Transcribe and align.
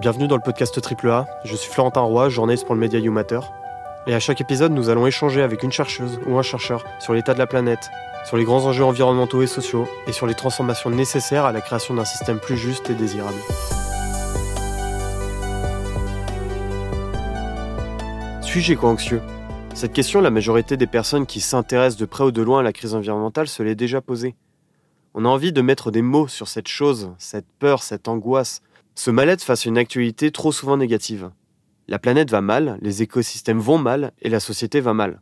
Bienvenue 0.00 0.28
dans 0.28 0.36
le 0.36 0.42
podcast 0.42 0.78
AAA, 0.78 1.26
je 1.44 1.54
suis 1.54 1.70
Florentin 1.70 2.00
Roy, 2.00 2.30
journaliste 2.30 2.64
pour 2.64 2.74
le 2.74 2.80
média 2.80 2.98
YouMatter. 2.98 3.40
Et 4.06 4.14
à 4.14 4.18
chaque 4.18 4.40
épisode, 4.40 4.72
nous 4.72 4.88
allons 4.88 5.06
échanger 5.06 5.42
avec 5.42 5.62
une 5.62 5.72
chercheuse 5.72 6.18
ou 6.26 6.38
un 6.38 6.42
chercheur 6.42 6.84
sur 7.00 7.12
l'état 7.12 7.34
de 7.34 7.38
la 7.38 7.46
planète, 7.46 7.90
sur 8.24 8.38
les 8.38 8.44
grands 8.44 8.64
enjeux 8.64 8.84
environnementaux 8.84 9.42
et 9.42 9.46
sociaux, 9.46 9.86
et 10.06 10.12
sur 10.12 10.26
les 10.26 10.34
transformations 10.34 10.88
nécessaires 10.88 11.44
à 11.44 11.52
la 11.52 11.60
création 11.60 11.92
d'un 11.92 12.06
système 12.06 12.38
plus 12.38 12.56
juste 12.56 12.88
et 12.88 12.94
désirable. 12.94 13.36
Suis-je 18.40 18.72
éco-anxieux? 18.72 19.20
Cette 19.74 19.92
question, 19.92 20.22
la 20.22 20.30
majorité 20.30 20.78
des 20.78 20.86
personnes 20.86 21.26
qui 21.26 21.40
s'intéressent 21.40 22.00
de 22.00 22.06
près 22.06 22.24
ou 22.24 22.30
de 22.32 22.40
loin 22.40 22.60
à 22.60 22.62
la 22.62 22.72
crise 22.72 22.94
environnementale 22.94 23.48
se 23.48 23.62
l'est 23.62 23.74
déjà 23.74 24.00
posée. 24.00 24.34
On 25.12 25.24
a 25.24 25.28
envie 25.28 25.52
de 25.52 25.60
mettre 25.60 25.90
des 25.90 26.02
mots 26.02 26.28
sur 26.28 26.46
cette 26.46 26.68
chose, 26.68 27.12
cette 27.18 27.48
peur, 27.58 27.82
cette 27.82 28.06
angoisse, 28.06 28.62
ce 28.94 29.10
mal-être 29.10 29.42
face 29.42 29.66
à 29.66 29.68
une 29.68 29.78
actualité 29.78 30.30
trop 30.30 30.52
souvent 30.52 30.76
négative. 30.76 31.30
La 31.88 31.98
planète 31.98 32.30
va 32.30 32.40
mal, 32.40 32.78
les 32.80 33.02
écosystèmes 33.02 33.58
vont 33.58 33.78
mal 33.78 34.12
et 34.22 34.28
la 34.28 34.38
société 34.38 34.80
va 34.80 34.94
mal. 34.94 35.20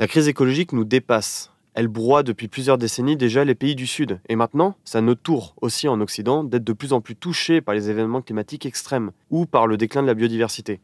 La 0.00 0.08
crise 0.08 0.26
écologique 0.26 0.72
nous 0.72 0.84
dépasse. 0.84 1.52
Elle 1.74 1.86
broie 1.86 2.24
depuis 2.24 2.48
plusieurs 2.48 2.78
décennies 2.78 3.16
déjà 3.16 3.44
les 3.44 3.54
pays 3.54 3.76
du 3.76 3.86
Sud. 3.86 4.20
Et 4.28 4.34
maintenant, 4.34 4.74
c'est 4.84 4.98
à 4.98 5.02
notre 5.02 5.22
tour, 5.22 5.54
aussi 5.60 5.86
en 5.86 6.00
Occident, 6.00 6.42
d'être 6.42 6.64
de 6.64 6.72
plus 6.72 6.92
en 6.92 7.00
plus 7.00 7.14
touchés 7.14 7.60
par 7.60 7.76
les 7.76 7.90
événements 7.90 8.22
climatiques 8.22 8.66
extrêmes 8.66 9.12
ou 9.30 9.46
par 9.46 9.68
le 9.68 9.76
déclin 9.76 10.02
de 10.02 10.08
la 10.08 10.14
biodiversité. 10.14 10.80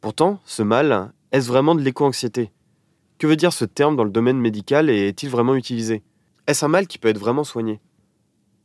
Pourtant, 0.00 0.40
ce 0.46 0.62
mal, 0.62 1.12
est-ce 1.30 1.48
vraiment 1.48 1.74
de 1.74 1.82
l'éco-anxiété? 1.82 2.50
Que 3.18 3.26
veut 3.26 3.36
dire 3.36 3.52
ce 3.52 3.66
terme 3.66 3.96
dans 3.96 4.04
le 4.04 4.10
domaine 4.10 4.38
médical 4.38 4.88
et 4.88 5.06
est-il 5.08 5.28
vraiment 5.28 5.54
utilisé? 5.54 6.02
Est-ce 6.48 6.64
un 6.64 6.68
mal 6.68 6.88
qui 6.88 6.98
peut 6.98 7.08
être 7.08 7.20
vraiment 7.20 7.44
soigné? 7.44 7.80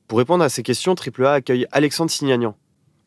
Pour 0.08 0.18
répondre 0.18 0.44
à 0.44 0.50
ces 0.50 0.64
questions, 0.64 0.96
AAA 0.96 1.32
accueille 1.32 1.68
Alexandre 1.72 2.10
Signagnan. 2.10 2.58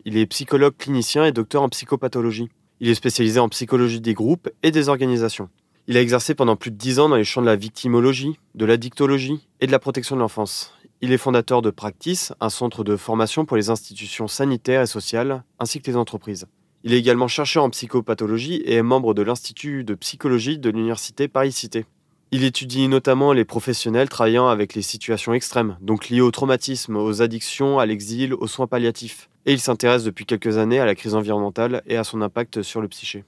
Il 0.04 0.16
est 0.16 0.26
psychologue 0.26 0.76
clinicien 0.78 1.24
et 1.24 1.32
docteur 1.32 1.62
en 1.62 1.68
psychopathologie. 1.68 2.48
Il 2.78 2.88
est 2.88 2.94
spécialisé 2.94 3.40
en 3.40 3.48
psychologie 3.48 4.00
des 4.00 4.14
groupes 4.14 4.48
et 4.62 4.70
des 4.70 4.88
organisations. 4.88 5.48
Il 5.88 5.96
a 5.96 6.00
exercé 6.00 6.36
pendant 6.36 6.54
plus 6.54 6.70
de 6.70 6.76
dix 6.76 7.00
ans 7.00 7.08
dans 7.08 7.16
les 7.16 7.24
champs 7.24 7.40
de 7.40 7.46
la 7.46 7.56
victimologie, 7.56 8.38
de 8.54 8.64
l'addictologie 8.64 9.48
et 9.60 9.66
de 9.66 9.72
la 9.72 9.80
protection 9.80 10.14
de 10.14 10.20
l'enfance. 10.20 10.72
Il 11.00 11.10
est 11.10 11.18
fondateur 11.18 11.62
de 11.62 11.70
Practice, 11.70 12.32
un 12.40 12.48
centre 12.48 12.84
de 12.84 12.94
formation 12.94 13.44
pour 13.44 13.56
les 13.56 13.70
institutions 13.70 14.28
sanitaires 14.28 14.82
et 14.82 14.86
sociales, 14.86 15.42
ainsi 15.58 15.80
que 15.80 15.90
les 15.90 15.96
entreprises. 15.96 16.46
Il 16.84 16.92
est 16.92 16.98
également 16.98 17.28
chercheur 17.28 17.64
en 17.64 17.70
psychopathologie 17.70 18.56
et 18.56 18.74
est 18.74 18.82
membre 18.82 19.14
de 19.14 19.22
l'Institut 19.22 19.82
de 19.82 19.94
psychologie 19.94 20.58
de 20.58 20.70
l'Université 20.70 21.26
Paris-Cité. 21.26 21.86
Il 22.32 22.44
étudie 22.44 22.86
notamment 22.86 23.32
les 23.32 23.44
professionnels 23.44 24.08
travaillant 24.08 24.48
avec 24.48 24.74
les 24.74 24.82
situations 24.82 25.34
extrêmes, 25.34 25.76
donc 25.80 26.08
liées 26.08 26.20
au 26.20 26.30
traumatisme, 26.30 26.96
aux 26.96 27.22
addictions, 27.22 27.78
à 27.78 27.86
l'exil, 27.86 28.34
aux 28.34 28.46
soins 28.46 28.68
palliatifs 28.68 29.30
et 29.46 29.52
il 29.52 29.60
s'intéresse 29.60 30.04
depuis 30.04 30.26
quelques 30.26 30.58
années 30.58 30.80
à 30.80 30.84
la 30.84 30.94
crise 30.94 31.14
environnementale 31.14 31.82
et 31.86 31.96
à 31.96 32.04
son 32.04 32.22
impact 32.22 32.62
sur 32.62 32.80
le 32.80 32.88
psyché. 32.88 33.24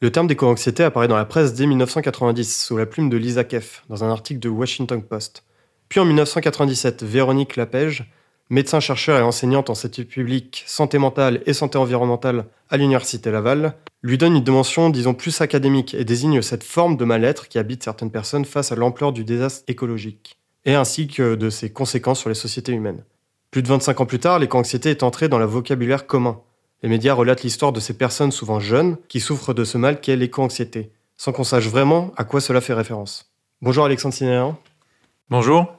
Le 0.00 0.12
terme 0.12 0.26
d'éco-anxiété 0.26 0.84
apparaît 0.84 1.08
dans 1.08 1.16
la 1.16 1.24
presse 1.24 1.54
dès 1.54 1.66
1990 1.66 2.64
sous 2.66 2.76
la 2.76 2.86
plume 2.86 3.10
de 3.10 3.16
Lisa 3.16 3.44
Keff 3.44 3.84
dans 3.88 4.04
un 4.04 4.10
article 4.10 4.40
de 4.40 4.48
Washington 4.48 5.02
Post. 5.02 5.44
Puis 5.88 6.00
en 6.00 6.04
1997, 6.04 7.02
Véronique 7.02 7.56
Lapège, 7.56 8.10
médecin-chercheur 8.50 9.18
et 9.18 9.22
enseignante 9.22 9.70
en 9.70 9.74
santé 9.74 10.04
publique, 10.04 10.64
santé 10.66 10.98
mentale 10.98 11.42
et 11.46 11.52
santé 11.52 11.78
environnementale 11.78 12.46
à 12.70 12.76
l'Université 12.76 13.30
Laval, 13.30 13.74
lui 14.02 14.18
donne 14.18 14.36
une 14.36 14.44
dimension, 14.44 14.90
disons, 14.90 15.14
plus 15.14 15.40
académique 15.40 15.94
et 15.94 16.04
désigne 16.04 16.42
cette 16.42 16.64
forme 16.64 16.96
de 16.96 17.04
mal-être 17.04 17.48
qui 17.48 17.58
habite 17.58 17.82
certaines 17.82 18.10
personnes 18.10 18.44
face 18.44 18.72
à 18.72 18.76
l'ampleur 18.76 19.12
du 19.12 19.24
désastre 19.24 19.64
écologique, 19.68 20.38
et 20.64 20.74
ainsi 20.74 21.08
que 21.08 21.34
de 21.34 21.50
ses 21.50 21.70
conséquences 21.70 22.20
sur 22.20 22.28
les 22.28 22.34
sociétés 22.34 22.72
humaines. 22.72 23.04
Plus 23.50 23.62
de 23.62 23.68
25 23.68 24.00
ans 24.00 24.06
plus 24.06 24.18
tard, 24.18 24.38
l'éco-anxiété 24.38 24.90
est 24.90 25.02
entrée 25.02 25.28
dans 25.28 25.38
le 25.38 25.46
vocabulaire 25.46 26.06
commun. 26.06 26.40
Les 26.82 26.88
médias 26.88 27.14
relatent 27.14 27.42
l'histoire 27.42 27.72
de 27.72 27.80
ces 27.80 27.94
personnes 27.94 28.30
souvent 28.30 28.60
jeunes 28.60 28.96
qui 29.08 29.20
souffrent 29.20 29.54
de 29.54 29.64
ce 29.64 29.78
mal 29.78 30.00
qu'est 30.00 30.16
l'éco-anxiété, 30.16 30.92
sans 31.16 31.32
qu'on 31.32 31.44
sache 31.44 31.66
vraiment 31.66 32.12
à 32.16 32.24
quoi 32.24 32.40
cela 32.40 32.60
fait 32.60 32.74
référence. 32.74 33.32
Bonjour 33.62 33.84
Alexandre 33.84 34.14
Sinéan. 34.14 34.56
Bonjour. 35.30 35.78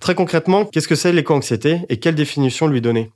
Très 0.00 0.14
concrètement, 0.14 0.64
qu'est-ce 0.64 0.88
que 0.88 0.94
c'est 0.94 1.12
l'éco-anxiété 1.12 1.80
et 1.88 1.98
quelle 1.98 2.14
définition 2.14 2.66
lui 2.66 2.80
donner? 2.80 3.10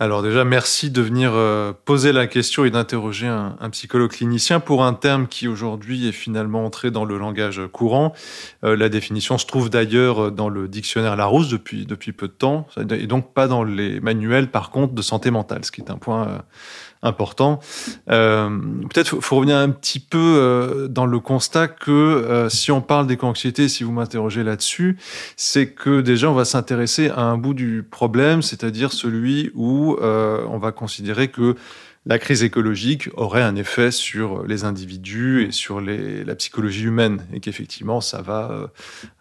Alors 0.00 0.22
déjà, 0.22 0.44
merci 0.44 0.92
de 0.92 1.02
venir 1.02 1.32
euh, 1.34 1.72
poser 1.72 2.12
la 2.12 2.28
question 2.28 2.64
et 2.64 2.70
d'interroger 2.70 3.26
un, 3.26 3.70
psychologue 3.70 4.12
clinicien 4.12 4.60
pour 4.60 4.84
un 4.84 4.94
terme 4.94 5.26
qui 5.26 5.48
aujourd'hui 5.48 6.06
est 6.06 6.12
finalement 6.12 6.64
entré 6.64 6.92
dans 6.92 7.04
le 7.04 7.18
langage 7.18 7.60
courant. 7.72 8.12
Euh, 8.62 8.76
la 8.76 8.88
définition 8.88 9.38
se 9.38 9.46
trouve 9.46 9.70
d'ailleurs 9.70 10.30
dans 10.30 10.48
le 10.48 10.68
dictionnaire 10.68 11.16
Larousse 11.16 11.48
depuis, 11.48 11.84
depuis 11.84 12.12
peu 12.12 12.28
de 12.28 12.32
temps, 12.32 12.68
et 12.90 13.08
donc 13.08 13.34
pas 13.34 13.48
dans 13.48 13.64
les 13.64 13.98
manuels 13.98 14.52
par 14.52 14.70
contre 14.70 14.94
de 14.94 15.02
santé 15.02 15.32
mentale, 15.32 15.64
ce 15.64 15.72
qui 15.72 15.80
est 15.80 15.90
un 15.90 15.98
point 15.98 16.28
euh, 16.28 16.38
important. 17.02 17.60
Euh, 18.10 18.48
Peut-être 18.90 19.20
faut 19.20 19.36
revenir 19.36 19.56
un 19.56 19.70
petit 19.70 20.00
peu 20.00 20.18
euh, 20.18 20.88
dans 20.88 21.06
le 21.06 21.20
constat 21.20 21.68
que 21.68 21.90
euh, 21.90 22.48
si 22.48 22.70
on 22.72 22.80
parle 22.80 23.06
d'éco-anxiété, 23.06 23.68
si 23.68 23.84
vous 23.84 23.92
m'interrogez 23.92 24.42
là-dessus, 24.42 24.98
c'est 25.36 25.70
que 25.70 26.00
déjà 26.00 26.30
on 26.30 26.34
va 26.34 26.44
s'intéresser 26.44 27.10
à 27.10 27.22
un 27.22 27.38
bout 27.38 27.54
du 27.54 27.84
problème, 27.88 28.42
c'est-à-dire 28.42 28.92
celui 28.92 29.50
où 29.54 29.96
euh, 30.00 30.44
on 30.48 30.58
va 30.58 30.72
considérer 30.72 31.28
que 31.28 31.56
la 32.08 32.18
crise 32.18 32.42
écologique 32.42 33.10
aurait 33.14 33.42
un 33.42 33.54
effet 33.54 33.90
sur 33.90 34.42
les 34.44 34.64
individus 34.64 35.46
et 35.46 35.52
sur 35.52 35.80
la 35.82 36.34
psychologie 36.34 36.84
humaine, 36.84 37.26
et 37.34 37.40
qu'effectivement, 37.40 38.00
ça 38.00 38.22
va 38.22 38.50
euh, 38.50 38.66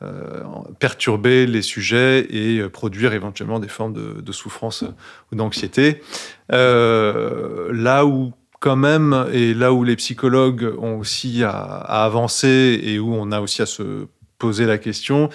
euh 0.02 0.44
perturber 0.80 1.46
les 1.46 1.62
sujets 1.62 2.26
et 2.30 2.60
euh, 2.60 2.70
produire 2.70 3.14
éventuellement 3.14 3.60
des 3.60 3.68
formes 3.68 3.94
de, 3.94 4.32
souffrance 4.32 4.86
ou 5.32 5.36
d'anxiété. 5.36 6.02
Là 6.50 8.06
où 8.06 8.34
quand 8.60 8.76
même, 8.76 9.28
et 9.34 9.54
là 9.54 9.74
où 9.74 9.84
les 9.84 9.96
psychologues 9.96 10.74
ont 10.80 10.98
aussi 10.98 11.44
à 11.44 11.52
avancer 11.52 12.80
et 12.82 13.00
où 13.00 13.14
on 13.14 13.32
a 13.32 13.42
aussi 13.42 13.62
à 13.62 13.66
se 13.66 14.08
poser 14.38 14.66
la 14.66 14.78
question 14.78 15.30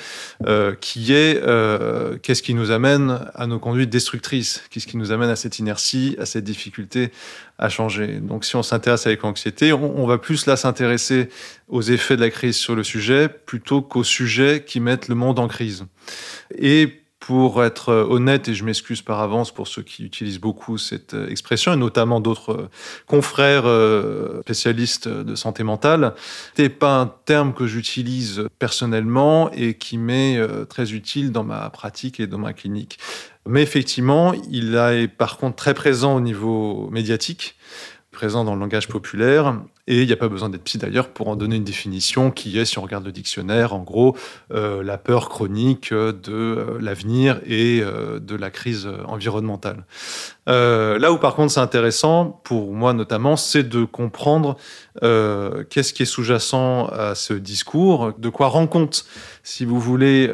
euh, 0.46 0.74
qui 0.80 1.12
est 1.12 1.40
euh, 1.42 2.18
qu'est-ce 2.22 2.42
qui 2.42 2.54
nous 2.54 2.70
amène 2.70 3.20
à 3.34 3.46
nos 3.46 3.58
conduites 3.58 3.90
destructrices? 3.90 4.62
Qu'est-ce 4.70 4.86
qui 4.86 4.96
nous 4.96 5.12
amène 5.12 5.30
à 5.30 5.36
cette 5.36 5.58
inertie, 5.58 6.16
à 6.18 6.26
cette 6.26 6.44
difficulté 6.44 7.10
à 7.58 7.68
changer? 7.68 8.20
Donc 8.20 8.44
si 8.44 8.54
on 8.56 8.62
s'intéresse 8.62 9.06
à 9.06 9.10
l'éco-anxiété, 9.10 9.72
on, 9.72 9.98
on, 9.98 10.06
va 10.06 10.18
plus 10.18 10.46
là 10.46 10.56
s'intéresser 10.56 11.28
aux 11.68 11.82
effets 11.82 12.16
de 12.16 12.20
la 12.20 12.30
crise 12.30 12.56
sur 12.56 12.76
le 12.76 12.84
sujet 12.84 13.28
plutôt 13.28 13.82
qu'aux 13.82 14.04
sujets 14.04 14.64
qui 14.64 14.78
mettent 14.78 15.08
le 15.08 15.14
monde 15.14 15.38
en 15.38 15.48
crise. 15.48 15.84
Et 16.56 17.01
pour 17.22 17.64
être 17.64 17.90
euh, 17.90 18.04
honnête, 18.04 18.48
et 18.48 18.54
je 18.54 18.64
m'excuse 18.64 19.00
par 19.00 19.20
avance 19.20 19.54
pour 19.54 19.68
ceux 19.68 19.82
qui 19.82 20.04
utilisent 20.04 20.40
beaucoup 20.40 20.76
cette 20.76 21.14
euh, 21.14 21.28
expression, 21.28 21.72
et 21.72 21.76
notamment 21.76 22.18
d'autres 22.18 22.52
euh, 22.52 22.68
confrères 23.06 23.62
spécialistes 24.40 25.06
de 25.06 25.34
santé 25.36 25.62
mentale, 25.62 26.14
c'est 26.56 26.68
pas 26.68 26.98
un 26.98 27.06
terme 27.24 27.54
que 27.54 27.68
j'utilise 27.68 28.48
personnellement 28.58 29.52
et 29.52 29.74
qui 29.74 29.98
m'est 29.98 30.40
très 30.66 30.92
utile 30.92 31.30
dans 31.30 31.44
ma 31.44 31.70
pratique 31.70 32.18
et 32.18 32.26
dans 32.26 32.38
ma 32.38 32.52
clinique. 32.52 32.98
Mais 33.46 33.62
effectivement, 33.62 34.34
il 34.50 34.74
est 34.74 35.08
par 35.08 35.36
contre 35.36 35.56
très 35.56 35.74
présent 35.74 36.16
au 36.16 36.20
niveau 36.20 36.88
médiatique 36.90 37.56
présent 38.12 38.44
dans 38.44 38.54
le 38.54 38.60
langage 38.60 38.86
populaire. 38.86 39.56
Et 39.88 40.02
il 40.02 40.06
n'y 40.06 40.12
a 40.12 40.16
pas 40.16 40.28
besoin 40.28 40.48
d'être 40.48 40.62
psy 40.62 40.78
d'ailleurs 40.78 41.08
pour 41.08 41.26
en 41.26 41.34
donner 41.34 41.56
une 41.56 41.64
définition 41.64 42.30
qui 42.30 42.56
est, 42.56 42.64
si 42.64 42.78
on 42.78 42.82
regarde 42.82 43.04
le 43.04 43.10
dictionnaire, 43.10 43.74
en 43.74 43.80
gros, 43.80 44.16
euh, 44.52 44.84
la 44.84 44.96
peur 44.96 45.28
chronique 45.28 45.92
de 45.92 46.14
euh, 46.28 46.78
l'avenir 46.80 47.40
et 47.44 47.80
euh, 47.82 48.20
de 48.20 48.36
la 48.36 48.50
crise 48.50 48.88
environnementale. 49.06 49.84
Là 50.46 51.12
où 51.12 51.18
par 51.18 51.34
contre 51.34 51.52
c'est 51.52 51.60
intéressant, 51.60 52.40
pour 52.44 52.72
moi 52.72 52.92
notamment, 52.92 53.36
c'est 53.36 53.62
de 53.62 53.84
comprendre 53.84 54.56
qu'est-ce 55.00 55.92
qui 55.92 56.02
est 56.02 56.06
sous-jacent 56.06 56.86
à 56.86 57.14
ce 57.14 57.32
discours, 57.32 58.12
de 58.18 58.28
quoi 58.28 58.48
rend 58.48 58.66
compte, 58.66 59.04
si 59.44 59.64
vous 59.64 59.78
voulez, 59.78 60.32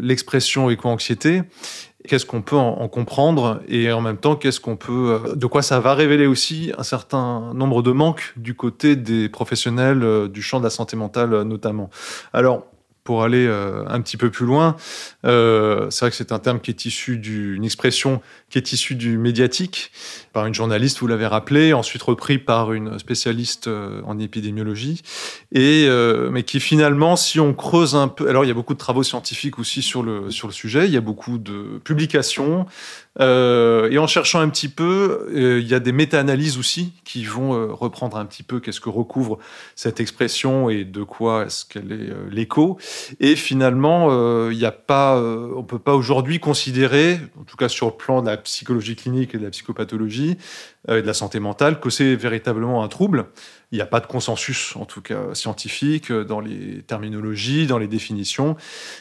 l'expression 0.00 0.70
éco-anxiété 0.70 1.42
qu'est-ce 2.08 2.26
qu'on 2.26 2.42
peut 2.42 2.56
en, 2.56 2.80
en, 2.80 2.88
comprendre 2.88 3.60
et 3.68 3.92
en 3.92 4.00
même 4.00 4.16
temps 4.16 4.34
qu'est-ce 4.34 4.58
qu'on 4.58 4.76
peut 4.76 5.20
euh, 5.24 5.34
de 5.36 5.46
quoi 5.46 5.62
ça 5.62 5.78
va 5.78 5.94
révéler 5.94 6.26
aussi 6.26 6.72
un 6.76 6.82
certain 6.82 7.52
nombre 7.54 7.82
de 7.82 7.92
manques 7.92 8.32
du 8.36 8.54
côté 8.54 8.96
des 8.96 9.28
professionnels 9.28 10.02
euh, 10.02 10.26
du 10.28 10.42
champ 10.42 10.58
de 10.58 10.64
la 10.64 10.70
santé 10.70 10.96
mentale 10.96 11.32
euh, 11.32 11.44
notamment. 11.44 11.90
Alors 12.32 12.64
pour 13.08 13.22
aller 13.22 13.46
euh, 13.46 13.84
un 13.88 14.02
petit 14.02 14.18
peu 14.18 14.28
plus 14.28 14.44
loin, 14.44 14.76
euh, 15.24 15.88
c'est 15.88 16.00
vrai 16.00 16.10
que 16.10 16.16
c'est 16.16 16.30
un 16.30 16.38
terme 16.38 16.60
qui 16.60 16.70
est 16.70 16.84
issu 16.84 17.16
d'une 17.16 17.64
expression 17.64 18.20
qui 18.50 18.58
est 18.58 18.72
issue 18.72 18.96
du 18.96 19.16
médiatique, 19.16 19.92
par 20.34 20.44
une 20.44 20.52
journaliste, 20.52 20.98
vous 20.98 21.06
l'avez 21.06 21.26
rappelé, 21.26 21.72
ensuite 21.72 22.02
repris 22.02 22.36
par 22.36 22.74
une 22.74 22.98
spécialiste 22.98 23.66
euh, 23.66 24.02
en 24.04 24.18
épidémiologie, 24.18 25.02
et 25.52 25.88
mais 26.30 26.42
qui 26.42 26.60
finalement, 26.60 27.16
si 27.16 27.40
on 27.40 27.54
creuse 27.54 27.94
un 27.94 28.08
peu, 28.08 28.28
alors 28.28 28.44
il 28.44 28.48
y 28.48 28.50
a 28.50 28.54
beaucoup 28.54 28.74
de 28.74 28.78
travaux 28.78 29.02
scientifiques 29.02 29.58
aussi 29.58 29.80
sur 29.80 30.02
le 30.02 30.30
sur 30.30 30.46
le 30.46 30.52
sujet, 30.52 30.84
il 30.84 30.92
y 30.92 30.98
a 30.98 31.00
beaucoup 31.00 31.38
de 31.38 31.80
publications, 31.84 32.66
euh, 33.20 33.90
et 33.90 33.98
en 33.98 34.06
cherchant 34.06 34.40
un 34.40 34.48
petit 34.48 34.68
peu, 34.68 35.28
euh, 35.34 35.60
il 35.60 35.66
y 35.66 35.74
a 35.74 35.80
des 35.80 35.92
méta-analyses 35.92 36.58
aussi 36.58 36.92
qui 37.04 37.24
vont 37.24 37.54
euh, 37.54 37.72
reprendre 37.72 38.16
un 38.16 38.26
petit 38.26 38.42
peu 38.42 38.60
qu'est-ce 38.60 38.80
que 38.80 38.88
recouvre 38.88 39.38
cette 39.74 39.98
expression 40.00 40.70
et 40.70 40.84
de 40.84 41.02
quoi 41.02 41.46
est-ce 41.46 41.64
qu'elle 41.64 41.92
est 41.92 42.30
l'écho. 42.30 42.78
Et 43.20 43.34
finalement, 43.34 44.48
il 44.50 44.64
a 44.64 44.72
pas, 44.72 45.20
on 45.20 45.62
peut 45.62 45.78
pas 45.78 45.94
aujourd'hui 45.94 46.38
considérer, 46.40 47.18
en 47.40 47.44
tout 47.44 47.56
cas 47.56 47.68
sur 47.68 47.86
le 47.86 47.92
plan 47.92 48.22
de 48.22 48.26
la 48.26 48.36
psychologie 48.36 48.96
clinique 48.96 49.34
et 49.34 49.38
de 49.38 49.44
la 49.44 49.50
psychopathologie 49.50 50.36
et 50.88 51.02
de 51.02 51.06
la 51.06 51.14
santé 51.14 51.40
mentale, 51.40 51.80
que 51.80 51.90
c'est 51.90 52.14
véritablement 52.14 52.82
un 52.82 52.88
trouble. 52.88 53.26
Il 53.72 53.76
n'y 53.76 53.82
a 53.82 53.86
pas 53.86 54.00
de 54.00 54.06
consensus, 54.06 54.74
en 54.76 54.84
tout 54.84 55.02
cas 55.02 55.34
scientifique, 55.34 56.12
dans 56.12 56.40
les 56.40 56.82
terminologies, 56.82 57.66
dans 57.66 57.78
les 57.78 57.88
définitions, 57.88 58.56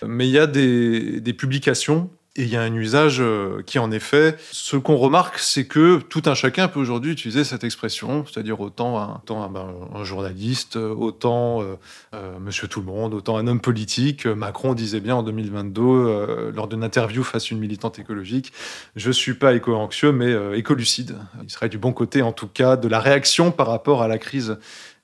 mais 0.05 0.27
il 0.27 0.31
y 0.31 0.39
a 0.39 0.47
des 0.47 1.33
publications 1.37 2.09
et 2.37 2.43
il 2.43 2.49
y 2.49 2.55
a 2.55 2.61
un 2.61 2.73
usage 2.73 3.17
euh, 3.19 3.63
qui, 3.65 3.79
en 3.79 3.89
effet, 3.89 4.35
ce 4.51 4.77
qu'on 4.77 4.95
remarque, 4.95 5.39
c'est 5.39 5.65
que 5.65 5.97
tout 5.97 6.21
un 6.27 6.35
chacun 6.35 6.67
peut 6.67 6.79
aujourd'hui 6.79 7.11
utiliser 7.11 7.43
cette 7.43 7.63
expression, 7.63 8.25
c'est-à-dire 8.25 8.61
autant 8.61 8.99
un, 8.99 9.49
ben, 9.49 10.03
journaliste, 10.03 10.75
autant 10.75 11.63
euh, 11.63 11.75
euh, 12.13 12.37
monsieur 12.39 12.67
tout 12.67 12.79
le 12.79 12.85
monde, 12.85 13.15
autant 13.15 13.37
un 13.37 13.47
homme 13.47 13.59
politique. 13.59 14.27
Macron 14.27 14.75
disait 14.75 14.99
bien 14.99 15.15
en 15.15 15.23
2022, 15.23 16.51
lors 16.53 16.67
d'une 16.67 16.83
interview 16.83 17.23
face 17.23 17.45
à 17.45 17.55
une 17.55 17.59
militante 17.59 17.97
écologique, 17.97 18.53
je 18.95 19.11
suis 19.11 19.33
pas 19.33 19.53
éco-anxieux, 19.53 20.11
mais 20.11 20.35
écolucide. 20.57 21.17
Il 21.43 21.49
serait 21.49 21.69
du 21.69 21.79
bon 21.79 21.91
côté, 21.91 22.21
en 22.21 22.31
tout 22.31 22.47
cas, 22.47 22.77
de 22.77 22.87
la 22.87 22.99
réaction 22.99 23.51
par 23.51 23.67
rapport 23.67 24.03
à 24.03 24.07
la 24.07 24.19
crise 24.19 24.57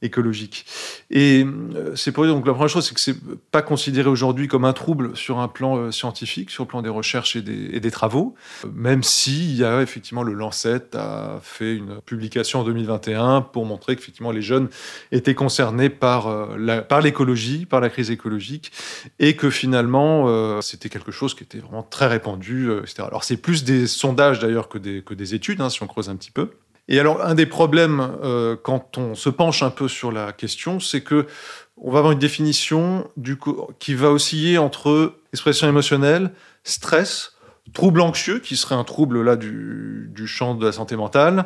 écologique. 0.04 0.66
Et 1.10 1.46
euh, 1.46 1.96
c'est 1.96 2.12
pour 2.12 2.26
dire, 2.26 2.36
donc 2.36 2.46
la 2.46 2.54
première 2.54 2.70
chose, 2.70 2.86
c'est 2.86 2.94
que 2.94 3.00
c'est 3.00 3.18
pas 3.52 3.62
considéré 3.62 4.10
aujourd'hui 4.10 4.48
comme 4.48 4.66
un 4.66 4.74
trouble 4.74 5.16
sur 5.16 5.40
un 5.40 5.48
plan 5.48 5.78
euh, 5.78 5.92
scientifique, 5.92 6.52
sur 6.52 6.66
le 6.66 6.68
plan 6.68 6.82
des 6.82 6.90
recherches 6.90 7.36
et 7.36 7.42
des, 7.42 7.92
travaux, 7.92 8.36
même 8.74 9.04
s'il 9.04 9.56
y 9.56 9.64
a 9.64 9.82
effectivement 9.82 10.24
le 10.24 10.34
Lancet 10.34 10.96
a 10.96 11.40
fait 11.44 11.76
une 11.76 12.02
publication 12.02 12.62
en 12.62 12.64
2021 12.64 13.42
pour 13.42 13.66
montrer 13.66 13.96
qu'effectivement 13.96 14.32
les 14.32 14.42
jeunes 14.42 14.68
étaient 15.12 15.36
concernés 15.36 15.90
par, 15.90 16.28
euh, 16.28 16.82
par 16.82 17.02
l'écologie, 17.02 17.66
par 17.66 17.80
la 17.80 17.90
crise 17.90 18.10
écologique, 18.10 18.72
et 19.20 19.36
que 19.36 19.50
finalement 19.50 20.62
c'était 20.62 20.90
quelque 20.90 21.12
chose 21.12 21.36
qui 21.36 21.44
était 21.44 21.60
vraiment 21.60 21.84
très 21.84 22.08
répandu, 22.08 22.72
etc. 22.80 23.04
Alors 23.08 23.24
c'est 23.24 23.38
plus 23.38 23.64
des 23.64 23.86
sondages 23.86 24.40
d'ailleurs 24.40 24.70
que 24.70 24.80
des, 24.80 25.04
que 25.04 25.14
des 25.14 25.36
études, 25.36 25.62
hein, 25.62 25.70
si 25.70 25.84
on 25.84 25.88
creuse 25.88 26.10
un 26.10 26.16
petit 26.16 26.32
peu. 26.32 26.50
Et 26.94 27.00
alors, 27.00 27.26
un 27.26 27.34
des 27.34 27.48
problèmes, 27.48 28.08
euh, 28.24 28.56
quand 28.56 29.00
on 29.00 29.16
se 29.16 29.30
penche 29.30 29.64
un 29.64 29.72
peu 29.72 29.88
sur 29.88 30.12
la 30.12 30.32
question, 30.32 30.80
c'est 30.80 31.02
que 31.02 31.26
on 31.76 31.90
va 31.90 31.98
avoir 31.98 32.14
une 32.14 32.20
définition 32.20 33.10
qui 33.80 33.96
va 33.96 34.12
osciller 34.12 34.60
entre 34.60 35.16
expression 35.34 35.68
émotionnelle, 35.68 36.30
stress, 36.64 37.33
trouble 37.72 38.02
anxieux, 38.02 38.40
qui 38.40 38.58
serait 38.58 38.76
un 38.76 38.84
trouble 38.84 39.22
là 39.24 39.36
du, 39.36 40.12
champ 40.26 40.56
de 40.56 40.66
la 40.66 40.72
santé 40.72 40.96
mentale, 40.96 41.46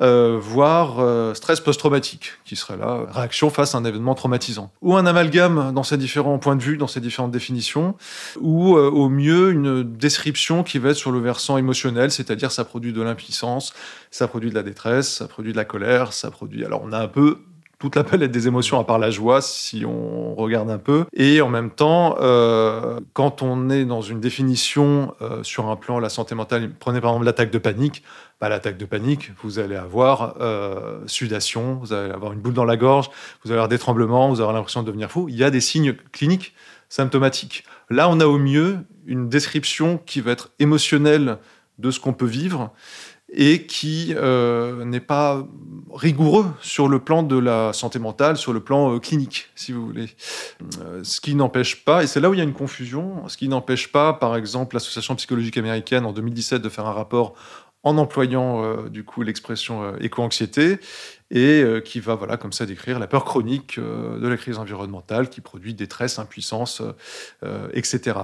euh, 0.00 0.38
voire 0.40 1.00
euh, 1.00 1.34
stress 1.34 1.60
post-traumatique, 1.60 2.32
qui 2.44 2.56
serait 2.56 2.76
là 2.76 3.06
réaction 3.10 3.50
face 3.50 3.74
à 3.74 3.78
un 3.78 3.84
événement 3.84 4.14
traumatisant. 4.14 4.70
Ou 4.80 4.96
un 4.96 5.04
amalgame 5.04 5.72
dans 5.74 5.82
ces 5.82 5.98
différents 5.98 6.38
points 6.38 6.56
de 6.56 6.62
vue, 6.62 6.76
dans 6.76 6.86
ces 6.86 7.00
différentes 7.00 7.30
définitions, 7.30 7.94
ou 8.40 8.76
euh, 8.76 8.90
au 8.90 9.08
mieux 9.08 9.50
une 9.50 9.82
description 9.82 10.62
qui 10.62 10.78
va 10.78 10.90
être 10.90 10.96
sur 10.96 11.12
le 11.12 11.20
versant 11.20 11.58
émotionnel, 11.58 12.10
c'est-à-dire 12.10 12.52
ça 12.52 12.64
produit 12.64 12.92
de 12.92 13.02
l'impuissance, 13.02 13.74
ça 14.10 14.28
produit 14.28 14.50
de 14.50 14.54
la 14.54 14.62
détresse, 14.62 15.16
ça 15.16 15.28
produit 15.28 15.52
de 15.52 15.56
la 15.56 15.66
colère, 15.66 16.12
ça 16.12 16.30
produit... 16.30 16.64
Alors 16.64 16.82
on 16.84 16.92
a 16.92 16.98
un 16.98 17.08
peu 17.08 17.38
toute 17.80 17.96
la 17.96 18.04
palette 18.04 18.30
des 18.30 18.46
émotions 18.46 18.78
à 18.78 18.84
part 18.84 18.98
la 18.98 19.10
joie 19.10 19.40
si 19.40 19.84
on 19.86 20.34
regarde 20.34 20.70
un 20.70 20.78
peu. 20.78 21.06
Et 21.14 21.40
en 21.40 21.48
même 21.48 21.70
temps, 21.70 22.16
euh, 22.20 23.00
quand 23.14 23.40
on 23.40 23.70
est 23.70 23.86
dans 23.86 24.02
une 24.02 24.20
définition 24.20 25.14
euh, 25.22 25.42
sur 25.42 25.66
un 25.68 25.76
plan 25.76 25.98
la 25.98 26.10
santé 26.10 26.34
mentale, 26.34 26.70
prenez 26.78 27.00
par 27.00 27.12
exemple 27.12 27.24
l'attaque 27.24 27.50
de 27.50 27.58
panique, 27.58 28.04
bah, 28.38 28.50
l'attaque 28.50 28.76
de 28.76 28.84
panique, 28.84 29.32
vous 29.42 29.58
allez 29.58 29.76
avoir 29.76 30.36
euh, 30.40 31.00
sudation, 31.06 31.76
vous 31.76 31.94
allez 31.94 32.12
avoir 32.12 32.34
une 32.34 32.40
boule 32.40 32.52
dans 32.52 32.66
la 32.66 32.76
gorge, 32.76 33.08
vous 33.42 33.50
allez 33.50 33.58
avoir 33.58 33.68
des 33.68 33.78
tremblements, 33.78 34.28
vous 34.28 34.42
allez 34.42 34.52
l'impression 34.52 34.82
de 34.82 34.86
devenir 34.86 35.10
fou. 35.10 35.30
Il 35.30 35.36
y 35.36 35.42
a 35.42 35.50
des 35.50 35.62
signes 35.62 35.94
cliniques 36.12 36.54
symptomatiques. 36.90 37.64
Là, 37.88 38.10
on 38.10 38.20
a 38.20 38.26
au 38.26 38.36
mieux 38.36 38.76
une 39.06 39.30
description 39.30 39.98
qui 40.04 40.20
va 40.20 40.32
être 40.32 40.50
émotionnelle 40.58 41.38
de 41.78 41.90
ce 41.90 41.98
qu'on 41.98 42.12
peut 42.12 42.26
vivre 42.26 42.72
et 43.32 43.66
qui 43.66 44.14
euh, 44.16 44.84
n'est 44.84 45.00
pas 45.00 45.46
rigoureux 45.92 46.46
sur 46.60 46.88
le 46.88 46.98
plan 46.98 47.22
de 47.22 47.38
la 47.38 47.72
santé 47.72 47.98
mentale, 47.98 48.36
sur 48.36 48.52
le 48.52 48.60
plan 48.60 48.94
euh, 48.94 48.98
clinique, 48.98 49.48
si 49.54 49.72
vous 49.72 49.86
voulez. 49.86 50.08
Euh, 50.80 51.00
ce 51.04 51.20
qui 51.20 51.34
n'empêche 51.34 51.84
pas, 51.84 52.02
et 52.02 52.06
c'est 52.06 52.20
là 52.20 52.30
où 52.30 52.34
il 52.34 52.38
y 52.38 52.40
a 52.40 52.44
une 52.44 52.52
confusion, 52.52 53.28
ce 53.28 53.36
qui 53.36 53.48
n'empêche 53.48 53.92
pas, 53.92 54.12
par 54.12 54.36
exemple, 54.36 54.74
l'Association 54.76 55.14
psychologique 55.16 55.56
américaine 55.56 56.04
en 56.04 56.12
2017 56.12 56.60
de 56.60 56.68
faire 56.68 56.86
un 56.86 56.92
rapport 56.92 57.34
en 57.82 57.96
employant 57.96 58.84
du 58.88 59.04
coup 59.04 59.22
l'expression 59.22 59.96
éco-anxiété 60.00 60.78
et 61.30 61.64
qui 61.82 61.98
va 61.98 62.14
voilà 62.14 62.36
comme 62.36 62.52
ça 62.52 62.66
décrire 62.66 62.98
la 62.98 63.06
peur 63.06 63.24
chronique 63.24 63.80
de 63.80 64.28
la 64.28 64.36
crise 64.36 64.58
environnementale 64.58 65.30
qui 65.30 65.40
produit 65.40 65.72
détresse, 65.72 66.18
impuissance, 66.18 66.82
etc 67.72 68.16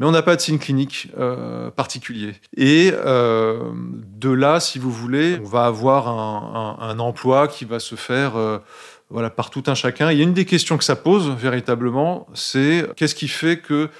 mais 0.00 0.06
on 0.06 0.12
n'a 0.12 0.22
pas 0.22 0.34
de 0.34 0.40
signe 0.40 0.58
clinique 0.58 1.08
euh, 1.18 1.70
particulier. 1.70 2.34
Et 2.56 2.90
euh, 2.94 3.70
de 4.16 4.30
là, 4.30 4.58
si 4.58 4.78
vous 4.78 4.90
voulez, 4.90 5.38
on 5.44 5.46
va 5.46 5.66
avoir 5.66 6.08
un, 6.08 6.98
emploi 6.98 7.48
qui 7.48 7.66
va 7.66 7.78
se 7.80 7.96
faire 7.96 8.36
euh, 8.36 8.58
voilà, 9.10 9.28
par 9.28 9.50
tout 9.50 9.62
un 9.66 9.74
chacun. 9.74 10.10
Il 10.10 10.16
y 10.16 10.22
a 10.22 10.24
une 10.24 10.32
des 10.32 10.46
questions 10.46 10.78
que 10.78 10.84
ça 10.84 10.96
pose 10.96 11.28
véritablement, 11.28 12.26
c'est 12.32 12.86
qu'est-ce 12.96 13.14
qui 13.14 13.28
fait 13.28 13.58
que 13.58 13.90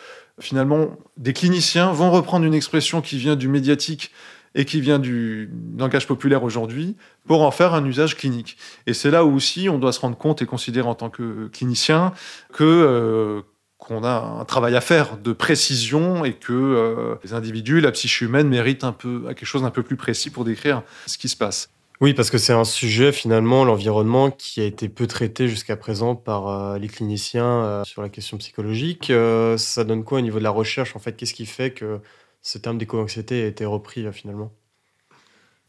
finalement 0.41 0.97
des 1.19 1.35
cliniciens 1.35 1.93
vont 1.93 2.11
reprendre 2.11 2.47
une 2.47 2.55
expression 2.55 3.02
qui 3.02 3.19
vient 3.19 3.37
du 3.37 3.49
médiatique 3.49 4.11
et 4.55 4.64
qui 4.64 4.81
vient 4.81 4.99
du 4.99 5.50
langage 5.79 6.06
populaire 6.06 6.43
aujourd'hui 6.44 6.97
pour 7.26 7.43
en 7.43 7.50
faire 7.50 7.75
un 7.75 7.85
usage 7.85 8.17
clinique. 8.17 8.56
Et 8.87 8.94
c'est 8.94 9.11
là 9.11 9.26
où 9.26 9.35
aussi 9.35 9.69
on 9.69 9.79
doit 9.79 9.93
se 9.93 10.00
rendre 10.00 10.17
compte 10.17 10.41
et 10.41 10.47
considérer 10.47 10.88
en 10.88 10.94
tant 10.94 11.11
que 11.11 11.49
clinicien 11.49 12.14
que 12.55 13.44
qu'on 13.81 14.05
a 14.05 14.38
un 14.41 14.44
travail 14.44 14.77
à 14.77 14.81
faire 14.81 15.17
de 15.17 15.32
précision 15.32 16.25
et 16.25 16.35
que 16.35 16.53
euh, 16.53 17.17
les 17.25 17.32
individus, 17.32 17.81
la 17.81 17.91
psyché 17.91 18.27
humaine 18.27 18.49
méritent 18.49 18.85
un 18.85 18.93
peu 18.93 19.25
quelque 19.29 19.47
chose 19.47 19.62
d'un 19.62 19.71
peu 19.71 19.82
plus 19.82 19.97
précis 19.97 20.31
pour 20.31 20.44
décrire 20.44 20.82
ce 21.06 21.19
qui 21.19 21.29
se 21.29 21.37
passe. 21.37 21.71
Oui, 22.00 22.15
parce 22.15 22.31
que 22.31 22.38
c'est 22.38 22.53
un 22.53 22.65
sujet 22.65 23.11
finalement, 23.12 23.65
l'environnement, 23.65 24.31
qui 24.31 24.61
a 24.61 24.65
été 24.65 24.88
peu 24.88 25.06
traité 25.06 25.49
jusqu'à 25.49 25.77
présent 25.77 26.15
par 26.15 26.49
euh, 26.49 26.79
les 26.79 26.88
cliniciens 26.88 27.65
euh, 27.65 27.85
sur 27.85 28.00
la 28.00 28.09
question 28.09 28.38
psychologique. 28.38 29.12
ça 29.56 29.85
donne 29.85 30.05
quoi 30.05 30.19
au 30.19 30.23
niveau 30.23 30.38
de 30.38 30.44
la 30.44 30.50
recherche 30.50 30.94
En 30.94 30.99
fait, 30.99 31.17
qu'est-ce 31.17 31.35
qui 31.35 31.47
fait 31.47 31.73
que 31.73 32.00
ce 32.43 32.59
terme 32.59 32.79
d'éco-anxiété 32.79 33.43
a 33.43 33.47
été 33.47 33.65
repris 33.65 34.06
finalement? 34.12 34.53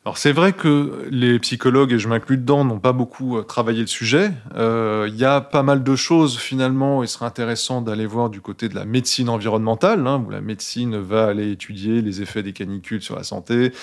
Alors 0.03 0.17
c'est 0.17 0.31
vrai 0.31 0.53
que 0.53 1.07
les 1.11 1.37
psychologues, 1.37 1.93
et 1.93 1.99
je 1.99 2.07
m'inclus 2.07 2.37
dedans, 2.37 2.65
n'ont 2.65 2.79
pas 2.79 2.91
beaucoup 2.91 3.37
euh, 3.37 3.43
travaillé 3.43 3.81
le 3.81 3.87
sujet. 3.87 4.31
Euh, 4.55 5.07
il 5.07 5.15
y 5.15 5.25
a 5.25 5.41
pas 5.41 5.61
mal 5.61 5.83
de 5.83 5.95
choses 5.95 6.39
finalement, 6.39 7.03
il 7.03 7.07
serait 7.07 7.27
intéressant 7.27 7.83
d'aller 7.83 8.07
voir 8.07 8.31
du 8.31 8.41
côté 8.41 8.67
de 8.67 8.73
la 8.73 8.83
médecine 8.83 9.29
environnementale, 9.29 10.07
hein, 10.07 10.23
où 10.25 10.31
la 10.31 10.41
médecine 10.41 10.97
va 10.97 11.27
aller 11.27 11.51
étudier 11.51 12.01
les 12.01 12.23
effets 12.23 12.41
des 12.41 12.51
canicules 12.51 13.03
sur 13.03 13.15
la 13.15 13.21
santé, 13.21 13.73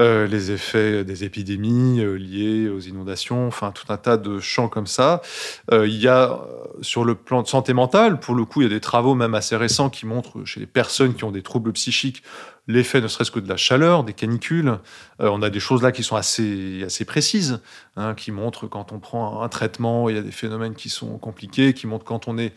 euh, 0.00 0.26
les 0.26 0.50
effets 0.50 1.04
des 1.04 1.22
épidémies 1.22 2.02
liées 2.18 2.68
aux 2.68 2.80
inondations, 2.80 3.46
enfin 3.46 3.70
tout 3.70 3.92
un 3.92 3.96
tas 3.96 4.16
de 4.16 4.40
champs 4.40 4.68
comme 4.68 4.88
ça. 4.88 5.22
Il 5.70 5.94
y 5.94 6.08
a 6.08 6.40
sur 6.80 7.04
le 7.04 7.14
plan 7.14 7.42
de 7.42 7.46
santé 7.46 7.74
mentale, 7.74 8.18
pour 8.18 8.34
le 8.34 8.44
coup, 8.44 8.62
il 8.62 8.64
y 8.64 8.66
a 8.66 8.74
des 8.74 8.80
travaux 8.80 9.14
même 9.14 9.34
assez 9.34 9.54
récents 9.54 9.88
qui 9.88 10.04
montrent 10.04 10.44
chez 10.44 10.58
les 10.58 10.66
personnes 10.66 11.14
qui 11.14 11.22
ont 11.22 11.30
des 11.30 11.42
troubles 11.42 11.72
psychiques 11.72 12.24
l'effet 12.70 13.00
ne 13.00 13.08
serait-ce 13.08 13.30
que 13.30 13.40
de 13.40 13.48
la 13.48 13.56
chaleur, 13.56 14.04
des 14.04 14.12
canicules. 14.12 14.78
Euh, 15.20 15.28
on 15.30 15.42
a 15.42 15.50
des 15.50 15.60
choses 15.60 15.82
là 15.82 15.92
qui 15.92 16.02
sont 16.02 16.16
assez, 16.16 16.82
assez 16.84 17.04
précises, 17.04 17.60
hein, 17.96 18.14
qui 18.14 18.32
montrent 18.32 18.66
quand 18.66 18.92
on 18.92 18.98
prend 18.98 19.42
un 19.42 19.48
traitement, 19.48 20.08
il 20.08 20.16
y 20.16 20.18
a 20.18 20.22
des 20.22 20.30
phénomènes 20.30 20.74
qui 20.74 20.88
sont 20.88 21.18
compliqués, 21.18 21.74
qui 21.74 21.86
montrent 21.86 22.04
quand 22.04 22.28
on 22.28 22.38
est 22.38 22.52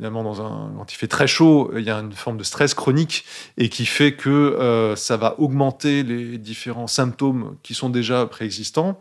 Un, 0.00 0.10
quand 0.10 0.90
il 0.90 0.96
fait 0.96 1.06
très 1.06 1.26
chaud, 1.26 1.70
il 1.76 1.84
y 1.84 1.90
a 1.90 1.96
une 1.96 2.12
forme 2.12 2.38
de 2.38 2.44
stress 2.44 2.72
chronique 2.72 3.26
et 3.58 3.68
qui 3.68 3.84
fait 3.84 4.14
que 4.14 4.30
euh, 4.30 4.96
ça 4.96 5.18
va 5.18 5.38
augmenter 5.38 6.02
les 6.02 6.38
différents 6.38 6.86
symptômes 6.86 7.56
qui 7.62 7.74
sont 7.74 7.90
déjà 7.90 8.24
préexistants. 8.24 8.98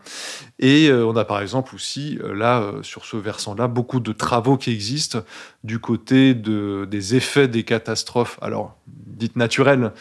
Et 0.60 0.89
euh, 0.89 1.05
on 1.05 1.15
a 1.15 1.24
par 1.24 1.41
exemple 1.41 1.75
aussi, 1.75 2.19
là, 2.21 2.74
sur 2.81 3.05
ce 3.05 3.15
versant-là, 3.15 3.69
beaucoup 3.69 4.01
de 4.01 4.12
travaux 4.12 4.57
qui 4.57 4.71
existent 4.71 5.19
du 5.63 5.79
côté 5.79 6.33
de, 6.33 6.86
des 6.89 7.15
effets 7.15 7.48
des 7.48 7.63
catastrophes. 7.63 8.38
Alors, 8.41 8.75
dites 9.21 9.36
naturelles. 9.36 9.91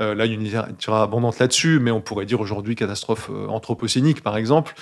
Euh, 0.00 0.14
là, 0.14 0.24
il 0.24 0.30
y 0.30 0.32
a 0.32 0.34
une 0.34 0.44
littérature 0.44 0.94
abondante 0.94 1.38
là-dessus, 1.38 1.78
mais 1.80 1.90
on 1.90 2.00
pourrait 2.00 2.26
dire 2.26 2.40
aujourd'hui 2.40 2.74
catastrophes 2.74 3.30
euh, 3.30 3.46
anthropocéniques, 3.48 4.22
par 4.22 4.36
exemple, 4.36 4.74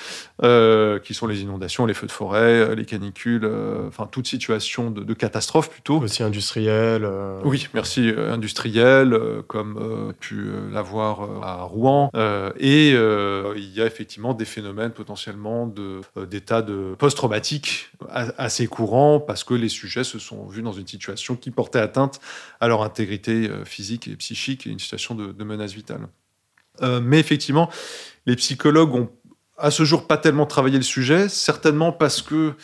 euh, 0.43 0.99
qui 1.01 1.15
sont 1.15 1.27
les 1.27 1.43
inondations, 1.43 1.85
les 1.85 1.95
feux 1.95 2.07
de 2.07 2.13
forêt, 2.13 2.77
les 2.77 2.85
canicules, 2.85 3.51
enfin 3.89 4.07
toute 4.11 4.29
situation 4.29 4.91
de, 4.91 5.15
catastrophe 5.15 5.58
plutôt. 5.67 5.99
Aussi 6.01 6.23
industrielle. 6.23 7.09
Oui, 7.45 7.67
merci, 7.75 8.11
industrielle, 8.17 9.19
comme 9.47 10.15
pu 10.21 10.51
l'avoir 10.71 11.43
à 11.43 11.63
Rouen. 11.63 12.11
et 12.59 12.91
il 12.91 13.73
y 13.75 13.81
a 13.81 13.87
effectivement 13.87 14.35
des 14.35 14.45
phénomènes 14.45 14.93
potentiellement 14.93 15.73
d'état 16.17 16.63
de, 16.63 16.95
post-traumatique 16.99 17.91
assez 18.11 18.67
courants 18.67 19.21
parce 19.21 19.45
que 19.45 19.55
les 19.55 19.69
sujets 19.69 20.05
se 20.05 20.19
sont 20.19 20.47
vus 20.47 20.63
dans 20.63 20.73
une 20.73 20.87
situation 20.87 21.37
qui 21.37 21.51
portait 21.51 21.81
atteinte 21.81 22.21
à 22.61 22.69
leur 22.69 22.83
intégrité 22.83 23.51
physique 23.65 24.09
et 24.09 24.17
psychique 24.17 24.67
et 24.67 24.71
une 24.71 24.79
situation 24.79 25.15
de, 25.15 25.45
menace 25.45 25.73
vitale. 25.73 26.09
Euh, 26.83 27.01
mais 27.01 27.19
effectivement, 27.19 27.71
les 28.27 28.37
psychologues 28.37 28.95
ont 28.95 29.11
à 29.57 29.73
ce 29.73 29.85
jour 29.85 30.07
pas 30.07 30.19
tellement 30.19 30.47
travaillé 30.47 30.77
le 30.77 30.85
sujet, 30.85 31.29
certainement 31.29 31.91
parce 31.91 32.23
que 32.23 32.55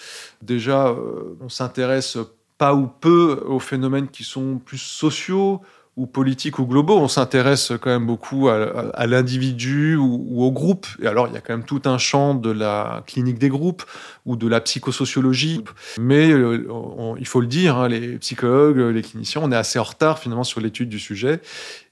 déjà 0.43 0.89
euh, 0.89 1.37
on 1.41 1.49
s'intéresse 1.49 2.19
pas 2.65 2.75
ou 2.75 2.87
peu 2.87 3.45
aux 3.47 3.59
phénomènes 3.59 4.09
qui 4.09 4.25
sont 4.25 4.57
plus 4.57 4.79
sociaux 4.79 5.61
ou 5.99 6.07
politiques 6.07 6.59
ou 6.59 6.65
globaux. 6.65 6.97
On 6.97 7.09
s'intéresse 7.09 7.73
quand 7.79 7.91
même 7.91 8.07
beaucoup 8.07 8.49
à, 8.49 9.07
l'individu 9.07 9.97
ou, 9.97 10.43
au 10.43 10.51
groupe. 10.51 10.87
Et 11.03 11.07
alors, 11.07 11.29
il 11.29 11.35
y 11.35 11.37
a 11.37 11.43
quand 11.43 11.53
même 11.53 11.67
tout 11.67 11.83
un 11.85 11.99
champ 11.99 12.35
de 12.35 12.51
la 12.51 13.05
clinique 13.07 13.39
des 13.39 13.51
groupes 13.51 13.83
ou 14.25 14.37
de 14.37 14.49
la 14.49 14.63
psychosociologie. 14.63 15.63
Mais 16.01 16.31
euh, 16.31 17.15
il 17.21 17.27
faut 17.27 17.43
le 17.43 17.49
dire, 17.49 17.77
hein, 17.77 17.89
les 17.89 18.17
psychologues, 18.17 18.79
les 18.79 19.03
cliniciens, 19.03 19.43
on 19.45 19.53
est 19.53 19.57
assez 19.57 19.79
en 19.79 19.85
retard 19.85 20.19
finalement 20.19 20.43
sur 20.43 20.63
l'étude 20.63 20.89
du 20.89 20.99
sujet. 20.99 21.43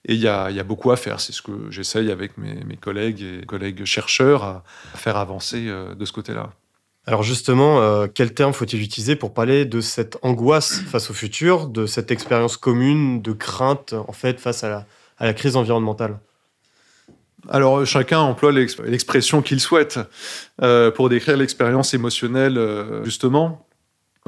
Et 0.06 0.14
il 0.14 0.20
y 0.20 0.26
a, 0.26 0.64
beaucoup 0.64 0.90
à 0.90 0.96
faire. 0.96 1.20
C'est 1.20 1.32
ce 1.32 1.42
que 1.42 1.52
j'essaye 1.68 2.10
avec 2.10 2.38
mes, 2.38 2.64
mes, 2.64 2.78
collègues 2.78 3.20
et 3.20 3.44
collègues 3.44 3.84
chercheurs 3.84 4.42
à, 4.42 4.64
faire 4.94 5.18
avancer 5.18 5.66
euh, 5.68 5.94
de 5.94 6.06
ce 6.06 6.12
côté-là. 6.12 6.48
Alors 7.06 7.24
justement, 7.24 7.80
euh, 7.80 8.06
quel 8.12 8.32
terme 8.32 8.52
faut-il 8.52 8.80
utiliser 8.80 9.16
pour 9.16 9.34
parler 9.34 9.64
de 9.64 9.80
cette 9.80 10.18
angoisse 10.22 10.82
face 10.82 11.10
au 11.10 11.14
futur, 11.14 11.66
de 11.66 11.86
cette 11.86 12.12
expérience 12.12 12.56
commune 12.56 13.20
de 13.22 13.32
crainte 13.32 13.92
en 13.92 14.12
fait 14.12 14.38
face 14.38 14.62
à 14.62 14.86
la, 15.18 15.34
crise 15.34 15.56
environnementale? 15.56 16.18
Alors 17.48 17.84
chacun 17.84 18.20
emploie 18.20 18.52
l'expression 18.52 19.42
qu'il 19.42 19.58
souhaite 19.58 19.98
euh, 20.62 20.92
pour 20.92 21.08
décrire 21.08 21.36
l'expérience 21.36 21.92
émotionnelle 21.92 22.56
euh, 22.56 23.04
justement. 23.04 23.66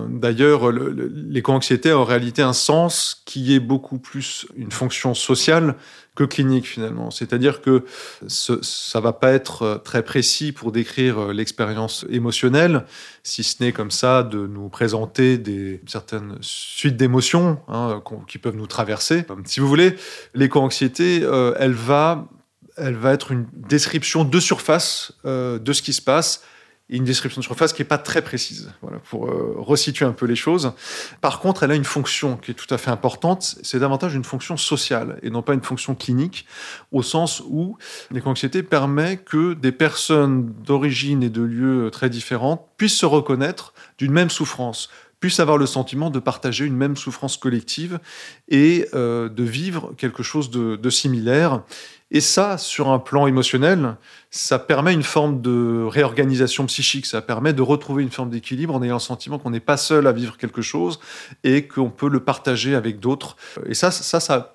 D'ailleurs, 0.08 0.70
l'éco-anxiété 0.70 1.90
a 1.90 1.98
en 1.98 2.04
réalité 2.04 2.42
un 2.42 2.52
sens 2.52 3.22
qui 3.24 3.54
est 3.54 3.60
beaucoup 3.60 3.98
plus 3.98 4.46
une 4.56 4.70
fonction 4.70 5.14
sociale 5.14 5.76
que 6.14 6.24
clinique 6.24 6.66
finalement. 6.66 7.10
C'est-à-dire 7.10 7.60
que 7.60 7.84
ce, 8.28 8.62
ça 8.62 9.00
va 9.00 9.12
pas 9.12 9.32
être 9.32 9.62
euh, 9.62 9.78
très 9.78 10.02
précis 10.02 10.52
pour 10.52 10.70
décrire 10.70 11.18
euh, 11.18 11.32
l'expérience 11.32 12.06
émotionnelle, 12.08 12.84
si 13.22 13.42
ce 13.42 13.62
n'est 13.62 13.72
comme 13.72 13.90
ça 13.90 14.22
de 14.22 14.46
nous 14.46 14.68
présenter 14.68 15.38
des 15.38 15.80
certaines 15.86 16.36
suites 16.40 16.96
d'émotions 16.96 17.58
hein, 17.68 18.00
qui 18.28 18.38
peuvent 18.38 18.56
nous 18.56 18.66
traverser. 18.66 19.24
Si 19.44 19.60
vous 19.60 19.68
voulez, 19.68 19.96
l'éco-anxiété, 20.34 21.20
euh, 21.22 21.54
elle 21.58 21.72
va 21.72 22.26
elle 22.76 22.96
va 22.96 23.12
être 23.12 23.30
une 23.30 23.46
description 23.52 24.24
de 24.24 24.40
surface 24.40 25.12
de 25.24 25.72
ce 25.72 25.80
qui 25.80 25.92
se 25.92 26.02
passe 26.02 26.42
une 26.90 27.04
description 27.04 27.40
de 27.40 27.44
surface 27.44 27.72
qui 27.72 27.80
n'est 27.80 27.88
pas 27.88 27.98
très 27.98 28.20
précise, 28.20 28.72
voilà, 28.82 28.98
pour 28.98 29.26
euh, 29.26 29.54
resituer 29.56 30.04
un 30.04 30.12
peu 30.12 30.26
les 30.26 30.36
choses. 30.36 30.72
Par 31.22 31.40
contre, 31.40 31.62
elle 31.62 31.70
a 31.70 31.74
une 31.74 31.84
fonction 31.84 32.36
qui 32.36 32.50
est 32.50 32.54
tout 32.54 32.72
à 32.72 32.76
fait 32.76 32.90
importante, 32.90 33.56
c'est 33.62 33.78
davantage 33.78 34.14
une 34.14 34.24
fonction 34.24 34.58
sociale 34.58 35.18
et 35.22 35.30
non 35.30 35.40
pas 35.40 35.54
une 35.54 35.62
fonction 35.62 35.94
clinique, 35.94 36.46
au 36.92 37.02
sens 37.02 37.42
où 37.48 37.78
l'éco-anxiété 38.10 38.62
permet 38.62 39.16
que 39.16 39.54
des 39.54 39.72
personnes 39.72 40.52
d'origine 40.62 41.22
et 41.22 41.30
de 41.30 41.42
lieux 41.42 41.90
très 41.90 42.10
différentes 42.10 42.68
puissent 42.76 42.98
se 42.98 43.06
reconnaître 43.06 43.72
d'une 43.98 44.12
même 44.12 44.30
souffrance 44.30 44.90
puissent 45.20 45.40
avoir 45.40 45.56
le 45.56 45.64
sentiment 45.64 46.10
de 46.10 46.18
partager 46.18 46.66
une 46.66 46.76
même 46.76 46.98
souffrance 46.98 47.38
collective 47.38 47.98
et 48.48 48.86
euh, 48.92 49.30
de 49.30 49.42
vivre 49.42 49.94
quelque 49.96 50.22
chose 50.22 50.50
de 50.50 50.90
similaire 50.90 51.62
et 52.14 52.20
ça, 52.20 52.58
sur 52.58 52.90
un 52.90 53.00
plan 53.00 53.26
émotionnel, 53.26 53.96
ça 54.30 54.60
permet 54.60 54.94
une 54.94 55.02
forme 55.02 55.42
de 55.42 55.84
réorganisation 55.84 56.64
psychique, 56.66 57.06
ça 57.06 57.20
permet 57.20 57.52
de 57.52 57.60
retrouver 57.60 58.04
une 58.04 58.10
forme 58.12 58.30
d'équilibre 58.30 58.72
en 58.72 58.82
ayant 58.84 58.94
le 58.94 59.00
sentiment 59.00 59.40
qu'on 59.40 59.50
n'est 59.50 59.58
pas 59.58 59.76
seul 59.76 60.06
à 60.06 60.12
vivre 60.12 60.36
quelque 60.36 60.62
chose 60.62 61.00
et 61.42 61.66
qu'on 61.66 61.90
peut 61.90 62.08
le 62.08 62.20
partager 62.20 62.76
avec 62.76 63.00
d'autres. 63.00 63.34
Et 63.66 63.74
ça, 63.74 63.90
ça, 63.90 64.20
ça 64.20 64.53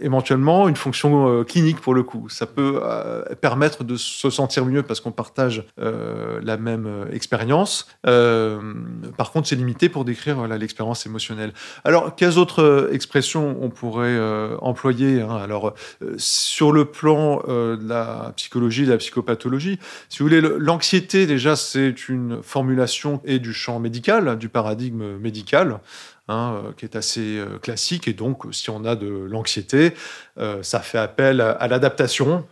éventuellement 0.00 0.68
une 0.68 0.76
fonction 0.76 1.28
euh, 1.28 1.44
clinique 1.44 1.80
pour 1.80 1.94
le 1.94 2.02
coup. 2.02 2.28
Ça 2.28 2.46
peut 2.46 2.80
euh, 2.82 3.22
permettre 3.40 3.84
de 3.84 3.96
se 3.96 4.30
sentir 4.30 4.64
mieux 4.64 4.82
parce 4.82 5.00
qu'on 5.00 5.12
partage 5.12 5.64
euh, 5.80 6.40
la 6.42 6.56
même 6.56 7.06
expérience. 7.12 7.88
par 8.02 9.32
contre, 9.32 9.48
c'est 9.48 9.56
limité 9.56 9.88
pour 9.88 10.04
décrire 10.04 10.46
l'expérience 10.46 11.06
émotionnelle. 11.06 11.52
Alors, 11.84 12.14
quelles 12.16 12.38
autres 12.38 12.90
expressions 12.92 13.56
on 13.60 13.70
pourrait 13.70 14.18
employer 14.60 15.20
hein? 15.20 15.36
Alors, 15.36 15.74
sur 16.16 16.72
le 16.72 16.84
plan 16.84 17.42
de 17.46 17.88
la 17.88 18.32
psychologie, 18.36 18.86
de 18.86 18.92
la 18.92 18.98
psychopathologie, 18.98 19.78
si 20.08 20.18
vous 20.18 20.28
voulez, 20.28 20.40
l'anxiété 20.40 21.26
déjà, 21.26 21.56
c'est 21.56 22.08
une 22.08 22.42
formulation 22.42 23.20
et 23.24 23.38
du 23.38 23.52
champ 23.52 23.78
médical, 23.78 24.38
du 24.38 24.48
paradigme 24.48 25.16
médical. 25.18 25.80
Hein, 26.26 26.54
euh, 26.54 26.72
qui 26.72 26.86
est 26.86 26.96
assez 26.96 27.36
euh, 27.36 27.58
classique. 27.58 28.08
Et 28.08 28.14
donc, 28.14 28.44
si 28.50 28.70
on 28.70 28.86
a 28.86 28.96
de 28.96 29.08
l'anxiété, 29.08 29.92
euh, 30.38 30.62
ça 30.62 30.80
fait 30.80 30.96
appel 30.96 31.42
à, 31.42 31.68
l'adaptation, 31.68 32.46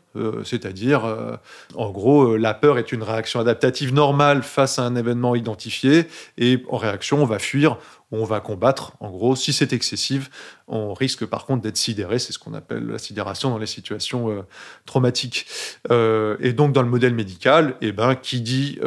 c'est-à-dire, 0.45 1.02
en 1.75 1.90
gros, 1.90 2.37
la 2.37 2.54
peur 2.54 2.78
est 2.78 2.92
une 2.92 3.02
réaction 3.02 3.40
adaptative 3.40 3.95
normale 3.95 4.42
face 4.42 4.78
à 4.78 4.83
un 4.83 4.97
événement 4.97 5.35
identifié, 5.35 6.07
et 6.38 6.62
en 6.69 6.76
réaction, 6.76 7.23
on 7.23 7.26
va 7.26 7.38
fuir 7.38 7.78
on 8.14 8.25
va 8.25 8.40
combattre. 8.40 8.92
En 9.00 9.09
gros, 9.09 9.35
si 9.37 9.54
c'est 9.54 9.73
excessif, 9.73 10.28
on 10.69 10.92
risque 10.92 11.25
par 11.25 11.47
contre 11.47 11.62
d'être 11.62 11.78
sidéré. 11.78 12.19
C'est 12.19 12.33
ce 12.33 12.38
qu'on 12.38 12.52
appelle 12.52 12.87
la 12.87 12.99
sidération 12.99 13.49
dans 13.49 13.57
les 13.57 13.64
situations 13.64 14.45
traumatiques. 14.85 15.47
et 15.90 16.52
donc, 16.52 16.73
dans 16.73 16.83
le 16.83 16.90
modèle 16.90 17.14
médical, 17.14 17.76
eh 17.81 17.90
ben, 17.90 18.14
qui 18.14 18.42
dit 18.42 18.78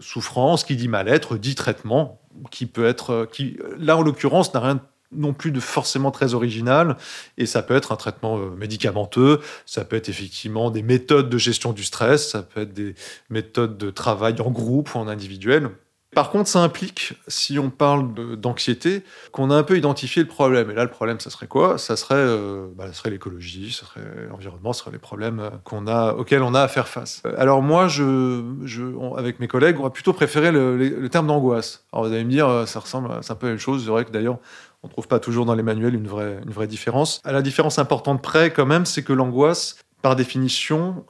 souffrance, 0.00 0.64
qui 0.64 0.74
dit 0.74 0.88
mal-être, 0.88 1.36
dit 1.36 1.54
traitement 1.54 2.20
qui 2.50 2.66
peut 2.66 2.86
être, 2.86 3.10
euh, 3.10 3.26
qui 3.26 3.58
là 3.78 3.96
en 3.96 4.02
l'occurrence 4.02 4.52
n'a 4.54 4.60
rien 4.60 4.80
non 5.12 5.32
plus 5.32 5.50
de 5.50 5.60
forcément 5.60 6.10
très 6.10 6.34
original 6.34 6.96
et 7.38 7.46
ça 7.46 7.62
peut 7.62 7.74
être 7.74 7.92
un 7.92 7.96
traitement 7.96 8.38
euh, 8.38 8.50
médicamenteux, 8.50 9.40
ça 9.66 9.84
peut 9.84 9.96
être 9.96 10.08
effectivement 10.08 10.70
des 10.70 10.82
méthodes 10.82 11.30
de 11.30 11.38
gestion 11.38 11.72
du 11.72 11.84
stress, 11.84 12.30
ça 12.30 12.42
peut 12.42 12.62
être 12.62 12.74
des 12.74 12.94
méthodes 13.30 13.78
de 13.78 13.90
travail 13.90 14.40
en 14.40 14.50
groupe 14.50 14.94
ou 14.94 14.98
en 14.98 15.08
individuel. 15.08 15.70
Par 16.14 16.30
contre, 16.30 16.48
ça 16.48 16.60
implique, 16.60 17.14
si 17.26 17.58
on 17.58 17.70
parle 17.70 18.36
d'anxiété, 18.36 19.02
qu'on 19.32 19.50
a 19.50 19.56
un 19.56 19.64
peu 19.64 19.76
identifié 19.76 20.22
le 20.22 20.28
problème. 20.28 20.70
Et 20.70 20.74
là, 20.74 20.84
le 20.84 20.90
problème, 20.90 21.18
ça 21.18 21.28
serait 21.28 21.48
quoi? 21.48 21.76
Ça 21.76 21.96
serait, 21.96 22.14
euh, 22.14 22.68
bah, 22.76 22.92
serait 22.92 23.10
l'écologie, 23.10 23.72
ça 23.72 23.84
serait 23.84 24.28
l'environnement, 24.30 24.72
ce 24.72 24.80
serait 24.80 24.92
les 24.92 24.98
problèmes 24.98 25.40
euh, 25.40 25.86
a, 25.88 26.14
auxquels 26.14 26.42
on 26.42 26.54
a 26.54 26.60
à 26.62 26.68
faire 26.68 26.86
face. 26.86 27.22
Alors 27.36 27.62
moi, 27.62 27.88
je, 27.88 28.44
je 28.62 28.84
avec 29.16 29.40
mes 29.40 29.48
collègues, 29.48 29.80
on 29.80 29.82
va 29.82 29.90
plutôt 29.90 30.12
préférer 30.12 30.52
le, 30.52 31.08
terme 31.08 31.26
d'angoisse. 31.26 31.84
Alors 31.92 32.06
vous 32.06 32.12
allez 32.12 32.24
me 32.24 32.30
dire, 32.30 32.66
ça 32.66 32.78
ressemble, 32.78 33.10
c'est 33.22 33.32
un 33.32 33.36
peu 33.36 33.46
la 33.46 33.52
même 33.52 33.60
chose. 33.60 33.82
C'est 33.84 33.90
vrai 33.90 34.04
que 34.04 34.12
d'ailleurs, 34.12 34.38
on 34.84 34.88
ne 34.88 34.92
trouve 34.92 35.08
pas 35.08 35.18
toujours 35.18 35.46
dans 35.46 35.54
les 35.54 35.62
manuels 35.62 35.94
une 35.94 36.06
vraie, 36.06 36.38
une 36.44 36.52
vraie 36.52 36.66
différence. 36.68 37.20
À 37.24 37.32
la 37.32 37.42
différence 37.42 37.78
importante 37.78 38.22
près, 38.22 38.52
quand 38.52 38.66
même, 38.66 38.86
c'est 38.86 39.02
que 39.02 39.12
l'angoisse, 39.12 39.76
par 40.02 40.14
définition, 40.14 41.04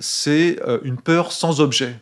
c'est 0.00 0.60
une 0.84 0.98
peur 0.98 1.32
sans 1.32 1.60
objet. 1.60 1.96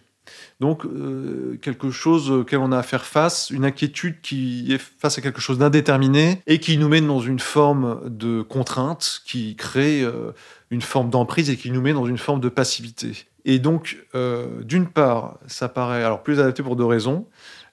Donc, 0.61 0.85
euh, 0.85 1.59
quelque 1.61 1.91
chose 1.91 2.31
auquel 2.31 2.61
on 2.61 2.71
a 2.73 2.79
à 2.79 2.83
faire 2.83 3.05
face, 3.05 3.51
une 3.51 3.65
inquiétude 3.65 4.21
qui 4.23 4.73
est 4.73 4.79
face 4.79 5.19
à 5.19 5.21
quelque 5.21 5.41
chose 5.41 5.59
d'indéterminé 5.59 6.41
et 6.47 6.59
qui 6.59 6.79
nous 6.79 6.89
met 6.89 7.01
dans 7.01 7.21
une 7.21 7.41
forme 7.41 8.01
de 8.05 8.43
contrainte, 8.43 9.23
qui 9.25 9.57
crée 9.57 10.03
euh, 10.03 10.33
une 10.71 10.83
forme 10.83 11.11
d'emprise 11.11 11.51
et 11.51 11.57
qui 11.57 11.71
nous 11.71 11.81
met 11.81 11.93
dans 11.93 12.07
une 12.07 12.19
forme 12.19 12.41
de 12.41 12.49
passivité. 12.49 13.27
Et 13.45 13.59
donc, 13.59 13.99
euh, 14.15 14.63
d'une 14.63 14.87
part, 14.87 15.39
ça 15.47 15.69
paraît 15.69 16.05
alors 16.05 16.23
plus 16.23 16.41
adapté 16.41 16.63
pour 16.63 16.77
deux 16.77 16.85
raisons. 16.85 17.27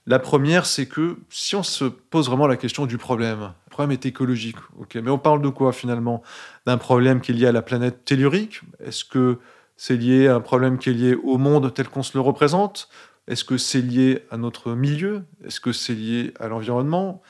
La 0.08 0.18
première, 0.18 0.66
c'est 0.66 0.88
que 0.88 1.18
si 1.30 1.56
on 1.56 1.64
se 1.64 1.86
pose 1.86 2.28
vraiment 2.28 2.48
la 2.48 2.58
question 2.58 2.86
du 2.88 2.98
problème, 2.98 3.54
le 3.68 3.70
problème 3.70 3.92
est 3.92 4.06
écologique, 4.06 4.58
ok, 4.80 4.96
mais 4.96 5.12
on 5.12 5.20
parle 5.20 5.42
de 5.42 5.50
quoi 5.50 5.74
finalement? 5.74 6.24
D'un 6.66 6.78
problème 6.78 7.22
qui 7.22 7.32
est 7.32 7.36
lié 7.36 7.46
à 7.46 7.52
la 7.52 7.62
planète 7.62 8.04
tellurique? 8.04 8.62
Est-ce 8.84 9.06
que 9.06 9.38
c'est 9.78 9.98
lié 9.98 10.28
à 10.28 10.36
un 10.36 10.42
problème 10.42 10.80
qui 10.80 10.90
est 10.90 10.94
lié 10.94 11.16
au 11.16 11.38
monde 11.38 11.74
tel 11.74 11.88
qu'on 11.88 12.04
se 12.04 12.18
le 12.18 12.22
représente? 12.22 12.90
Est-ce 13.28 13.44
que 13.44 13.58
c'est 13.58 13.82
lié 13.82 14.24
à 14.32 14.38
notre 14.38 14.74
milieu? 14.74 15.24
Est-ce 15.46 15.60
que 15.60 15.72
c'est 15.72 15.94
lié 15.94 16.34
à 16.40 16.48
l'environnement? 16.48 17.22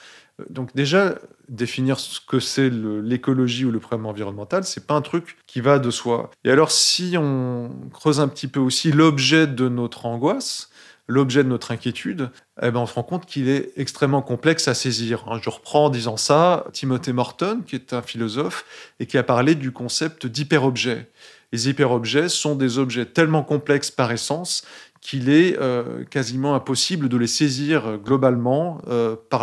Donc 0.49 0.73
déjà, 0.73 1.15
définir 1.49 1.99
ce 1.99 2.19
que 2.19 2.39
c'est 2.39 2.69
l'écologie 2.69 3.65
ou 3.65 3.71
le 3.71 3.79
problème 3.79 4.07
environnemental, 4.07 4.63
c'est 4.63 4.87
pas 4.87 4.95
un 4.95 5.01
truc 5.01 5.37
qui 5.45 5.61
va 5.61 5.77
de 5.77 5.91
soi. 5.91 6.31
Et 6.45 6.49
alors 6.49 6.71
si 6.71 7.15
on 7.17 7.69
creuse 7.93 8.19
un 8.19 8.29
petit 8.29 8.47
peu 8.47 8.59
aussi 8.59 8.91
l'objet 8.91 9.45
de 9.45 9.69
notre 9.69 10.05
angoisse, 10.05 10.70
l'objet 11.11 11.43
de 11.43 11.49
notre 11.49 11.71
inquiétude, 11.71 12.29
eh 12.61 12.71
ben 12.71 12.79
on 12.79 12.85
se 12.85 12.93
rend 12.93 13.03
compte 13.03 13.25
qu'il 13.25 13.49
est 13.49 13.71
extrêmement 13.75 14.21
complexe 14.21 14.67
à 14.67 14.73
saisir. 14.73 15.25
Hein, 15.27 15.39
je 15.43 15.49
reprends 15.49 15.85
en 15.85 15.89
disant 15.89 16.17
ça 16.17 16.65
Timothy 16.73 17.13
Morton, 17.13 17.61
qui 17.65 17.75
est 17.75 17.93
un 17.93 18.01
philosophe, 18.01 18.65
et 18.99 19.05
qui 19.05 19.17
a 19.17 19.23
parlé 19.23 19.55
du 19.55 19.71
concept 19.71 20.25
d'hyperobjet. 20.25 21.09
Les 21.51 21.67
hyperobjets 21.67 22.29
sont 22.29 22.55
des 22.55 22.77
objets 22.77 23.05
tellement 23.05 23.43
complexes 23.43 23.91
par 23.91 24.11
essence 24.11 24.63
qu'il 25.01 25.29
est 25.29 25.57
euh, 25.59 26.05
quasiment 26.05 26.53
impossible 26.53 27.09
de 27.09 27.17
les 27.17 27.27
saisir 27.27 27.87
euh, 27.87 27.97
globalement 27.97 28.79
euh, 28.87 29.15
par 29.29 29.41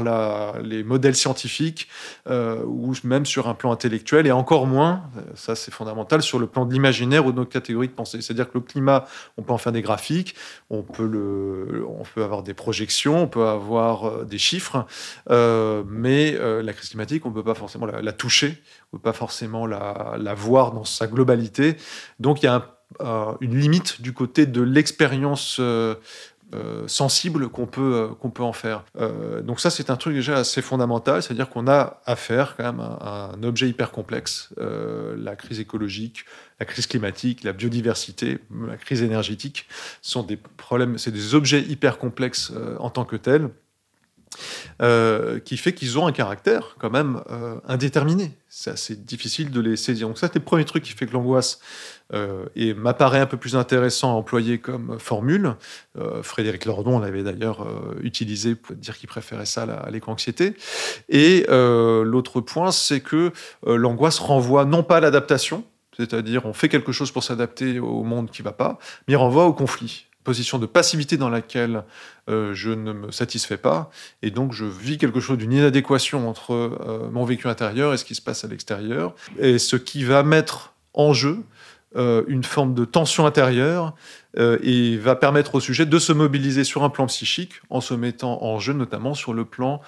les 0.62 0.84
modèles 0.84 1.16
scientifiques 1.16 1.88
ou 2.28 2.92
même 3.02 3.26
sur 3.26 3.48
un 3.48 3.54
plan 3.54 3.72
intellectuel 3.72 4.26
et 4.26 4.32
encore 4.32 4.66
moins, 4.66 5.02
ça 5.34 5.56
c'est 5.56 5.72
fondamental, 5.72 6.22
sur 6.22 6.38
le 6.38 6.46
plan 6.46 6.66
de 6.66 6.72
l'imaginaire 6.72 7.26
ou 7.26 7.32
de 7.32 7.36
nos 7.36 7.44
catégories 7.44 7.88
de 7.88 7.92
pensée. 7.92 8.20
C'est-à-dire 8.20 8.48
que 8.48 8.58
le 8.58 8.60
climat, 8.60 9.06
on 9.36 9.42
peut 9.42 9.52
en 9.52 9.58
faire 9.58 9.72
des 9.72 9.82
graphiques, 9.82 10.36
on 10.70 10.82
peut, 10.82 11.84
avoir 12.16 12.42
des 12.44 12.54
projections, 12.54 13.22
on 13.22 13.26
peut 13.26 13.46
avoir 13.46 14.24
des 14.24 14.38
chiffres, 14.38 14.86
mais 15.28 16.36
la 16.38 16.72
crise 16.72 16.90
climatique, 16.90 17.26
on 17.26 17.30
ne 17.30 17.34
peut 17.34 17.44
pas 17.44 17.54
forcément 17.54 17.86
la, 17.86 18.12
toucher, 18.12 18.62
on 18.92 18.96
ne 18.96 19.00
peut 19.00 19.10
pas 19.10 19.12
forcément 19.12 19.66
la, 19.66 20.14
la 20.18 20.34
voir 20.34 20.72
dans 20.72 20.84
sa 20.84 21.06
globalité. 21.06 21.76
Donc 22.20 22.42
il 22.42 22.46
y 22.46 22.48
a 22.48 22.54
un 22.54 22.64
une 23.00 23.58
limite 23.58 24.00
du 24.00 24.12
côté 24.12 24.46
de 24.46 24.62
l'expérience 24.62 25.58
euh, 25.60 25.94
sensible 26.86 27.50
qu'on 27.50 27.66
peut, 27.66 28.10
peut 28.34 28.42
en 28.42 28.54
faire. 28.54 28.84
donc 29.42 29.60
ça, 29.60 29.68
c'est 29.68 29.90
un 29.90 29.96
truc 29.96 30.14
déjà 30.14 30.38
assez 30.38 30.62
fondamental, 30.62 31.22
c'est-à-dire 31.22 31.50
qu'on 31.50 31.68
a 31.68 32.00
affaire 32.06 32.56
quand 32.56 32.64
même 32.64 32.80
à, 32.80 33.32
un 33.34 33.42
objet 33.42 33.68
hyper 33.68 33.90
complexe, 33.90 34.48
la 34.56 35.36
crise 35.36 35.60
écologique, 35.60 36.24
la 36.58 36.64
crise 36.64 36.86
climatique, 36.86 37.44
la 37.44 37.52
biodiversité, 37.52 38.38
la 38.66 38.78
crise 38.78 39.02
énergétique, 39.02 39.66
sont 40.00 40.22
des 40.22 40.38
problèmes, 40.38 40.96
c'est 40.96 41.12
des 41.12 41.34
objets 41.34 41.60
hyper 41.60 41.98
complexes 41.98 42.52
en 42.78 42.88
tant 42.88 43.04
que 43.04 43.16
tels. 43.16 43.50
Euh, 44.80 45.40
qui 45.40 45.56
fait 45.56 45.72
qu'ils 45.72 45.98
ont 45.98 46.06
un 46.06 46.12
caractère 46.12 46.76
quand 46.78 46.90
même 46.90 47.20
euh, 47.30 47.56
indéterminé. 47.66 48.30
C'est 48.48 48.70
assez 48.70 48.94
difficile 48.94 49.50
de 49.50 49.60
les 49.60 49.76
saisir. 49.76 50.06
Donc 50.06 50.18
ça, 50.18 50.28
c'est 50.28 50.38
le 50.38 50.44
premier 50.44 50.64
truc 50.64 50.84
qui 50.84 50.92
fait 50.92 51.06
que 51.06 51.12
l'angoisse 51.12 51.58
euh, 52.14 52.44
et 52.54 52.74
m'apparaît 52.74 53.18
un 53.18 53.26
peu 53.26 53.36
plus 53.36 53.56
intéressant 53.56 54.12
à 54.12 54.14
employer 54.14 54.58
comme 54.58 54.98
formule. 54.98 55.54
Frédéric 56.22 56.64
Lordon 56.64 57.00
l'avait 57.00 57.24
d'ailleurs 57.24 57.66
utilisé 58.02 58.54
pour 58.54 58.76
dire 58.76 58.96
qu'il 58.96 59.08
préférait 59.08 59.46
ça 59.46 59.62
à 59.64 59.90
l'éco-anxiété. 59.90 60.54
Et 61.08 61.44
l'autre 61.48 62.40
point, 62.40 62.70
c'est 62.70 63.00
que 63.00 63.32
l'angoisse 63.66 64.20
renvoie 64.20 64.64
non 64.64 64.84
pas 64.84 64.98
à 64.98 65.00
l'adaptation, 65.00 65.64
c'est-à-dire 65.96 66.46
on 66.46 66.52
fait 66.52 66.68
quelque 66.68 66.92
chose 66.92 67.10
pour 67.10 67.24
s'adapter 67.24 67.80
au 67.80 68.04
monde 68.04 68.30
qui 68.30 68.42
va 68.42 68.52
pas, 68.52 68.78
mais 69.08 69.16
renvoie 69.16 69.46
au 69.46 69.52
conflit 69.52 70.07
position 70.28 70.58
de 70.58 70.66
passivité 70.66 71.16
dans 71.16 71.30
laquelle 71.30 71.84
euh, 72.28 72.52
je 72.52 72.68
ne 72.68 72.92
me 72.92 73.10
satisfais 73.10 73.56
pas, 73.56 73.90
et 74.20 74.30
donc 74.30 74.52
je 74.52 74.66
vis 74.66 74.98
quelque 74.98 75.20
chose 75.20 75.38
d'une 75.38 75.54
inadéquation 75.54 76.28
entre 76.28 76.52
euh, 76.52 77.08
mon 77.10 77.24
vécu 77.24 77.48
intérieur 77.48 77.94
et 77.94 77.96
ce 77.96 78.04
qui 78.04 78.14
se 78.14 78.20
passe 78.20 78.44
à 78.44 78.48
l'extérieur, 78.48 79.14
et 79.38 79.56
ce 79.58 79.76
qui 79.76 80.04
va 80.04 80.22
mettre 80.22 80.74
en 80.92 81.14
jeu 81.14 81.38
euh, 81.96 82.24
une 82.28 82.44
forme 82.44 82.74
de 82.74 82.84
tension 82.84 83.24
intérieure 83.24 83.94
et 84.62 84.98
va 84.98 85.16
permettre 85.16 85.54
au 85.54 85.60
sujet 85.60 85.86
de 85.86 85.98
se 85.98 86.12
mobiliser 86.12 86.62
sur 86.62 86.84
un 86.84 86.90
plan 86.90 87.06
psychique 87.06 87.54
en 87.70 87.80
se 87.80 87.94
mettant 87.94 88.44
en 88.44 88.60
jeu 88.60 88.74
notamment 88.74 89.14
sur 89.14 89.32
le 89.32 89.44
plan 89.44 89.80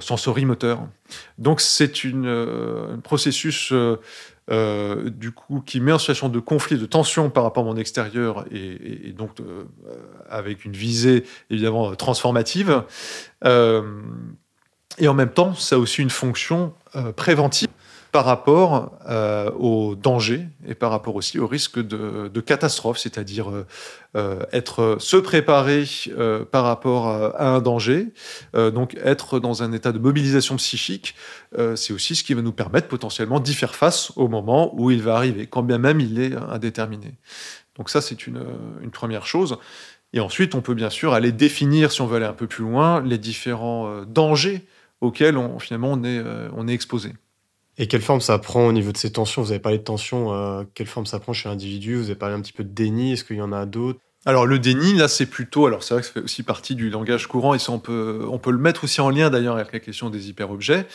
sensorimoteur. 0.00 0.78
Donc 1.36 1.60
c'est 1.60 1.92
un 2.06 3.00
processus 3.02 3.74
euh, 4.50 5.08
du 5.08 5.32
coup, 5.32 5.62
qui 5.64 5.80
met 5.80 5.92
en 5.92 5.98
situation 5.98 6.28
de 6.28 6.38
conflit, 6.38 6.76
de 6.76 6.84
tension 6.84 7.30
par 7.30 7.44
rapport 7.44 7.64
à 7.64 7.66
mon 7.66 7.76
extérieur, 7.76 8.44
et, 8.50 9.12
donc 9.16 9.40
euh, 9.40 9.64
avec 10.28 10.64
une 10.64 10.72
visée 10.72 11.24
évidemment 11.50 11.94
transformative. 11.96 12.82
Euh, 13.44 13.82
et 14.98 15.08
en 15.08 15.14
même 15.14 15.30
temps, 15.30 15.54
ça 15.54 15.76
a 15.76 15.78
aussi 15.78 16.02
une 16.02 16.10
fonction 16.10 16.74
préventive 17.16 17.68
par 18.14 18.26
rapport 18.26 18.92
euh, 19.08 19.50
aux 19.58 19.96
dangers 19.96 20.46
et 20.68 20.76
par 20.76 20.92
rapport 20.92 21.16
aussi 21.16 21.40
au 21.40 21.48
risque 21.48 21.84
de, 21.84 22.40
catastrophe, 22.40 22.96
c'est-à-dire 22.96 23.50
euh, 23.50 23.66
euh, 24.16 24.38
être 24.52 24.98
se 25.00 25.16
préparer 25.16 25.84
par 26.52 26.62
rapport 26.62 27.08
à, 27.08 27.56
un 27.56 27.60
danger, 27.60 28.12
donc 28.54 28.96
être 29.02 29.40
dans 29.40 29.64
un 29.64 29.72
état 29.72 29.90
de 29.90 29.98
mobilisation 29.98 30.54
psychique, 30.58 31.16
c'est 31.74 31.92
aussi 31.92 32.14
ce 32.14 32.22
qui 32.22 32.34
va 32.34 32.42
nous 32.42 32.52
permettre 32.52 32.86
potentiellement 32.86 33.40
d'y 33.40 33.52
faire 33.52 33.74
face 33.74 34.12
au 34.14 34.28
moment 34.28 34.72
où 34.80 34.92
il 34.92 35.02
va 35.02 35.16
arriver, 35.16 35.48
quand 35.48 35.64
bien 35.64 35.78
même 35.78 35.98
il 35.98 36.20
est 36.20 36.36
indéterminé. 36.36 37.14
Donc 37.76 37.90
ça, 37.90 38.00
c'est 38.00 38.28
une, 38.28 38.44
première 38.92 39.26
chose. 39.26 39.56
Et 40.12 40.20
ensuite, 40.20 40.54
on 40.54 40.60
peut 40.60 40.74
bien 40.74 40.90
sûr 40.90 41.14
aller 41.14 41.32
définir, 41.32 41.90
si 41.90 42.00
on 42.00 42.06
veut 42.06 42.18
aller 42.18 42.26
un 42.26 42.32
peu 42.32 42.46
plus 42.46 42.62
loin, 42.62 43.02
les 43.02 43.18
différents 43.18 44.04
dangers 44.06 44.64
auxquels 45.00 45.36
on, 45.36 45.58
finalement 45.58 46.00
on 46.56 46.68
est 46.68 46.72
exposé. 46.72 47.12
Et 47.76 47.88
quelle 47.88 48.02
forme 48.02 48.20
ça 48.20 48.38
prend 48.38 48.66
au 48.66 48.72
niveau 48.72 48.92
de 48.92 48.96
ces 48.96 49.12
tensions? 49.12 49.42
Vous 49.42 49.50
avez 49.50 49.60
parlé 49.60 49.78
de 49.78 49.82
tensions, 49.82 50.32
euh, 50.32 50.62
quelle 50.74 50.86
forme 50.86 51.06
ça 51.06 51.18
prend 51.18 51.32
chez 51.32 51.48
l'individu? 51.48 51.96
Vous 51.96 52.04
avez 52.04 52.14
parlé 52.14 52.34
un 52.34 52.40
petit 52.40 52.52
peu 52.52 52.64
de 52.64 52.72
déni, 52.72 53.12
est-ce 53.12 53.24
qu'il 53.24 53.36
y 53.36 53.42
en 53.42 53.52
a 53.52 53.66
d'autres? 53.66 53.98
Alors 54.26 54.46
le 54.46 54.58
déni, 54.58 54.94
là, 54.94 55.06
c'est 55.06 55.26
plutôt, 55.26 55.66
alors 55.66 55.82
c'est 55.82 55.92
vrai 55.92 56.00
que 56.00 56.06
ça 56.06 56.14
fait 56.14 56.22
aussi 56.22 56.42
partie 56.42 56.74
du 56.74 56.88
langage 56.88 57.26
courant, 57.26 57.52
et 57.52 57.58
ça, 57.58 57.72
on 57.72 57.78
peut, 57.78 58.26
on 58.30 58.38
peut 58.38 58.52
le 58.52 58.58
mettre 58.58 58.84
aussi 58.84 59.02
en 59.02 59.10
lien 59.10 59.28
d'ailleurs 59.28 59.56
avec 59.56 59.72
la 59.72 59.80
question 59.80 60.08
des 60.08 60.30
hyperobjets. 60.30 60.86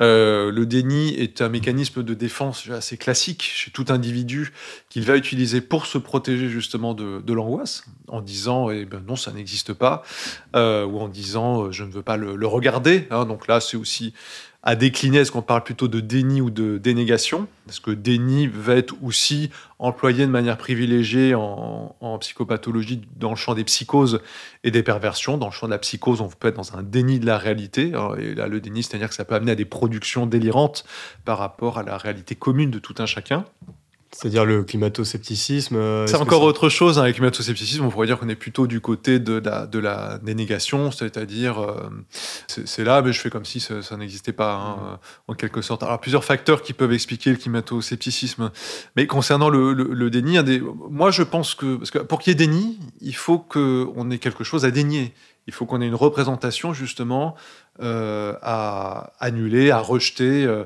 Euh, 0.00 0.50
le 0.50 0.66
déni 0.66 1.14
est 1.14 1.42
un 1.42 1.48
mécanisme 1.48 2.02
de 2.02 2.14
défense 2.14 2.68
assez 2.70 2.96
classique 2.96 3.42
chez 3.42 3.70
tout 3.70 3.84
individu 3.90 4.52
qu'il 4.88 5.04
va 5.04 5.16
utiliser 5.16 5.60
pour 5.60 5.86
se 5.86 5.96
protéger 5.96 6.48
justement 6.48 6.92
de, 6.92 7.32
l'angoisse, 7.32 7.84
en 8.08 8.20
disant 8.20 8.68
eh 8.70 8.84
ben 8.84 9.00
non, 9.06 9.14
ça 9.14 9.30
n'existe 9.30 9.72
pas, 9.74 10.02
euh, 10.56 10.84
ou 10.84 10.98
en 10.98 11.08
disant 11.08 11.70
je 11.70 11.84
ne 11.84 11.92
veux 11.92 12.02
pas 12.02 12.16
le, 12.16 12.46
regarder. 12.48 13.06
Hein. 13.10 13.26
donc 13.26 13.46
là, 13.46 13.60
c'est 13.60 13.76
aussi 13.76 14.12
à 14.64 14.76
décliner, 14.76 15.18
est-ce 15.18 15.32
qu'on 15.32 15.42
parle 15.42 15.64
plutôt 15.64 15.88
de 15.88 15.98
déni 15.98 16.40
ou 16.40 16.50
de 16.50 16.78
dénégation? 16.78 17.48
Parce 17.66 17.80
que 17.80 17.90
déni 17.90 18.46
va 18.46 18.76
être 18.76 18.94
aussi 19.02 19.50
employé 19.80 20.24
de 20.24 20.30
manière 20.30 20.56
privilégiée 20.56 21.34
en, 21.34 22.18
psychopathologie 22.20 23.02
dans 23.16 23.30
le 23.30 23.36
champ 23.36 23.54
des 23.54 23.64
psychoses 23.64 24.20
et 24.62 24.70
des 24.70 24.84
perversions. 24.84 25.36
Dans 25.36 25.46
le 25.46 25.52
champ 25.52 25.66
de 25.66 25.72
la 25.72 25.78
psychose, 25.78 26.20
on 26.20 26.28
peut 26.28 26.48
être 26.48 26.56
dans 26.56 26.76
un 26.76 26.84
déni 26.84 27.18
de 27.18 27.26
la 27.26 27.38
réalité. 27.38 27.92
Et 28.18 28.34
là, 28.34 28.46
le 28.46 28.60
déni, 28.60 28.84
c'est-à-dire 28.84 29.08
que 29.08 29.14
ça 29.16 29.24
peut 29.24 29.34
amener 29.34 29.52
à 29.52 29.56
des 29.56 29.64
productions 29.64 30.26
délirantes 30.26 30.84
par 31.24 31.38
rapport 31.38 31.78
à 31.78 31.82
la 31.82 31.96
réalité 31.98 32.36
commune 32.36 32.70
de 32.70 32.78
tout 32.78 32.94
un 32.98 33.06
chacun. 33.06 33.44
C'est-à-dire 34.14 34.44
le 34.44 34.62
climato-scepticisme 34.62 35.76
euh, 35.76 36.06
C'est 36.06 36.16
encore 36.16 36.42
autre 36.42 36.68
chose. 36.68 36.98
Hein, 36.98 37.06
le 37.06 37.12
climato-scepticisme, 37.12 37.84
on 37.84 37.88
pourrait 37.88 38.06
dire 38.06 38.18
qu'on 38.18 38.28
est 38.28 38.36
plutôt 38.36 38.66
du 38.66 38.80
côté 38.80 39.18
de 39.18 39.40
la, 39.42 39.66
de 39.66 39.78
la 39.78 40.18
dénégation, 40.18 40.90
c'est-à-dire 40.90 41.58
euh, 41.60 41.88
c'est 42.46 42.84
là, 42.84 43.00
mais 43.00 43.12
je 43.12 43.20
fais 43.20 43.30
comme 43.30 43.46
si 43.46 43.58
ça, 43.58 43.96
n'existait 43.96 44.32
pas, 44.34 44.54
hein, 44.54 44.76
mmh. 44.76 45.32
en 45.32 45.34
quelque 45.34 45.62
sorte. 45.62 45.82
Alors, 45.82 45.98
plusieurs 45.98 46.24
facteurs 46.24 46.62
qui 46.62 46.74
peuvent 46.74 46.92
expliquer 46.92 47.30
le 47.30 47.36
climato-scepticisme. 47.36 48.50
Mais 48.96 49.06
concernant 49.06 49.48
le, 49.48 49.72
le, 49.72 50.10
déni, 50.10 50.42
des, 50.44 50.60
moi 50.60 51.10
je 51.10 51.22
pense 51.22 51.54
que, 51.54 51.76
parce 51.76 51.90
que 51.90 51.98
pour 51.98 52.18
qu'il 52.18 52.32
y 52.32 52.32
ait 52.32 52.46
déni, 52.46 52.78
il 53.00 53.16
faut 53.16 53.38
qu'on 53.38 54.10
ait 54.10 54.18
quelque 54.18 54.44
chose 54.44 54.66
à 54.66 54.70
dénier. 54.70 55.14
Il 55.46 55.52
faut 55.52 55.66
qu'on 55.66 55.80
ait 55.80 55.86
une 55.86 55.94
représentation 55.94 56.72
justement 56.72 57.34
euh, 57.80 58.34
à 58.42 59.12
annuler, 59.18 59.70
à 59.70 59.78
rejeter. 59.78 60.44
Euh. 60.44 60.64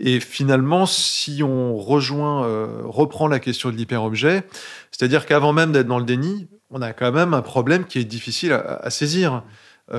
et 0.00 0.20
finalement, 0.20 0.86
si 0.86 1.42
on 1.42 1.76
rejoint, 1.76 2.44
euh, 2.44 2.80
reprend 2.84 3.28
la 3.28 3.38
question 3.38 3.70
de 3.70 3.76
l'hyperobjet, 3.76 4.42
c'est-à-dire 4.90 5.26
qu'avant 5.26 5.52
même 5.52 5.70
d'être 5.70 5.86
dans 5.86 5.98
le 5.98 6.04
déni, 6.04 6.48
on 6.70 6.82
a 6.82 6.92
quand 6.92 7.12
même 7.12 7.34
un 7.34 7.42
problème 7.42 7.84
qui 7.84 7.98
est 7.98 8.04
difficile 8.04 8.52
à, 8.52 8.90
saisir. 8.90 9.44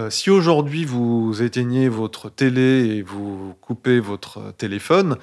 si 0.10 0.30
aujourd'hui 0.30 0.84
vous 0.84 1.42
éteignez 1.42 1.88
votre 1.88 2.30
télé 2.30 2.98
et 2.98 3.02
vous 3.04 3.56
coupez 3.62 4.02
votre 4.02 4.52
téléphone, 4.58 5.16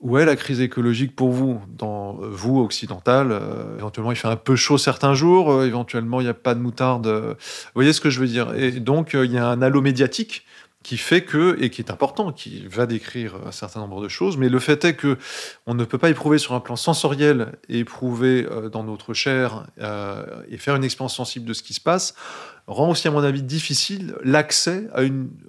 où 0.00 0.18
est 0.18 0.24
la 0.24 0.36
crise 0.36 0.60
écologique 0.60 1.16
pour 1.16 1.30
vous 1.30 1.60
Dans 1.68 2.14
vous, 2.20 2.60
occidental, 2.60 3.40
éventuellement 3.78 4.12
il 4.12 4.16
fait 4.16 4.28
un 4.28 4.36
peu 4.36 4.56
chaud 4.56 4.78
certains 4.78 5.14
jours, 5.14 5.64
éventuellement 5.64 6.20
il 6.20 6.24
n'y 6.24 6.30
a 6.30 6.34
pas 6.34 6.54
de 6.54 6.60
moutarde. 6.60 7.06
vous 7.06 7.34
voyez 7.74 7.92
ce 7.92 8.00
que 8.00 8.10
je 8.10 8.20
veux 8.20 8.26
dire? 8.26 8.54
Et 8.54 8.72
donc 8.72 9.14
il 9.14 9.32
y 9.32 9.38
a 9.38 9.48
un 9.48 9.62
halo 9.62 9.80
médiatique 9.80 10.44
qui 10.86 10.98
fait 10.98 11.22
que, 11.22 11.56
et 11.60 11.68
qui 11.68 11.82
est 11.82 11.90
important, 11.90 12.30
qui 12.30 12.64
va 12.68 12.86
décrire 12.86 13.34
un 13.44 13.50
certain 13.50 13.80
nombre 13.80 14.00
de 14.00 14.06
choses, 14.06 14.36
mais 14.36 14.48
le 14.48 14.60
fait 14.60 14.84
est 14.84 14.94
que 14.94 15.18
on 15.66 15.74
ne 15.74 15.84
peut 15.84 15.98
pas 15.98 16.10
éprouver 16.10 16.38
sur 16.38 16.54
un 16.54 16.60
plan 16.60 16.76
sensoriel 16.76 17.54
éprouver 17.68 18.46
euh, 18.48 18.68
dans 18.68 18.84
notre 18.84 19.12
chair 19.12 19.66
euh, 19.80 20.24
et 20.48 20.58
faire 20.58 20.76
une 20.76 20.84
expérience 20.84 21.16
sensible 21.16 21.44
de 21.44 21.54
ce 21.54 21.64
qui 21.64 21.74
se 21.74 21.80
passe 21.80 22.14
rend 22.66 22.90
aussi, 22.90 23.06
à 23.06 23.10
mon 23.10 23.22
avis, 23.22 23.42
difficile 23.42 24.16
l'accès 24.24 24.88
à, 24.94 25.02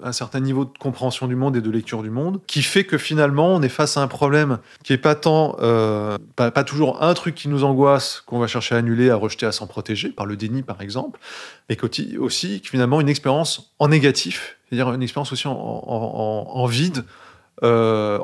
un 0.04 0.12
certain 0.12 0.40
niveau 0.40 0.66
de 0.66 0.72
compréhension 0.78 1.28
du 1.28 1.36
monde 1.36 1.56
et 1.58 1.62
de 1.62 1.72
lecture 1.72 2.04
du 2.04 2.10
monde, 2.10 2.40
qui 2.48 2.62
fait 2.62 2.84
que 2.84 2.98
finalement, 2.98 3.56
on 3.56 3.62
est 3.62 3.70
face 3.70 3.98
à 3.98 4.02
un 4.02 4.08
problème 4.08 4.60
qui 4.84 4.94
est 4.94 4.98
pas 4.98 5.16
tant, 5.16 5.56
euh, 5.60 6.18
pas, 6.36 6.52
toujours 6.64 7.02
un 7.04 7.14
truc 7.14 7.36
qui 7.36 7.48
nous 7.48 7.64
angoisse, 7.64 8.22
qu'on 8.26 8.40
va 8.40 8.48
chercher 8.48 8.76
à 8.76 8.80
annuler, 8.80 9.10
à 9.10 9.16
rejeter, 9.16 9.46
à 9.46 9.52
s'en 9.52 9.68
protéger, 9.68 10.10
par 10.10 10.26
le 10.26 10.36
déni 10.36 10.62
par 10.62 10.82
exemple, 10.82 11.20
mais 11.70 11.78
aussi 12.20 12.62
finalement 12.64 13.02
une 13.02 13.10
expérience 13.10 13.74
en 13.80 13.88
négatif, 13.88 14.57
c'est-à-dire 14.70 14.94
une 14.94 15.04
expérience 15.04 15.32
aussi 15.32 15.48
en, 15.48 16.66
vide, 16.66 17.06
euh, 17.64 18.20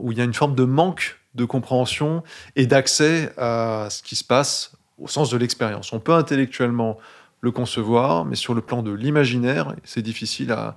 où 0.00 0.12
il 0.12 0.18
y 0.18 0.20
a 0.20 0.24
une 0.24 0.34
forme 0.34 0.54
de 0.54 0.64
manque 0.64 1.18
de 1.34 1.44
compréhension 1.44 2.22
et 2.54 2.66
d'accès 2.66 3.32
à 3.36 3.88
ce 3.90 4.02
qui 4.02 4.16
se 4.16 4.24
passe 4.24 4.72
au 4.98 5.08
sens 5.08 5.30
de 5.30 5.36
l'expérience. 5.36 5.92
On 5.92 6.00
peut 6.00 6.14
intellectuellement 6.14 6.98
le 7.42 7.50
concevoir, 7.50 8.24
mais 8.24 8.36
sur 8.36 8.54
le 8.54 8.62
plan 8.62 8.82
de 8.82 8.90
l'imaginaire, 8.90 9.74
c'est 9.84 10.02
difficile 10.02 10.52
à, 10.52 10.76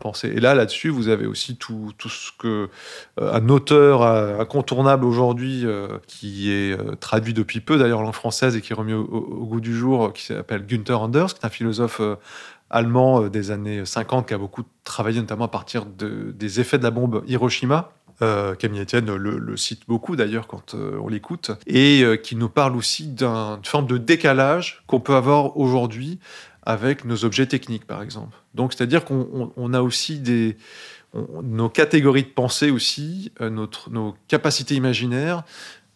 penser. 0.00 0.28
Et 0.28 0.40
là, 0.40 0.54
là-dessus, 0.54 0.90
vous 0.90 1.08
avez 1.08 1.24
aussi 1.24 1.56
tout, 1.56 1.94
ce 1.98 2.30
que 2.38 2.68
euh, 3.18 3.32
un 3.32 3.48
auteur 3.48 4.02
incontournable 4.02 5.06
aujourd'hui, 5.06 5.64
euh, 5.64 5.88
qui 6.06 6.50
est 6.50 6.76
traduit 7.00 7.32
depuis 7.32 7.60
peu 7.60 7.78
d'ailleurs 7.78 8.00
en 8.00 8.02
langue 8.02 8.12
française 8.12 8.54
et 8.54 8.60
qui 8.60 8.74
est 8.74 8.76
remis 8.76 8.92
au, 8.92 9.46
goût 9.46 9.62
du 9.62 9.74
jour, 9.74 10.12
qui 10.12 10.26
s'appelle 10.26 10.66
Günther 10.66 11.00
Anders, 11.00 11.32
qui 11.32 11.40
est 11.40 11.46
un 11.46 11.48
philosophe 11.48 12.02
allemand 12.70 13.28
des 13.28 13.50
années 13.50 13.84
50 13.84 14.28
qui 14.28 14.34
a 14.34 14.38
beaucoup 14.38 14.62
travaillé 14.84 15.20
notamment 15.20 15.46
à 15.46 15.48
partir 15.48 15.86
de, 15.86 16.32
des 16.32 16.60
effets 16.60 16.78
de 16.78 16.82
la 16.82 16.90
bombe 16.90 17.22
Hiroshima 17.26 17.92
euh, 18.20 18.56
Camille 18.56 18.80
Etienne 18.80 19.14
le, 19.14 19.56
cite 19.56 19.82
beaucoup 19.86 20.16
d'ailleurs 20.16 20.48
quand 20.48 20.74
euh, 20.74 20.98
on 21.00 21.06
l'écoute, 21.06 21.52
et 21.68 22.02
euh, 22.02 22.16
qui 22.16 22.34
nous 22.34 22.48
parle 22.48 22.74
aussi 22.74 23.06
d'une 23.06 23.60
forme 23.62 23.86
de 23.86 23.96
décalage 23.96 24.82
qu'on 24.88 24.98
peut 24.98 25.14
avoir 25.14 25.56
aujourd'hui 25.56 26.18
avec 26.64 27.04
nos 27.04 27.24
objets 27.24 27.46
techniques, 27.46 27.86
par 27.86 28.02
exemple. 28.02 28.36
Donc, 28.54 28.72
c'est-à-dire 28.72 29.04
qu'on 29.04 29.72
a 29.72 29.80
aussi 29.80 30.18
des, 30.18 30.56
nos 31.14 31.68
catégories 31.68 32.24
de 32.24 32.28
pensée 32.28 32.70
aussi, 32.70 33.32
notre, 33.40 33.88
nos 33.90 34.16
capacités 34.26 34.74
imaginaires 34.74 35.44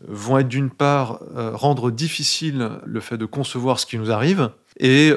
vont 0.06 0.38
être 0.38 0.48
d'une 0.48 0.70
part 0.70 1.20
rendre 1.34 1.90
difficile 1.90 2.70
le 2.86 3.00
fait 3.00 3.18
de 3.18 3.26
concevoir 3.26 3.80
ce 3.80 3.86
qui 3.86 3.98
nous 3.98 4.10
arrive, 4.10 4.50
Et, 4.78 5.12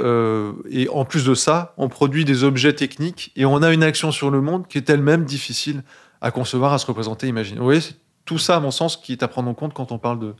et 0.69 0.89
en 0.89 1.05
plus 1.05 1.25
de 1.25 1.33
ça, 1.33 1.73
on 1.77 1.89
produit 1.89 2.25
des 2.25 2.43
objets 2.43 2.73
techniques 2.73 3.31
et 3.35 3.45
on 3.45 3.61
a 3.61 3.73
une 3.73 3.83
action 3.83 4.11
sur 4.11 4.29
le 4.29 4.41
monde 4.41 4.67
qui 4.67 4.77
est 4.77 4.89
elle-même 4.89 5.25
difficile 5.25 5.83
à 6.21 6.31
concevoir, 6.31 6.73
à 6.73 6.77
se 6.77 6.85
représenter, 6.85 7.27
imaginer. 7.27 7.59
Vous 7.59 7.65
voyez, 7.65 7.81
c'est 7.81 7.95
tout 8.25 8.39
ça, 8.39 8.55
à 8.55 8.59
mon 8.59 8.71
sens, 8.71 8.97
qui 8.97 9.11
est 9.11 9.23
à 9.23 9.27
prendre 9.27 9.49
en 9.49 9.53
compte 9.53 9.73
quand 9.73 9.91
on 9.91 9.99
parle 9.99 10.19
de, 10.19 10.33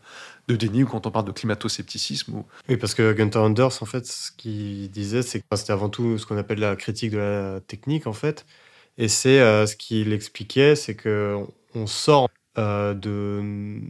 de 0.47 0.56
déni 0.56 0.84
ou 0.84 0.88
quand 0.88 1.06
on 1.06 1.12
parle 1.12 1.25
de 1.25 1.32
climato-scepticisme. 1.32 2.43
Oui, 2.67 2.78
parce 2.78 2.95
que 2.95 3.13
Gunther 3.13 3.43
Anders, 3.43 3.82
en 3.82 3.86
fait, 3.86 4.06
ce 4.08 4.32
qu'il 4.32 4.89
disait, 4.89 5.21
c'est 5.21 5.39
que 5.39 5.45
c'était 5.56 5.71
avant 5.71 5.89
tout 5.89 6.17
ce 6.17 6.25
qu'on 6.25 6.38
appelle 6.38 6.60
la 6.60 6.75
critique 6.75 7.12
de 7.12 7.17
la 7.17 7.60
technique, 7.62 8.08
en 8.08 8.13
fait. 8.13 8.45
Et 8.97 9.08
c'est 9.08 9.39
euh, 9.39 9.67
ce 9.67 9.75
qu'il 9.75 10.13
expliquait, 10.13 10.75
c'est 10.75 10.95
que 10.95 11.38
on 11.75 11.86
sort 11.86 12.30
euh, 12.58 12.93
de 12.93 13.82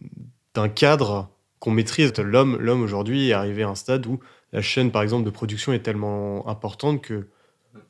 d'un 0.56 0.70
cadre 0.70 1.30
qu'on 1.60 1.72
maîtrise. 1.72 2.14
L'homme, 2.18 2.58
l'homme 2.60 2.82
aujourd'hui 2.82 3.30
est 3.30 3.34
arrivé 3.34 3.64
à 3.64 3.70
un 3.70 3.76
stade 3.76 4.08
où 4.08 4.20
la 4.56 4.62
chaîne, 4.62 4.90
par 4.90 5.02
exemple, 5.02 5.26
de 5.26 5.30
production 5.30 5.74
est 5.74 5.80
tellement 5.80 6.48
importante 6.48 7.02
que 7.02 7.28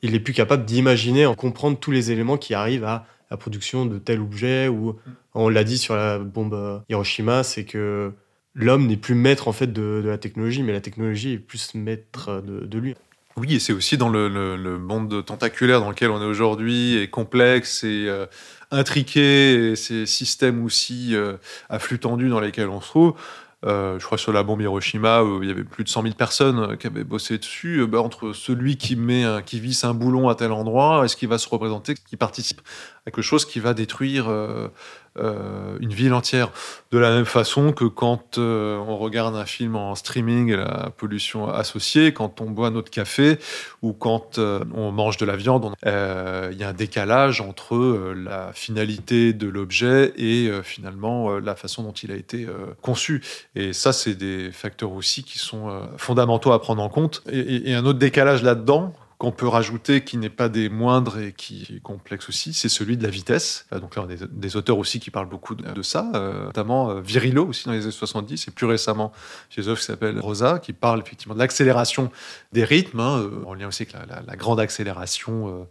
il 0.02 0.16
est 0.16 0.20
plus 0.20 0.32
capable 0.32 0.64
d'imaginer, 0.64 1.24
en 1.24 1.36
comprendre 1.36 1.78
tous 1.78 1.92
les 1.92 2.10
éléments 2.10 2.38
qui 2.38 2.54
arrivent 2.54 2.82
à 2.82 3.06
la 3.30 3.36
production 3.36 3.86
de 3.86 3.98
tel 3.98 4.20
objet. 4.20 4.66
Ou 4.66 4.96
on 5.32 5.48
l'a 5.48 5.62
dit 5.62 5.78
sur 5.78 5.94
la 5.94 6.18
bombe 6.18 6.82
Hiroshima, 6.88 7.44
c'est 7.44 7.64
que 7.64 8.12
l'homme 8.54 8.88
n'est 8.88 8.96
plus 8.96 9.14
maître 9.14 9.46
en 9.46 9.52
fait 9.52 9.72
de, 9.72 10.02
la 10.04 10.18
technologie, 10.18 10.64
mais 10.64 10.72
la 10.72 10.80
technologie 10.80 11.34
est 11.34 11.38
plus 11.38 11.76
maître 11.76 12.42
de, 12.44 12.78
lui. 12.78 12.96
Oui, 13.36 13.54
et 13.54 13.60
c'est 13.60 13.72
aussi 13.72 13.96
dans 13.96 14.08
le, 14.08 14.76
monde 14.76 15.24
tentaculaire 15.24 15.80
dans 15.80 15.90
lequel 15.90 16.10
on 16.10 16.20
est 16.20 16.26
aujourd'hui, 16.26 16.96
et 16.96 17.08
complexe 17.08 17.84
et 17.84 18.06
euh, 18.08 18.26
intriqué, 18.72 19.70
et 19.70 19.76
ces 19.76 20.04
systèmes 20.04 20.64
aussi 20.64 21.14
euh, 21.14 21.36
à 21.68 21.78
flux 21.78 22.00
tendu 22.00 22.28
dans 22.28 22.40
lesquels 22.40 22.70
on 22.70 22.80
se 22.80 22.88
trouve. 22.88 23.14
Euh, 23.66 23.98
je 23.98 24.04
crois 24.04 24.18
sur 24.18 24.32
la 24.32 24.42
bombe 24.42 24.60
Hiroshima, 24.60 25.22
où 25.22 25.42
il 25.42 25.48
y 25.48 25.52
avait 25.52 25.64
plus 25.64 25.84
de 25.84 25.88
100 25.88 26.02
000 26.02 26.14
personnes 26.14 26.76
qui 26.76 26.86
avaient 26.86 27.04
bossé 27.04 27.38
dessus. 27.38 27.86
Bah, 27.86 28.00
entre 28.00 28.32
celui 28.32 28.76
qui 28.76 28.96
met, 28.96 29.24
qui 29.44 29.60
visse 29.60 29.84
un 29.84 29.94
boulon 29.94 30.28
à 30.28 30.34
tel 30.34 30.52
endroit, 30.52 31.04
est-ce 31.04 31.16
qu'il 31.16 31.28
va 31.28 31.38
se 31.38 31.48
représenter, 31.48 31.94
qui 31.94 32.16
participe 32.16 32.60
à 33.06 33.10
quelque 33.10 33.22
chose 33.22 33.44
qui 33.44 33.60
va 33.60 33.74
détruire 33.74 34.28
euh, 35.18 35.76
une 35.80 35.92
ville 35.92 36.12
entière. 36.14 36.50
De 36.92 36.98
la 36.98 37.10
même 37.10 37.24
façon 37.24 37.72
que 37.72 37.84
quand 37.84 38.38
euh, 38.38 38.76
on 38.78 38.96
regarde 38.96 39.34
un 39.34 39.44
film 39.44 39.76
en 39.76 39.94
streaming 39.94 40.52
et 40.52 40.56
la 40.56 40.90
pollution 40.96 41.48
associée, 41.48 42.12
quand 42.12 42.40
on 42.40 42.50
boit 42.50 42.70
notre 42.70 42.90
café 42.90 43.38
ou 43.82 43.92
quand 43.92 44.38
euh, 44.38 44.60
on 44.74 44.92
mange 44.92 45.16
de 45.16 45.26
la 45.26 45.36
viande, 45.36 45.74
il 45.84 46.58
y 46.58 46.64
a 46.64 46.68
un 46.68 46.72
décalage 46.72 47.40
entre 47.40 48.14
la 48.16 48.52
finalité 48.52 49.32
de 49.32 49.48
l'objet 49.48 50.12
et 50.16 50.50
finalement 50.62 51.38
la 51.38 51.54
façon 51.56 51.82
dont 51.82 51.92
il 51.92 52.12
a 52.12 52.16
été 52.16 52.46
conçu. 52.82 53.22
Et 53.54 53.72
ça, 53.72 53.92
c'est 53.92 54.14
des 54.14 54.50
facteurs 54.52 54.92
aussi 54.92 55.22
qui 55.22 55.38
sont 55.38 55.80
fondamentaux 55.96 56.52
à 56.52 56.60
prendre 56.60 56.82
en 56.82 56.88
compte. 56.88 57.22
et 57.30 57.74
un 57.74 57.84
autre 57.84 57.98
décalage 57.98 58.42
là-dedans, 58.42 58.94
qu'on 59.18 59.32
peut 59.32 59.48
rajouter, 59.48 60.04
qui 60.04 60.18
n'est 60.18 60.28
pas 60.28 60.48
des 60.48 60.68
moindres 60.68 61.18
et 61.18 61.32
qui 61.32 61.66
est 61.76 61.80
complexe 61.80 62.28
aussi, 62.28 62.52
c'est 62.52 62.68
celui 62.68 62.98
de 62.98 63.02
la 63.02 63.08
vitesse. 63.08 63.66
Euh, 63.72 63.80
donc 63.80 63.96
là, 63.96 64.06
on 64.06 64.10
a 64.10 64.16
des, 64.30 64.56
auteurs 64.56 64.78
aussi 64.78 65.00
qui 65.00 65.10
parlent 65.10 65.28
beaucoup 65.28 65.54
de, 65.54 65.82
ça, 65.82 66.10
euh, 66.14 66.44
notamment 66.44 66.90
euh, 66.90 67.40
aussi 67.48 67.64
dans 67.64 67.72
les 67.72 67.82
années 67.82 67.90
70, 67.90 68.48
et 68.48 68.50
plus 68.50 68.66
récemment, 68.66 69.12
chez 69.48 69.68
eux 69.68 69.74
qui 69.74 69.82
s'appelle 69.82 70.18
Rosa, 70.20 70.58
qui 70.58 70.72
parle 70.72 71.00
effectivement 71.00 71.34
de 71.34 71.38
l'accélération 71.38 72.10
des 72.52 72.64
rythmes, 72.64 73.00
hein, 73.00 73.30
en 73.46 73.54
lien 73.54 73.68
aussi 73.68 73.84
avec 73.84 73.94
la, 74.26 74.36
grande 74.36 74.60
accélération 74.60 75.66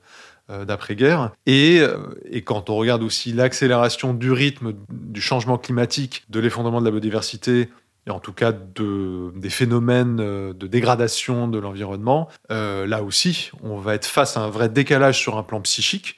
d'après-guerre. 0.49 1.31
Et, 1.45 1.81
et, 2.29 2.41
quand 2.43 2.69
on 2.69 2.75
regarde 2.75 3.03
aussi 3.03 3.31
l'accélération 3.31 4.13
du 4.13 4.31
rythme 4.31 4.73
du 4.89 5.21
changement 5.21 5.58
climatique, 5.58 6.23
de 6.29 6.39
l'effondrement 6.39 6.79
de 6.79 6.86
la 6.86 6.91
biodiversité, 6.91 7.69
et 8.07 8.11
en 8.11 8.19
tout 8.19 8.33
cas 8.33 8.51
de, 8.51 9.31
des 9.35 9.49
phénomènes 9.49 10.19
euh, 10.19 10.53
de 10.53 10.67
dégradation 10.67 11.47
de 11.47 11.57
l'environnement, 11.57 12.29
euh, 12.51 12.85
là 12.85 13.03
aussi, 13.03 13.51
on 13.63 13.77
va 13.77 13.95
être 13.95 14.05
face 14.05 14.37
à 14.37 14.41
un 14.41 14.49
vrai 14.49 14.69
décalage 14.69 15.19
sur 15.19 15.37
un 15.37 15.43
plan 15.43 15.59
psychique 15.61 16.15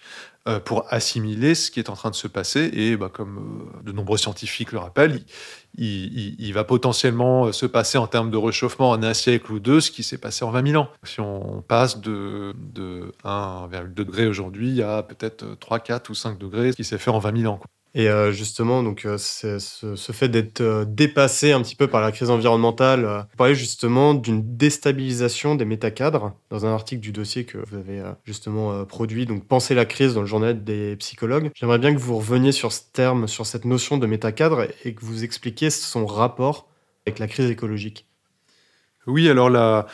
euh, 0.49 0.59
pour 0.59 0.85
assimiler 0.89 1.55
ce 1.55 1.71
qui 1.71 1.79
est 1.79 1.89
en 1.89 1.95
train 1.95 2.09
de 2.09 2.15
se 2.15 2.27
passer. 2.27 2.69
Et 2.73 2.97
bah, 2.97 3.09
comme 3.11 3.71
de 3.83 3.93
nombreux 3.93 4.17
scientifiques 4.17 4.73
le 4.73 4.79
rappellent, 4.79 5.21
il, 5.77 6.51
va 6.53 6.63
potentiellement 6.63 7.51
se 7.51 7.65
passer 7.65 7.97
en 7.97 8.07
termes 8.07 8.31
de 8.31 8.37
réchauffement 8.37 8.89
en 8.89 9.01
un 9.03 9.13
siècle 9.13 9.51
ou 9.51 9.59
deux 9.59 9.79
ce 9.79 9.91
qui 9.91 10.03
s'est 10.03 10.17
passé 10.17 10.43
en 10.43 10.49
20 10.49 10.71
000 10.71 10.81
ans. 10.81 10.89
Si 11.03 11.21
on 11.21 11.61
passe 11.61 12.01
de 12.01 12.53
1,2 13.23 13.93
degré 13.93 14.27
aujourd'hui 14.27 14.81
à 14.81 15.03
peut-être 15.03 15.45
3, 15.59 15.79
4 15.79 16.09
ou 16.09 16.15
5 16.15 16.37
degrés, 16.37 16.71
ce 16.71 16.77
qui 16.77 16.83
s'est 16.83 16.97
fait 16.97 17.11
en 17.11 17.19
20 17.19 17.41
000 17.41 17.53
ans. 17.53 17.59
Et 17.97 18.09
euh, 18.09 18.31
justement, 18.31 18.83
donc, 18.83 19.05
euh, 19.05 19.17
ce, 19.17 19.57
ce, 19.57 20.11
fait 20.11 20.29
d'être 20.29 20.61
euh, 20.61 20.85
dépassé 20.85 21.51
un 21.51 21.63
petit 21.63 21.75
peu 21.75 21.87
par 21.87 21.99
la 21.99 22.11
crise 22.11 22.29
environnementale, 22.29 23.25
vous 23.31 23.37
parlez 23.37 23.55
justement 23.55 24.13
d'une 24.13 24.55
déstabilisation 24.55 25.55
des 25.55 25.65
métacadres 25.65 26.35
dans 26.51 26.67
un 26.67 26.73
article 26.73 27.01
du 27.01 27.11
dossier 27.11 27.45
que 27.45 27.57
vous 27.57 27.75
avez 27.75 28.03
justement 28.23 28.85
produit, 28.85 29.25
donc 29.25 29.45
Penser 29.47 29.73
la 29.73 29.85
crise 29.85 30.13
dans 30.13 30.21
le 30.21 30.27
journal 30.27 30.63
des 30.63 30.95
psychologues. 30.97 31.49
J'aimerais 31.55 31.79
bien 31.79 31.91
que 31.91 31.99
vous 31.99 32.17
reveniez 32.17 32.51
sur 32.51 32.71
ce 32.71 32.81
terme, 32.93 33.27
sur 33.27 33.47
cette 33.47 33.65
notion 33.65 33.97
de 33.97 34.05
métacadre 34.05 34.67
et 34.85 34.93
que 34.93 35.03
vous 35.03 35.23
expliquiez 35.23 35.71
son 35.71 36.05
rapport 36.05 36.69
avec 37.07 37.17
la 37.17 37.27
crise 37.27 37.49
écologique. 37.49 38.07
Oui, 39.07 39.29
alors 39.29 39.49
la, 39.49 39.85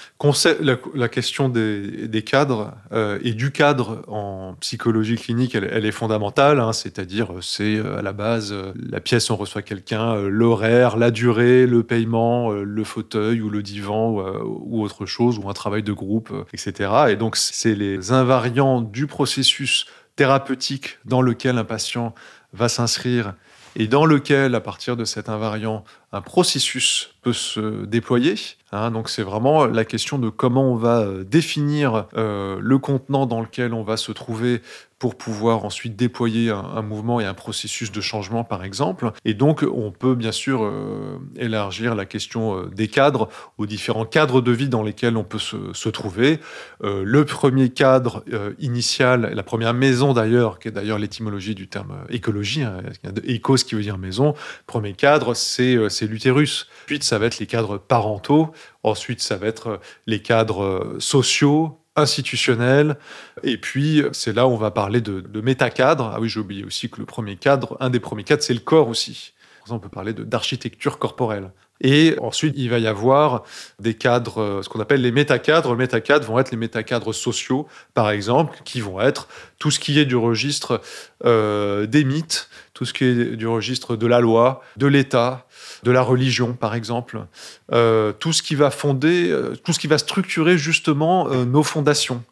question 1.08 1.48
des, 1.48 2.24
cadres 2.26 2.74
euh, 2.92 3.20
et 3.22 3.34
du 3.34 3.52
cadre 3.52 4.02
en 4.08 4.56
psychologie 4.60 5.18
clinique, 5.18 5.54
elle, 5.54 5.86
est 5.86 5.92
fondamentale. 5.92 6.60
Hein, 6.60 6.74
c'est-à-dire, 6.74 7.30
c'est 7.40 7.76
euh, 7.76 8.00
à 8.00 8.02
la 8.02 8.12
base 8.12 8.52
euh, 8.52 8.74
la 8.76 9.00
pièce, 9.00 9.30
on 9.30 9.36
reçoit 9.36 9.62
quelqu'un, 9.62 10.20
l'horaire, 10.24 10.98
la 10.98 11.12
durée, 11.12 11.68
le 11.68 11.84
paiement, 11.84 12.52
le 12.52 12.84
fauteuil 12.84 13.42
ou 13.42 13.52
le 13.52 13.62
divan 13.62 14.18
ou, 14.44 14.82
autre 14.82 15.06
chose, 15.06 15.38
ou 15.38 15.48
un 15.48 15.54
travail 15.54 15.84
de 15.84 15.94
groupe, 15.94 16.34
etc. 16.52 16.90
Et 17.10 17.16
donc, 17.16 17.36
c'est 17.36 17.76
les 17.76 18.12
invariants 18.12 18.82
du 18.82 19.06
processus 19.06 19.86
thérapeutique 20.16 20.98
dans 21.06 21.22
lequel 21.22 21.60
un 21.60 21.66
patient 21.66 22.16
va 22.52 22.68
s'inscrire 22.68 23.36
et 23.76 23.88
dans 23.88 24.06
lequel, 24.06 24.56
à 24.56 24.62
partir 24.62 24.96
de 24.96 25.06
cet 25.06 25.30
invariant, 25.30 25.84
un 26.14 26.22
processus 26.22 27.14
peut 27.24 27.34
se 27.34 27.86
déployer. 27.86 28.36
Hein. 28.72 28.92
donc 28.92 29.10
c'est 29.10 29.24
vraiment 29.24 29.66
la 29.66 29.86
question 29.86 30.18
de 30.20 30.30
comment 30.30 30.72
on 30.72 30.76
va 30.76 31.00
euh, 31.00 31.24
définir 31.24 32.08
euh, 32.18 32.58
le 32.60 32.78
contenant 32.80 33.26
dans 33.26 33.40
lequel 33.40 33.74
on 33.74 33.84
va 33.84 33.98
se 33.98 34.12
trouver 34.12 34.62
pour 35.00 35.16
pouvoir 35.16 35.66
ensuite 35.66 35.98
déployer 35.98 36.50
un, 36.50 36.82
mouvement 36.82 37.20
et 37.20 37.26
un 37.26 37.34
processus 37.34 37.92
de 37.92 38.00
changement, 38.00 38.46
par 38.46 38.64
exemple. 38.64 39.12
Et 39.26 39.34
donc, 39.34 39.66
on 39.70 39.92
peut 39.92 40.16
bien 40.16 40.32
sûr 40.32 40.64
euh, 40.64 41.20
élargir 41.36 41.94
la 41.94 42.06
question 42.06 42.68
des 42.68 42.88
cadres 42.88 43.28
aux 43.58 43.66
différents 43.66 44.06
cadres 44.06 44.40
de 44.40 44.54
vie 44.54 44.70
dans 44.70 44.82
lesquels 44.82 45.18
on 45.18 45.26
peut 45.26 45.40
se, 45.40 45.90
trouver. 45.90 46.40
le 46.82 47.26
premier 47.26 47.68
cadre 47.68 48.24
initial, 48.60 49.34
la 49.36 49.44
première 49.44 49.74
maison 49.74 50.14
d'ailleurs, 50.14 50.58
qui 50.58 50.70
est 50.70 50.72
d'ailleurs 50.72 51.00
l'étymologie 51.00 51.54
du 51.54 51.68
terme 51.68 51.98
écologie, 52.10 52.64
hein, 52.64 52.78
écos 53.26 53.56
qui 53.56 53.76
veut 53.76 53.82
dire 53.82 53.98
maison, 53.98 54.36
premier 54.68 54.94
cadre, 54.94 55.34
c'est 55.34 56.03
l'utérus. 56.08 56.68
Ensuite, 56.86 57.04
ça 57.04 57.18
va 57.18 57.28
être 57.28 57.40
les 57.40 57.48
cadres 57.48 57.78
parentaux. 57.78 58.52
Ensuite, 58.84 59.22
ça 59.22 59.38
va 59.38 59.48
être 59.48 59.80
les 60.08 60.22
cadres 60.22 60.98
sociaux, 61.00 61.80
institutionnels. 61.96 62.98
Et 63.44 63.58
puis, 63.58 64.04
c'est 64.12 64.34
là 64.34 64.48
où 64.48 64.52
on 64.52 64.58
va 64.58 64.72
parler 64.72 65.02
de, 65.02 65.22
de 65.22 65.42
métacadre. 65.42 66.12
Ah 66.14 66.20
oui, 66.20 66.30
j'ai 66.30 66.40
oublié 66.40 66.64
aussi 66.64 66.90
que 66.90 67.00
le 67.00 67.06
premier 67.06 67.36
cadre, 67.36 67.78
un 67.80 67.90
des 67.90 68.00
premiers 68.00 68.24
cadres, 68.24 68.44
c'est 68.44 68.54
le 68.54 68.60
corps 68.60 68.88
aussi. 68.88 69.34
On 69.70 69.80
peut 69.80 69.90
parler 69.90 70.14
d'architecture 70.14 71.00
corporelle. 71.00 71.52
Et 71.84 72.16
ensuite, 72.22 72.56
il 72.58 72.70
va 72.70 72.80
y 72.80 72.88
avoir 72.88 73.44
des 73.80 73.94
cadres, 73.94 74.62
ce 74.64 74.70
qu'on 74.70 74.80
appelle 74.80 75.02
les 75.02 75.12
métacadres. 75.12 75.72
Les 75.72 75.78
métacadres 75.78 76.26
vont 76.26 76.40
être 76.40 76.52
les 76.52 76.58
métacadres 76.58 77.14
sociaux, 77.14 77.68
par 77.94 78.10
exemple, 78.10 78.58
qui 78.64 78.80
vont 78.82 79.02
être 79.02 79.28
tout 79.60 79.70
ce 79.70 79.80
qui 79.80 80.00
est 80.00 80.06
du 80.06 80.16
registre 80.16 80.82
euh, 81.26 81.86
des 81.86 82.04
mythes, 82.04 82.50
tout 82.74 82.86
ce 82.86 82.94
qui 82.94 83.06
est 83.06 83.36
du 83.36 83.48
registre 83.48 83.96
de 83.96 84.08
la 84.08 84.20
loi, 84.20 84.62
de 84.78 84.88
l'État, 84.88 85.46
de 85.84 85.92
la 85.92 86.02
religion, 86.02 86.54
par 86.54 86.76
exemple, 86.76 87.26
euh, 87.72 88.12
tout 88.14 88.34
ce 88.34 88.42
qui 88.42 88.56
va 88.56 88.72
fonder, 88.72 89.30
euh, 89.30 89.56
tout 89.56 89.74
ce 89.74 89.80
qui 89.80 89.88
va 89.88 89.98
structurer 89.98 90.58
justement 90.58 91.30
euh, 91.30 91.46
nos 91.46 91.64
fondations. 91.64 92.24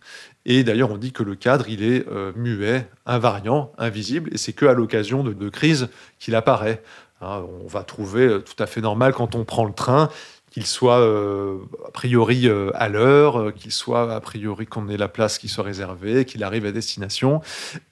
Et 0.46 0.64
d'ailleurs, 0.64 0.92
on 0.92 0.98
dit 0.98 1.12
que 1.12 1.22
le 1.22 1.36
cadre, 1.36 1.70
il 1.70 1.84
est 1.84 2.04
muet, 2.36 2.90
invariant, 3.06 3.72
invisible, 3.78 4.32
et 4.34 4.38
c'est 4.38 4.54
que 4.54 4.66
à 4.66 4.74
l'occasion 4.74 5.24
de, 5.24 5.34
de 5.34 5.50
crises 5.50 5.88
qu'il 6.18 6.34
apparaît. 6.34 6.82
Hein, 7.22 7.44
on 7.64 7.68
va 7.68 7.84
trouver 7.84 8.40
tout 8.44 8.62
à 8.62 8.68
fait 8.68 8.82
normal 8.82 9.14
quand 9.14 9.36
on 9.36 9.46
prend 9.46 9.66
le 9.66 9.74
train 9.74 10.10
qu'il 10.52 10.66
soit 10.66 11.00
euh, 11.00 11.60
a 11.88 11.92
priori 11.92 12.48
euh, 12.48 12.72
à 12.76 12.90
l'heure, 12.90 13.40
euh, 13.40 13.52
qu'il 13.52 13.72
soit 13.72 14.14
a 14.14 14.20
priori 14.20 14.66
qu'on 14.68 14.90
ait 14.90 14.98
la 14.98 15.08
place 15.08 15.38
qui 15.38 15.48
soit 15.48 15.64
réservée, 15.64 16.26
qu'il 16.26 16.44
arrive 16.44 16.66
à 16.66 16.74
destination. 16.74 17.42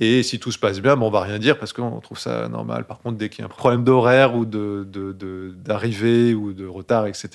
Et 0.02 0.24
si 0.24 0.40
tout 0.40 0.52
se 0.52 0.60
passe 0.60 0.82
bien, 0.82 0.98
bon, 0.98 1.08
on 1.08 1.10
va 1.10 1.22
rien 1.22 1.40
dire 1.40 1.58
parce 1.58 1.72
qu'on 1.72 2.02
trouve 2.02 2.20
ça 2.20 2.50
normal. 2.50 2.86
Par 2.86 3.00
contre, 3.00 3.18
dès 3.18 3.30
qu'il 3.30 3.40
y 3.40 3.42
a 3.44 3.46
un 3.46 3.50
problème 3.50 3.86
d'horaire 3.86 4.36
ou 4.36 4.44
d'arrivée 4.44 6.32
de, 6.32 6.36
ou 6.36 6.52
de 6.52 6.68
retard, 6.68 7.08
etc., 7.08 7.30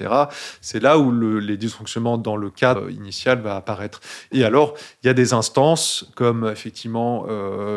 c'est 0.60 0.80
là 0.80 0.98
où 0.98 1.10
les 1.40 1.56
dysfonctionnements 1.56 2.18
dans 2.18 2.36
le 2.36 2.50
cadre 2.50 2.90
initial 2.90 3.40
va 3.40 3.56
apparaître. 3.56 4.00
Et 4.30 4.44
alors, 4.44 4.74
il 5.02 5.06
y 5.06 5.10
a 5.10 5.14
des 5.14 5.32
instances 5.32 6.06
comme 6.14 6.46
effectivement 6.52 7.26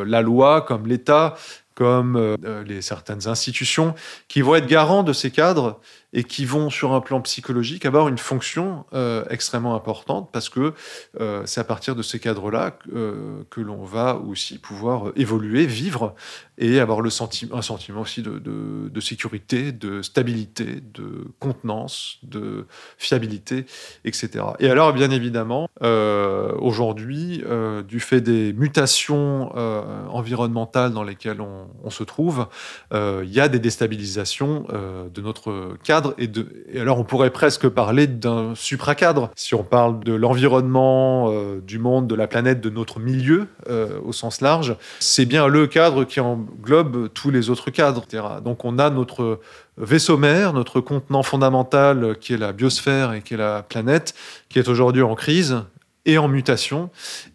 la 0.06 0.22
loi, 0.22 0.62
comme 0.62 0.86
l'État, 0.86 1.36
comme 1.78 2.38
les 2.66 2.82
certaines 2.82 3.28
institutions 3.28 3.94
qui 4.28 4.42
vont 4.42 4.56
être 4.56 4.66
garants 4.66 5.04
de 5.04 5.14
ces 5.14 5.30
cadres 5.30 5.80
et 6.14 6.24
qui 6.24 6.46
vont, 6.46 6.70
sur 6.70 6.94
un 6.94 7.02
plan 7.02 7.22
psychologique, 7.22 7.86
avoir 7.86 8.08
une 8.08 8.18
fonction 8.18 8.86
euh, 8.94 9.26
extrêmement 9.30 9.76
importante 9.76 10.30
parce 10.32 10.48
que 10.48 10.74
euh, 11.20 11.44
c'est 11.46 11.60
à 11.60 11.66
partir 11.66 11.96
de 11.96 12.02
ces 12.02 12.20
cadres-là 12.20 12.78
euh, 12.94 13.44
que 13.50 13.60
l'on 13.60 13.84
va 13.84 14.16
aussi 14.16 14.58
pouvoir 14.58 15.12
évoluer, 15.18 15.66
vivre 15.66 16.16
et 16.58 16.80
avoir 16.80 17.02
le 17.02 17.10
un 17.52 17.62
sentiment 17.62 18.02
aussi 18.02 18.24
de, 18.24 19.00
sécurité, 19.00 19.72
de 19.72 20.02
stabilité, 20.02 20.82
de 20.82 21.28
contenance, 21.40 22.18
de 22.24 22.66
fiabilité, 22.98 23.66
etc. 24.06 24.44
Et 24.60 24.70
alors, 24.70 24.92
bien 24.94 25.12
évidemment, 25.12 25.70
aujourd'hui, 25.82 27.44
du 27.88 28.00
fait 28.00 28.22
des 28.22 28.54
mutations 28.54 29.56
environnementales 30.10 30.94
dans 30.94 31.04
lesquelles 31.04 31.42
on 31.42 31.90
se 31.92 32.04
trouve, 32.04 32.48
il 32.92 33.30
y 33.30 33.40
a 33.40 33.50
des 33.50 33.60
déstabilisations 33.60 34.66
de 35.14 35.22
notre 35.22 35.78
cadre 35.84 35.97
et, 36.18 36.80
alors 36.80 37.00
on 37.00 37.04
pourrait 37.04 37.32
presque 37.32 37.68
parler 37.70 38.08
d'un 38.08 38.56
supracadre. 38.56 39.30
Si 39.36 39.56
on 39.56 39.64
parle 39.64 40.00
de 40.02 40.14
l'environnement, 40.14 41.32
euh, 41.32 41.60
du 41.62 41.80
monde, 41.80 42.08
de 42.08 42.16
la 42.16 42.28
planète, 42.28 42.62
de 42.62 42.70
notre 42.70 43.00
milieu 43.00 43.48
euh, 43.70 44.00
au 44.04 44.14
sens 44.14 44.42
large, 44.42 44.76
c'est 45.00 45.26
bien 45.26 45.48
le 45.48 45.68
cadre 45.68 46.04
qui 46.04 46.20
englobe 46.20 47.10
tous 47.14 47.32
les 47.32 47.50
autres 47.50 47.72
cadres. 47.72 48.06
Donc 48.44 48.66
on 48.66 48.80
a 48.80 48.90
notre 48.90 49.40
vaisseau 49.78 50.18
mère, 50.18 50.54
notre 50.54 50.82
contenant 50.82 51.24
fondamental 51.24 52.18
qui 52.20 52.34
est 52.34 52.38
la 52.38 52.52
biosphère 52.52 53.14
et 53.14 53.22
qui 53.22 53.36
est 53.36 53.38
la 53.38 53.64
planète, 53.64 54.14
qui 54.50 54.60
est 54.60 54.68
aujourd'hui 54.68 55.02
en 55.02 55.16
crise 55.16 55.58
et 56.08 56.18
en 56.18 56.28
mutation, 56.28 56.90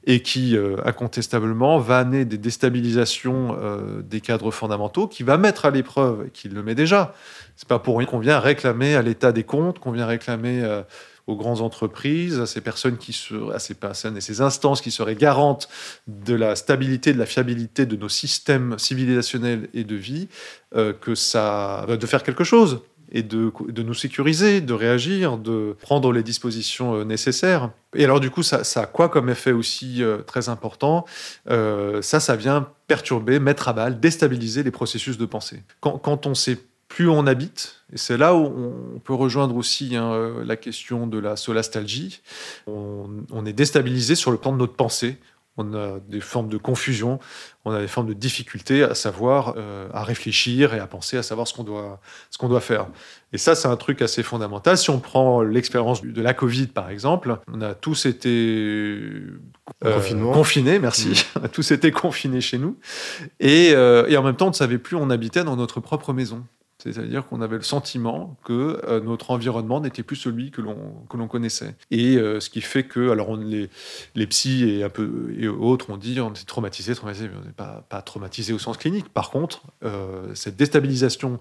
et 0.04 0.20
qui 0.20 0.56
euh, 0.56 0.76
incontestablement 0.84 1.78
va 1.78 2.00
amener 2.00 2.24
des 2.24 2.38
déstabilisations 2.38 3.56
des 4.02 4.20
cadres 4.20 4.50
fondamentaux, 4.50 5.06
qui 5.06 5.22
va 5.22 5.36
mettre 5.38 5.66
à 5.66 5.70
l'épreuve, 5.70 6.26
et 6.26 6.30
qui 6.30 6.48
le 6.48 6.62
met 6.64 6.74
déjà, 6.74 7.14
c'est 7.56 7.68
pas 7.68 7.78
pour 7.78 7.98
rien 7.98 8.06
qu'on 8.06 8.18
vient 8.18 8.40
réclamer 8.40 8.96
à 8.96 9.02
l'État 9.02 9.32
des 9.32 9.44
comptes, 9.44 9.78
qu'on 9.78 9.92
vient 9.92 10.06
réclamer 10.06 10.62
euh, 10.62 10.82
aux 11.26 11.36
grandes 11.36 11.60
entreprises, 11.60 12.40
à 12.40 12.46
ces 12.46 12.60
personnes 12.60 12.96
qui 12.96 13.12
seraient, 13.12 13.54
à 13.54 13.58
ces 13.58 13.74
personnes 13.74 14.16
et 14.16 14.20
ces 14.20 14.40
instances 14.40 14.80
qui 14.80 14.90
seraient 14.90 15.14
garantes 15.14 15.68
de 16.08 16.34
la 16.34 16.56
stabilité, 16.56 17.12
de 17.12 17.18
la 17.18 17.26
fiabilité 17.26 17.86
de 17.86 17.96
nos 17.96 18.08
systèmes 18.08 18.78
civilisationnels 18.78 19.68
et 19.74 19.84
de 19.84 19.94
vie, 19.94 20.28
euh, 20.74 20.92
que 20.92 21.14
ça, 21.14 21.86
de 21.88 22.06
faire 22.06 22.22
quelque 22.22 22.44
chose 22.44 22.80
et 23.12 23.22
de, 23.22 23.52
nous 23.82 23.94
sécuriser, 23.94 24.60
de 24.60 24.72
réagir, 24.72 25.38
de 25.38 25.76
prendre 25.80 26.12
les 26.12 26.22
dispositions 26.22 26.94
euh, 26.94 27.04
nécessaires. 27.04 27.70
Et 27.94 28.04
alors 28.04 28.20
du 28.20 28.30
coup, 28.30 28.42
ça, 28.42 28.62
a 28.76 28.86
quoi 28.86 29.08
comme 29.08 29.28
effet 29.28 29.52
aussi 29.52 30.02
très 30.26 30.48
important? 30.48 31.04
Ça, 31.46 32.20
ça 32.20 32.36
vient 32.36 32.68
perturber, 32.86 33.38
mettre 33.38 33.68
à 33.68 33.74
balle, 33.74 34.00
déstabiliser 34.00 34.62
les 34.62 34.70
processus 34.70 35.18
de 35.18 35.26
pensée. 35.26 35.62
Quand, 35.80 35.98
quand 35.98 36.26
on 36.26 36.34
sait 36.34 36.56
plus 36.92 37.08
on 37.08 37.26
habite, 37.26 37.76
et 37.90 37.96
c'est 37.96 38.18
là 38.18 38.34
où 38.34 38.44
on 38.94 38.98
peut 38.98 39.14
rejoindre 39.14 39.56
aussi 39.56 39.96
hein, 39.96 40.12
euh, 40.12 40.44
la 40.44 40.56
question 40.56 41.06
de 41.06 41.18
la 41.18 41.36
solastalgie, 41.36 42.20
on, 42.66 43.46
est 43.46 43.54
déstabilisé 43.54 44.14
sur 44.14 44.30
le 44.30 44.36
plan 44.36 44.52
de 44.52 44.58
notre 44.58 44.74
pensée, 44.74 45.16
on 45.56 45.74
a 45.74 46.00
des 46.08 46.20
formes 46.20 46.48
de 46.48 46.56
confusion, 46.56 47.18
on 47.64 47.72
a 47.72 47.80
des 47.80 47.88
formes 47.88 48.08
de 48.08 48.14
difficulté 48.14 48.82
à 48.82 48.94
savoir, 48.94 49.54
euh, 49.56 49.88
à 49.92 50.02
réfléchir 50.02 50.74
et 50.74 50.78
à 50.78 50.86
penser, 50.86 51.16
à 51.16 51.22
savoir 51.22 51.46
ce 51.46 51.54
qu'on 51.54 51.64
doit, 51.64 52.00
ce 52.30 52.38
qu'on 52.38 52.48
doit 52.48 52.60
faire. 52.60 52.86
Et 53.32 53.38
ça, 53.38 53.54
c'est 53.54 53.68
un 53.68 53.76
truc 53.76 54.02
assez 54.02 54.22
fondamental. 54.22 54.78
Si 54.78 54.90
on 54.90 54.98
prend 54.98 55.42
l'expérience 55.42 56.02
de 56.02 56.22
la 56.22 56.34
Covid, 56.34 56.68
par 56.68 56.90
exemple, 56.90 57.38
on 57.52 57.60
a 57.60 57.74
tous 57.74 58.06
été 58.06 58.30
euh, 59.84 60.32
confinés, 60.32 60.78
merci, 60.78 61.26
on 61.40 61.44
a 61.44 61.48
tous 61.48 61.70
été 61.70 61.90
confinés 61.90 62.40
chez 62.40 62.58
nous, 62.58 62.78
et, 63.40 63.68
et 63.68 64.16
en 64.16 64.22
même 64.22 64.36
temps, 64.36 64.46
on 64.46 64.50
ne 64.50 64.54
savait 64.54 64.78
plus 64.78 64.96
où 64.96 65.00
on 65.00 65.10
habitait 65.10 65.44
dans 65.44 65.56
notre 65.56 65.80
propre 65.80 66.12
maison. 66.12 66.44
C'est-à-dire 66.82 67.26
qu'on 67.26 67.40
avait 67.40 67.56
le 67.56 67.62
sentiment 67.62 68.36
que 68.44 68.80
euh, 68.88 69.00
notre 69.00 69.30
environnement 69.30 69.80
n'était 69.80 70.02
plus 70.02 70.16
celui 70.16 70.50
que 70.50 70.60
l'on 70.60 71.28
connaissait. 71.28 71.76
Et 71.90 72.16
euh, 72.16 72.40
ce 72.40 72.50
qui 72.50 72.60
fait 72.60 72.82
que, 72.82 73.10
alors 73.10 73.28
on, 73.30 73.36
les, 73.36 73.70
les 74.16 74.26
psys 74.26 74.68
et 74.68 74.82
un 74.82 74.88
peu 74.88 75.32
et 75.38 75.46
autres 75.46 75.90
ont 75.90 75.96
dit 75.96 76.20
on 76.20 76.32
est 76.32 76.46
traumatisé, 76.46 76.94
traumatisé, 76.94 77.28
mais 77.28 77.36
on 77.40 77.46
n'est 77.46 77.52
pas, 77.52 77.84
pas 77.88 78.02
traumatisé 78.02 78.52
au 78.52 78.58
sens 78.58 78.76
clinique. 78.76 79.08
Par 79.10 79.30
contre, 79.30 79.62
euh, 79.84 80.34
cette 80.34 80.56
déstabilisation 80.56 81.38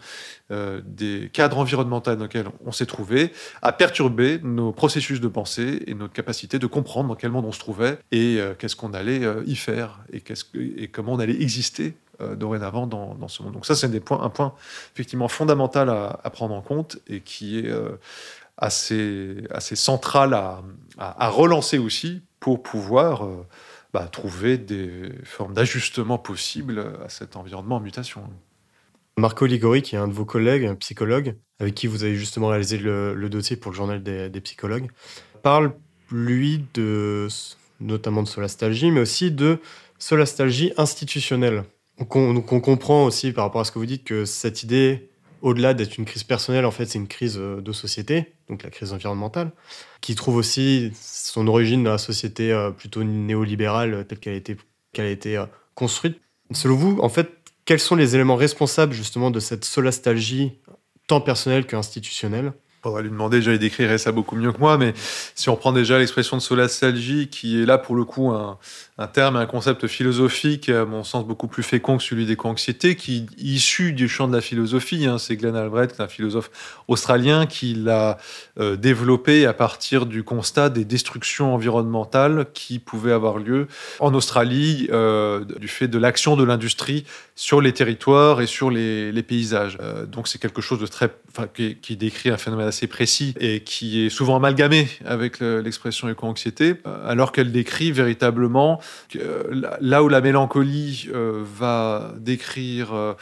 des 0.86 1.30
cadres 1.32 1.60
environnementaux 1.60 2.16
dans 2.16 2.24
lesquels 2.24 2.48
on 2.66 2.74
s'est 2.74 2.86
trouvé 2.86 3.32
a 3.62 3.72
perturbé 3.72 4.40
nos 4.44 4.74
processus 4.74 5.22
de 5.22 5.28
pensée 5.30 5.82
et 5.88 5.94
notre 5.94 6.12
capacité 6.12 6.60
de 6.60 6.68
comprendre 6.68 7.10
dans 7.10 7.16
quel 7.16 7.32
monde 7.32 7.46
on 7.46 7.54
se 7.54 7.60
trouvait 7.60 7.98
et 8.12 8.40
qu'est-ce 8.60 8.76
qu'on 8.76 8.94
allait 8.94 9.22
y 9.46 9.56
faire 9.56 10.02
et, 10.12 10.22
et 10.78 10.88
comment 10.90 11.14
on 11.14 11.20
allait 11.20 11.42
exister 11.42 11.94
dorénavant 12.36 12.88
dans, 12.88 13.28
ce 13.28 13.44
monde. 13.44 13.54
Donc 13.54 13.66
ça, 13.66 13.76
c'est 13.76 13.88
un 13.88 14.30
point 14.30 14.54
effectivement 14.94 15.28
fondamental 15.28 15.90
à, 15.90 16.30
prendre 16.32 16.56
en 16.56 16.62
compte 16.62 17.00
et 17.08 17.22
qui 17.22 17.60
est 17.60 17.70
euh, 17.70 17.98
assez, 18.58 19.44
assez 19.52 19.76
central 19.76 20.34
à, 20.34 21.30
relancer 21.30 21.78
aussi 21.78 22.22
pour 22.40 22.64
pouvoir 22.64 23.26
euh, 23.26 23.46
bah, 23.94 24.08
trouver 24.12 24.58
des 24.58 25.12
formes 25.24 25.54
d'ajustement 25.54 26.18
possibles 26.18 26.94
à 27.04 27.10
cet 27.10 27.36
environnement 27.36 27.78
en 27.78 27.82
mutation. 27.82 28.24
Marco 29.18 29.46
Ligori, 29.46 29.82
qui 29.82 29.96
est 29.96 30.00
un 30.00 30.08
de 30.08 30.14
vos 30.14 30.26
collègues, 30.26 30.66
un 30.66 30.76
psychologue, 30.76 31.36
avec 31.60 31.76
qui 31.76 31.88
vous 31.88 32.04
avez 32.04 32.16
justement 32.16 32.48
réalisé 32.48 32.78
le, 32.78 33.30
dossier 33.30 33.56
pour 33.56 33.72
le 33.72 33.76
journal 33.76 34.02
des, 34.02 34.30
des, 34.30 34.42
psychologues, 34.42 34.90
parle, 35.44 35.74
lui, 36.12 36.66
de, 36.74 37.28
notamment 37.80 38.24
de 38.24 38.28
solastalgie, 38.28 38.92
mais 38.92 39.02
aussi 39.02 39.32
de 39.32 39.60
solastalgie 40.00 40.74
institutionnelle. 40.78 41.64
Donc 42.02 42.16
on, 42.52 42.60
comprend 42.62 43.06
aussi 43.06 43.32
par 43.32 43.44
rapport 43.44 43.62
à 43.62 43.64
ce 43.64 43.72
que 43.72 43.78
vous 43.78 43.86
dites 43.86 44.04
que 44.04 44.26
cette 44.26 44.64
idée, 44.64 45.12
au-delà 45.44 45.76
d'être 45.76 46.00
une 46.00 46.06
crise 46.06 46.24
personnelle, 46.24 46.66
en 46.66 46.72
fait, 46.72 46.88
c'est 46.88 46.98
une 46.98 47.08
crise 47.08 47.38
euh, 47.38 47.62
de 47.62 47.72
société, 47.72 48.34
donc 48.50 48.64
la 48.64 48.72
crise 48.72 48.92
environnementale, 48.92 49.52
qui 50.02 50.16
trouve 50.16 50.38
aussi 50.38 50.92
son 51.00 51.48
origine 51.48 51.84
dans 51.84 51.92
la 51.92 52.00
société 52.00 52.52
euh, 52.52 52.72
plutôt 52.72 53.04
néolibérale 53.04 54.08
telle 54.08 54.18
qu'elle 54.18 54.34
a 55.06 55.10
été, 55.10 55.38
euh, 55.38 55.46
construite. 55.76 56.20
Selon 56.52 56.76
vous, 56.76 57.00
en 57.02 57.10
fait, 57.10 57.30
quels 57.66 57.80
sont 57.80 57.96
les 57.96 58.16
éléments 58.16 58.36
responsables 58.36 58.94
justement 58.94 59.30
de 59.30 59.40
cette 59.40 59.64
solastalgie 59.64 60.54
tant 61.06 61.22
personnelle 61.22 61.68
qu'institutionnelle? 61.68 62.54
Faudrait 62.82 63.04
lui 63.04 63.12
demander, 63.12 63.38
déjà 63.38 63.54
il 63.54 63.60
décrirait 63.60 64.00
ça 64.00 64.12
beaucoup 64.12 64.36
mieux 64.36 64.52
que 64.52 64.58
moi, 64.58 64.80
mais 64.80 64.94
si 65.36 65.50
on 65.50 65.56
prend 65.56 65.72
déjà 65.72 66.00
l'expression 66.00 66.36
de 66.36 66.42
solastalgie, 66.42 67.28
qui 67.28 67.62
est 67.62 67.66
là 67.68 67.78
pour 67.78 67.94
le 67.94 68.06
coup 68.06 68.32
un, 68.32 68.58
un 69.02 69.08
terme, 69.08 69.36
un 69.36 69.48
concept 69.48 69.88
philosophique, 69.88 70.70
à 70.70 70.86
mon 70.86 71.04
sens 71.04 71.26
beaucoup 71.26 71.48
plus 71.48 71.64
fécond 71.64 71.98
que 71.98 72.04
celui 72.04 72.26
d'éco-anxiété, 72.26 72.96
qui 72.96 73.18
est 73.18 73.42
issu 73.42 73.94
du 73.94 74.08
champ 74.08 74.28
de 74.28 74.36
la 74.36 74.42
philosophie. 74.42 75.08
Hein. 75.08 75.18
C'est 75.18 75.36
Glenn 75.36 75.56
Albrecht, 75.56 76.00
un 76.00 76.08
philosophe 76.08 76.52
australien, 76.88 77.48
qui 77.48 77.74
l'a 77.74 78.18
euh, 78.60 78.76
développé 78.76 79.46
à 79.46 79.54
partir 79.54 80.06
du 80.06 80.24
constat 80.24 80.70
des 80.70 80.86
destructions 80.86 81.54
environnementales 81.54 82.46
qui 82.54 82.78
pouvaient 82.78 83.12
avoir 83.12 83.40
lieu 83.40 83.68
en 84.00 84.14
Australie 84.14 84.88
euh, 84.92 85.44
du 85.60 85.68
fait 85.68 85.88
de 85.88 85.98
l'action 85.98 86.36
de 86.36 86.44
l'industrie 86.44 87.06
sur 87.36 87.60
les 87.60 87.74
territoires 87.74 88.40
et 88.40 88.48
sur 88.48 88.70
les, 88.70 89.12
paysages. 89.24 89.78
Euh, 89.82 90.06
donc 90.06 90.28
c'est 90.28 90.40
quelque 90.40 90.62
chose 90.62 90.80
de 90.80 90.88
très, 90.88 91.10
qui, 91.56 91.76
qui, 91.76 91.96
décrit 91.96 92.30
un 92.30 92.38
phénomène 92.38 92.68
assez 92.68 92.88
précis 92.88 93.34
et 93.40 93.62
qui 93.62 94.06
est 94.06 94.10
souvent 94.10 94.36
amalgamé 94.36 94.88
avec 95.06 95.40
l'expression 95.40 96.10
éco-anxiété, 96.10 96.76
alors 97.06 97.32
qu'elle 97.32 97.52
décrit 97.52 97.92
véritablement 97.92 98.80
là 99.82 100.04
où 100.04 100.10
la 100.10 100.22
mélancolie 100.22 101.10
euh, 101.14 101.44
va 101.44 102.14
décrire, 102.18 102.94
euh, 102.94 103.14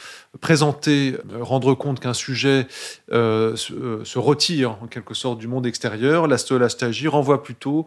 présenter, 0.41 1.15
rendre 1.39 1.73
compte 1.73 1.99
qu'un 1.99 2.13
sujet 2.13 2.67
euh, 3.11 3.55
se, 3.55 4.19
retire 4.19 4.77
en 4.81 4.87
quelque 4.87 5.13
sorte 5.13 5.39
du 5.39 5.47
monde 5.47 5.65
extérieur, 5.65 6.27
la 6.27 6.37
stolastagie 6.37 7.07
renvoie 7.07 7.43
plutôt 7.43 7.85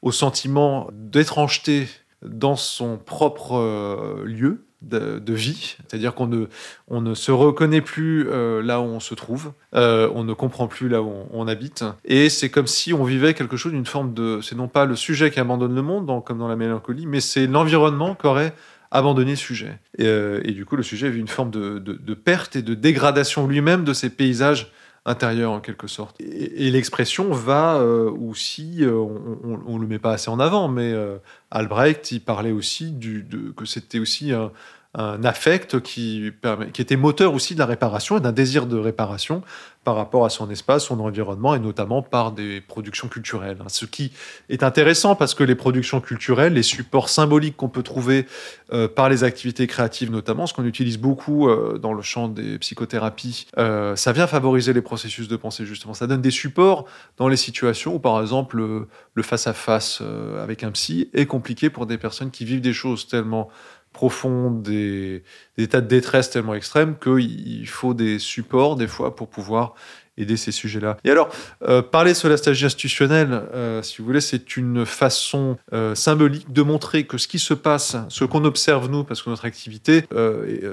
au 0.00 0.12
sentiment 0.12 0.88
d'étrangeté 0.92 1.88
dans 2.22 2.56
son 2.56 2.98
propre 2.98 4.22
lieu, 4.24 4.64
de, 4.82 5.32
vie, 5.32 5.76
c'est-à-dire 5.88 6.14
qu'on 6.14 6.26
ne, 6.26 6.46
on 6.88 7.00
ne 7.00 7.14
se 7.14 7.30
reconnaît 7.30 7.80
plus 7.80 8.28
euh, 8.28 8.62
là 8.62 8.80
où 8.80 8.84
on 8.84 9.00
se 9.00 9.14
trouve, 9.14 9.52
euh, 9.74 10.10
on 10.14 10.24
ne 10.24 10.32
comprend 10.32 10.66
plus 10.66 10.88
là 10.88 11.02
où 11.02 11.12
on, 11.32 11.48
habite, 11.48 11.84
et 12.04 12.28
c'est 12.28 12.50
comme 12.50 12.66
si 12.66 12.92
on 12.92 13.04
vivait 13.04 13.34
quelque 13.34 13.56
chose 13.56 13.72
d'une 13.72 13.86
forme 13.86 14.14
de... 14.14 14.40
C'est 14.42 14.56
non 14.56 14.68
pas 14.68 14.84
le 14.84 14.96
sujet 14.96 15.30
qui 15.30 15.40
abandonne 15.40 15.74
le 15.74 15.82
monde, 15.82 16.24
comme 16.24 16.38
dans 16.38 16.48
la 16.48 16.56
mélancolie, 16.56 17.06
mais 17.06 17.20
c'est 17.20 17.46
l'environnement 17.46 18.14
qui 18.14 18.26
aurait 18.26 18.54
abandonné 18.90 19.30
le 19.30 19.36
sujet. 19.36 19.78
Et, 19.98 20.04
euh, 20.06 20.40
du 20.40 20.64
coup, 20.66 20.76
le 20.76 20.82
sujet 20.82 21.10
vit 21.10 21.20
une 21.20 21.28
forme 21.28 21.50
de, 21.50 21.78
de 21.78 22.14
perte 22.14 22.56
et 22.56 22.62
de 22.62 22.74
dégradation 22.74 23.46
lui-même 23.46 23.84
de 23.84 23.92
ces 23.92 24.10
paysages 24.10 24.70
intérieur 25.04 25.52
en 25.52 25.60
quelque 25.60 25.86
sorte. 25.86 26.20
Et, 26.20 26.70
l'expression 26.70 27.32
va 27.32 27.76
euh, 27.76 28.10
aussi, 28.10 28.78
euh, 28.82 28.94
on, 28.94 29.76
ne 29.76 29.80
le 29.80 29.86
met 29.86 29.98
pas 29.98 30.12
assez 30.12 30.28
en 30.30 30.38
avant, 30.38 30.68
mais 30.68 30.92
euh, 30.92 31.18
Albrecht, 31.50 32.12
il 32.12 32.20
parlait 32.20 32.52
aussi 32.52 32.92
du, 32.92 33.26
que 33.56 33.64
c'était 33.64 33.98
aussi 33.98 34.32
un, 34.32 34.52
un 34.94 35.24
affect 35.24 35.80
qui, 35.80 36.32
était 36.78 36.96
moteur 36.96 37.32
aussi 37.32 37.54
de 37.54 37.58
la 37.58 37.66
réparation 37.66 38.18
et 38.18 38.20
d'un 38.20 38.32
désir 38.32 38.66
de 38.66 38.76
réparation 38.76 39.42
par 39.84 39.96
rapport 39.96 40.24
à 40.24 40.30
son 40.30 40.48
espace, 40.50 40.84
son 40.84 41.00
environnement, 41.00 41.54
et 41.54 41.58
notamment 41.58 42.02
par 42.02 42.30
des 42.30 42.60
productions 42.60 43.08
culturelles. 43.08 43.58
Ce 43.66 43.84
qui 43.84 44.12
est 44.48 44.62
intéressant 44.62 45.16
parce 45.16 45.34
que 45.34 45.42
les 45.42 45.56
productions 45.56 46.00
culturelles, 46.00 46.52
les 46.52 46.62
supports 46.62 47.08
symboliques 47.08 47.56
qu'on 47.56 47.68
peut 47.68 47.82
trouver 47.82 48.26
euh, 48.72 48.86
par 48.86 49.08
les 49.08 49.24
activités 49.24 49.66
créatives 49.66 50.12
notamment, 50.12 50.46
ce 50.46 50.54
qu'on 50.54 50.66
utilise 50.66 50.98
beaucoup 50.98 51.48
euh, 51.48 51.78
dans 51.78 51.94
le 51.94 52.02
champ 52.02 52.28
des 52.28 52.58
psychothérapies, 52.58 53.46
euh, 53.58 53.96
ça 53.96 54.12
vient 54.12 54.26
favoriser 54.26 54.72
les 54.72 54.82
processus 54.82 55.26
de 55.26 55.36
pensée 55.36 55.64
justement. 55.64 55.94
Ça 55.94 56.06
donne 56.06 56.22
des 56.22 56.30
supports 56.30 56.84
dans 57.16 57.28
les 57.28 57.36
situations 57.36 57.94
où 57.94 57.98
par 57.98 58.20
exemple 58.20 58.86
le 59.14 59.22
face-à-face 59.22 60.02
avec 60.40 60.62
un 60.62 60.70
psy 60.70 61.08
est 61.12 61.26
compliqué 61.26 61.70
pour 61.70 61.86
des 61.86 61.98
personnes 61.98 62.30
qui 62.30 62.44
vivent 62.44 62.60
des 62.60 62.72
choses 62.72 63.08
tellement 63.08 63.48
profondes, 63.92 64.62
des, 64.62 65.22
des 65.56 65.64
états 65.64 65.80
de 65.80 65.86
détresse 65.86 66.30
tellement 66.30 66.54
extrêmes 66.54 66.96
qu'il 66.98 67.68
faut 67.68 67.94
des 67.94 68.18
supports 68.18 68.76
des 68.76 68.88
fois 68.88 69.14
pour 69.14 69.28
pouvoir 69.28 69.74
aider 70.18 70.36
ces 70.36 70.52
sujets-là. 70.52 70.98
Et 71.04 71.10
alors, 71.10 71.30
euh, 71.66 71.80
parler 71.80 72.12
sur 72.14 72.28
la 72.28 72.36
stagie 72.36 72.66
institutionnelle, 72.66 73.42
euh, 73.54 73.82
si 73.82 73.98
vous 73.98 74.04
voulez, 74.04 74.20
c'est 74.20 74.56
une 74.56 74.84
façon 74.84 75.56
euh, 75.72 75.94
symbolique 75.94 76.52
de 76.52 76.62
montrer 76.62 77.04
que 77.04 77.16
ce 77.16 77.26
qui 77.26 77.38
se 77.38 77.54
passe, 77.54 77.96
ce 78.08 78.24
qu'on 78.24 78.44
observe 78.44 78.90
nous, 78.90 79.04
parce 79.04 79.22
que 79.22 79.30
notre 79.30 79.44
activité, 79.44 80.04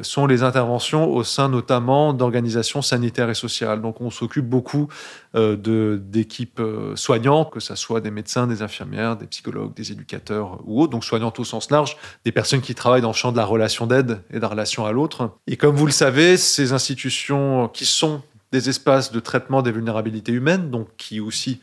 sont 0.02 0.28
les 0.28 0.44
interventions 0.44 1.10
au 1.10 1.24
sein 1.24 1.50
notamment 1.50 2.14
d'organisations 2.14 2.82
sanitaires 2.82 3.30
et 3.30 3.34
sociales. 3.34 3.82
Donc 3.82 4.02
on 4.02 4.10
s'occupe 4.10 4.46
beaucoup 4.46 4.88
d'équipes 5.34 6.62
soignantes, 6.96 7.52
que 7.52 7.60
ce 7.60 7.76
soit 7.76 8.02
des 8.02 8.12
médecins, 8.12 8.48
des 8.48 8.62
infirmières, 8.62 9.16
des 9.16 9.28
psychologues, 9.28 9.74
des 9.74 9.92
éducateurs 9.92 10.60
ou 10.66 10.82
autres, 10.82 10.92
donc 10.92 11.04
soignantes 11.04 11.40
au 11.40 11.44
sens 11.44 11.72
large, 11.72 11.98
des 12.26 12.32
personnes 12.32 12.62
qui 12.62 12.76
travaillent 12.76 13.02
dans 13.02 13.10
le 13.10 13.14
champ 13.14 13.32
de 13.32 13.38
la 13.38 13.46
relation 13.46 13.88
d'aide 13.88 14.22
et 14.32 14.36
de 14.36 14.42
la 14.42 14.48
relation 14.48 14.86
à 14.86 14.92
l'autre. 14.92 15.32
Et 15.48 15.58
comme 15.58 15.76
vous 15.76 15.86
le 15.86 15.92
savez, 15.92 16.38
ces 16.38 16.74
institutions 16.74 17.70
qui 17.70 17.86
sont 17.86 18.22
des 18.52 18.70
espaces 18.70 19.12
de 19.12 19.20
traitement 19.20 19.62
des 19.62 19.72
vulnérabilités 19.72 20.32
humaines, 20.32 20.70
donc 20.72 20.88
qui 20.98 21.20
aussi 21.20 21.60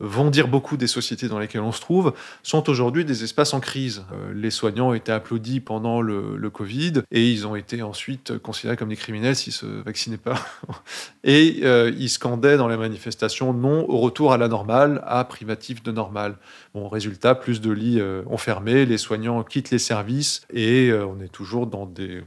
vont 0.00 0.30
dire 0.30 0.48
beaucoup 0.48 0.76
des 0.76 0.86
sociétés 0.86 1.28
dans 1.28 1.38
lesquelles 1.38 1.60
on 1.60 1.72
se 1.72 1.80
trouve, 1.80 2.14
sont 2.42 2.68
aujourd'hui 2.68 3.04
des 3.04 3.22
espaces 3.22 3.54
en 3.54 3.60
crise. 3.60 4.04
Euh, 4.12 4.32
les 4.34 4.50
soignants 4.50 4.88
ont 4.88 4.94
été 4.94 5.12
applaudis 5.12 5.60
pendant 5.60 6.00
le, 6.00 6.50
Covid 6.52 7.02
et 7.10 7.30
ils 7.30 7.46
ont 7.46 7.56
été 7.56 7.82
ensuite 7.82 8.38
considérés 8.38 8.76
comme 8.76 8.90
des 8.90 8.96
criminels 8.96 9.34
s'ils 9.34 9.52
se 9.52 9.66
vaccinaient 9.66 10.18
pas. 10.18 10.38
et 11.24 11.60
euh, 11.62 11.92
ils 11.98 12.10
scandaient 12.10 12.56
dans 12.56 12.68
les 12.68 12.76
manifestations 12.76 13.52
non 13.52 13.88
au 13.88 13.98
retour 13.98 14.32
à 14.32 14.38
la 14.38 14.46
normale, 14.46 15.02
à 15.06 15.24
privatif 15.24 15.82
de 15.82 15.90
normal. 15.90 16.36
Bon, 16.74 16.88
résultat, 16.88 17.34
plus 17.34 17.60
de 17.60 17.70
lits 17.72 17.98
euh, 17.98 18.22
ont 18.26 18.36
fermé, 18.36 18.84
les 18.84 18.98
soignants 18.98 19.42
quittent 19.42 19.70
les 19.70 19.78
services 19.78 20.42
et 20.52 20.92
on 20.92 21.20
est 21.20 21.28
toujours 21.28 21.66
dans 21.66 21.86
des 21.86 22.22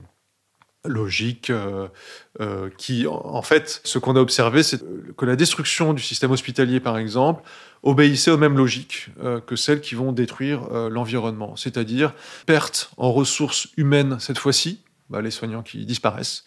logique 0.86 1.50
euh, 1.50 1.88
euh, 2.40 2.70
qui, 2.78 3.06
en 3.08 3.42
fait, 3.42 3.82
ce 3.84 4.00
qu'on 4.00 4.16
a 4.16 4.20
observé, 4.20 4.63
c'est 4.63 4.82
que 5.16 5.26
la 5.26 5.36
destruction 5.36 5.94
du 5.94 6.02
système 6.02 6.32
hospitalier, 6.32 6.80
par 6.80 6.98
exemple, 6.98 7.44
obéissait 7.84 8.32
aux 8.32 8.38
mêmes 8.38 8.58
logiques 8.58 9.10
euh, 9.22 9.40
que 9.40 9.56
celles 9.56 9.82
qui 9.82 9.96
vont 9.96 10.12
détruire 10.12 10.70
l'environnement, 10.90 11.56
c'est-à-dire 11.56 12.13
perte 12.46 12.92
en 12.98 13.12
ressources 13.12 13.68
humaines 13.78 14.18
cette 14.20 14.38
fois-ci, 14.38 14.82
bah, 15.10 15.22
les 15.22 15.32
soignants 15.32 15.63
qui 15.63 15.86
disparaissent, 15.86 16.46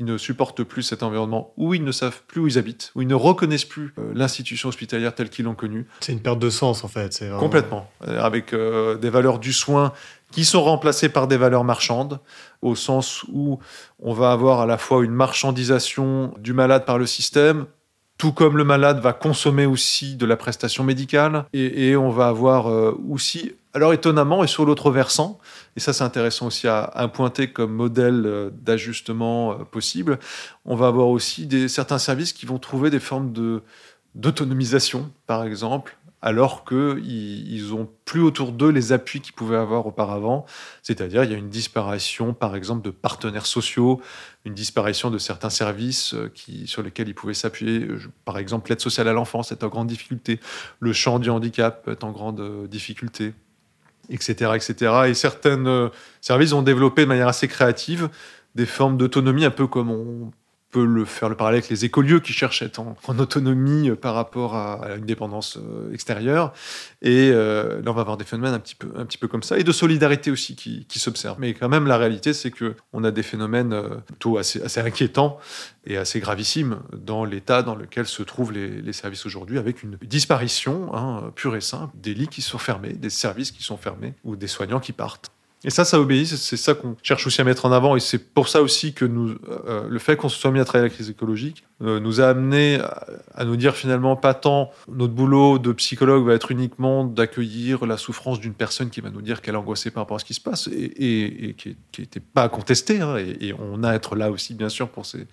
qui 0.00 0.04
ne 0.04 0.16
supportent 0.16 0.64
plus 0.64 0.82
cet 0.82 1.02
environnement, 1.02 1.52
où 1.58 1.74
ils 1.74 1.84
ne 1.84 1.92
savent 1.92 2.22
plus 2.26 2.40
où 2.40 2.46
ils 2.46 2.56
habitent, 2.56 2.90
où 2.94 3.02
ils 3.02 3.06
ne 3.06 3.14
reconnaissent 3.14 3.66
plus 3.66 3.92
l'institution 4.14 4.70
hospitalière 4.70 5.14
telle 5.14 5.28
qu'ils 5.28 5.44
l'ont 5.44 5.54
connue. 5.54 5.86
C'est 6.00 6.12
une 6.12 6.20
perte 6.20 6.38
de 6.38 6.48
sens, 6.48 6.84
en 6.84 6.88
fait. 6.88 7.22
Complètement. 7.38 7.86
Avec 8.00 8.54
des 8.54 9.10
valeurs 9.10 9.38
du 9.38 9.52
soin 9.52 9.92
qui 10.32 10.46
sont 10.46 10.62
remplacées 10.62 11.10
par 11.10 11.28
des 11.28 11.36
valeurs 11.36 11.64
marchandes, 11.64 12.18
au 12.62 12.74
sens 12.74 13.26
où 13.30 13.58
on 13.98 14.14
va 14.14 14.32
avoir 14.32 14.60
à 14.60 14.66
la 14.66 14.78
fois 14.78 15.04
une 15.04 15.12
marchandisation 15.12 16.32
du 16.38 16.54
malade 16.54 16.86
par 16.86 16.96
le 16.96 17.04
système, 17.04 17.66
tout 18.16 18.32
comme 18.32 18.56
le 18.56 18.64
malade 18.64 19.00
va 19.00 19.12
consommer 19.12 19.66
aussi 19.66 20.16
de 20.16 20.24
la 20.24 20.38
prestation 20.38 20.82
médicale, 20.82 21.44
et, 21.52 21.94
on 21.94 22.08
va 22.08 22.28
avoir 22.28 22.70
euh, 22.70 22.98
aussi, 23.10 23.52
alors 23.72 23.92
étonnamment, 23.92 24.42
et 24.42 24.46
sur 24.48 24.64
l'autre 24.64 24.90
versant, 24.90 25.38
et 25.76 25.80
ça 25.80 25.92
c'est 25.92 26.04
intéressant 26.04 26.46
aussi 26.46 26.66
à, 26.66 27.08
pointer 27.12 27.52
comme 27.52 27.72
modèle 27.72 28.24
euh, 28.26 28.50
d'ajustement 28.52 29.52
euh, 29.52 29.56
possible, 29.64 30.18
on 30.64 30.74
va 30.74 30.88
avoir 30.88 31.08
aussi 31.08 31.46
des, 31.46 31.68
certains 31.68 31.98
services 31.98 32.32
qui 32.32 32.46
vont 32.46 32.58
trouver 32.58 32.90
des 32.90 33.00
formes 33.00 33.32
d'autonomisation, 34.14 35.12
par 35.26 35.44
exemple, 35.44 35.96
alors 36.22 36.64
qu'ils 36.64 37.68
n'ont 37.70 37.88
plus 38.04 38.20
autour 38.20 38.52
d'eux 38.52 38.70
les 38.70 38.92
appuis 38.92 39.20
qu'ils 39.20 39.32
pouvaient 39.32 39.56
avoir 39.56 39.86
auparavant. 39.86 40.44
C'est-à-dire, 40.82 41.24
il 41.24 41.30
y 41.30 41.34
a 41.34 41.38
une 41.38 41.48
disparition, 41.48 42.34
par 42.34 42.56
exemple, 42.56 42.82
de 42.82 42.90
partenaires 42.90 43.46
sociaux, 43.46 44.02
une 44.44 44.52
disparition 44.52 45.10
de 45.10 45.16
certains 45.16 45.48
services 45.48 46.12
euh, 46.12 46.30
sur 46.66 46.82
lesquels 46.82 47.08
ils 47.08 47.14
pouvaient 47.14 47.34
s'appuyer. 47.34 47.86
Par 48.24 48.36
exemple, 48.36 48.70
l'aide 48.70 48.80
sociale 48.80 49.06
à 49.08 49.12
l'enfance 49.12 49.52
est 49.52 49.62
en 49.62 49.68
grande 49.68 49.86
difficulté, 49.86 50.40
le 50.80 50.92
champ 50.92 51.20
du 51.20 51.30
handicap 51.30 51.86
est 51.88 52.02
en 52.02 52.10
grande 52.10 52.68
difficulté, 52.68 53.32
etc. 54.10 54.52
etc. 54.54 54.92
Et 55.08 55.14
certains 55.14 55.64
euh, 55.66 55.88
services 56.20 56.52
ont 56.52 56.62
développé 56.62 57.02
de 57.02 57.06
manière 57.06 57.28
assez 57.28 57.48
créative 57.48 58.08
des 58.54 58.66
formes 58.66 58.96
d'autonomie, 58.96 59.44
un 59.44 59.50
peu 59.50 59.66
comme 59.66 59.90
on 59.90 60.32
peut 60.70 60.84
le 60.84 61.04
faire 61.04 61.28
le 61.28 61.34
parallèle 61.34 61.58
avec 61.58 61.70
les 61.70 61.84
écolieux 61.84 62.20
qui 62.20 62.32
cherchent 62.32 62.62
à 62.62 62.66
être 62.66 62.80
en, 62.80 63.18
autonomie 63.18 63.90
euh, 63.90 63.96
par 63.96 64.14
rapport 64.14 64.54
à, 64.54 64.94
une 64.96 65.04
dépendance 65.04 65.58
euh, 65.58 65.92
extérieure. 65.92 66.52
Et 67.02 67.30
euh, 67.32 67.82
là, 67.82 67.90
on 67.90 67.94
va 67.94 68.02
avoir 68.02 68.16
des 68.16 68.24
phénomènes 68.24 68.54
un 68.54 68.60
petit 68.60 68.74
peu, 68.74 68.88
un 68.96 69.04
petit 69.04 69.18
peu 69.18 69.28
comme 69.28 69.42
ça, 69.42 69.58
et 69.58 69.64
de 69.64 69.72
solidarité 69.72 70.30
aussi 70.30 70.54
qui, 70.54 70.86
qui 70.86 70.98
s'observent. 70.98 71.40
Mais 71.40 71.54
quand 71.54 71.68
même, 71.68 71.86
la 71.86 71.98
réalité, 71.98 72.32
c'est 72.32 72.50
que 72.50 72.74
on 72.92 73.04
a 73.04 73.10
des 73.10 73.22
phénomènes 73.22 73.74
plutôt 74.06 74.38
assez, 74.38 74.62
assez 74.62 74.80
inquiétants 74.80 75.38
et 75.86 75.96
assez 75.96 76.20
gravissimes 76.20 76.78
dans 76.92 77.24
l'état 77.24 77.62
dans 77.62 77.74
lequel 77.74 78.06
se 78.06 78.22
trouvent 78.22 78.52
les, 78.52 78.68
les 78.68 78.92
services 78.92 79.26
aujourd'hui, 79.26 79.58
avec 79.58 79.82
une 79.82 79.98
disparition 80.02 80.94
hein, 80.94 81.32
pure 81.34 81.56
et 81.56 81.60
simple 81.60 81.94
des 81.96 82.14
lits 82.14 82.28
qui 82.28 82.42
sont 82.42 82.58
fermés, 82.58 82.92
des 82.92 83.10
services 83.10 83.50
qui 83.50 83.62
sont 83.62 83.76
fermés 83.76 84.14
ou 84.24 84.36
des 84.36 84.48
soignants 84.48 84.80
qui 84.80 84.92
partent. 84.92 85.32
Et 85.62 85.68
ça, 85.68 85.84
ça 85.84 86.00
obéit, 86.00 86.26
c'est 86.26 86.56
ça 86.56 86.72
qu'on 86.72 86.96
cherche 87.02 87.26
aussi 87.26 87.38
à 87.42 87.44
mettre 87.44 87.66
en 87.66 87.72
avant. 87.72 87.94
Et 87.94 88.00
c'est 88.00 88.32
pour 88.32 88.48
ça 88.48 88.62
aussi 88.62 88.94
que 88.94 89.04
euh, 89.04 89.86
le 89.90 89.98
fait 89.98 90.16
qu'on 90.16 90.30
se 90.30 90.38
soit 90.38 90.50
mis 90.50 90.58
à 90.58 90.64
travailler 90.64 90.88
la 90.88 90.94
crise 90.94 91.10
écologique 91.10 91.64
euh, 91.82 92.00
nous 92.00 92.22
a 92.22 92.28
amené 92.28 92.78
à, 93.34 93.44
nous 93.44 93.56
dire 93.56 93.76
finalement 93.76 94.16
pas 94.16 94.32
tant 94.32 94.70
notre 94.88 95.12
boulot 95.12 95.58
de 95.58 95.72
psychologue 95.72 96.24
va 96.24 96.32
être 96.32 96.50
uniquement 96.50 97.04
d'accueillir 97.04 97.84
la 97.84 97.98
souffrance 97.98 98.40
d'une 98.40 98.54
personne 98.54 98.88
qui 98.88 99.02
va 99.02 99.10
nous 99.10 99.20
dire 99.20 99.42
qu'elle 99.42 99.54
est 99.54 99.58
angoissée 99.58 99.90
par 99.90 100.02
rapport 100.02 100.16
à 100.16 100.18
ce 100.18 100.24
qui 100.24 100.32
se 100.32 100.40
passe 100.40 100.66
et, 100.72 101.54
qui 101.58 101.76
n'était 101.98 102.20
pas 102.20 102.48
contestée. 102.48 103.02
Hein, 103.02 103.18
et, 103.18 103.52
on 103.58 103.82
a 103.82 103.90
à 103.90 103.94
être 103.94 104.16
là 104.16 104.30
aussi, 104.30 104.54
bien 104.54 104.70
sûr, 104.70 104.88
pour 104.88 105.04
ces 105.04 105.26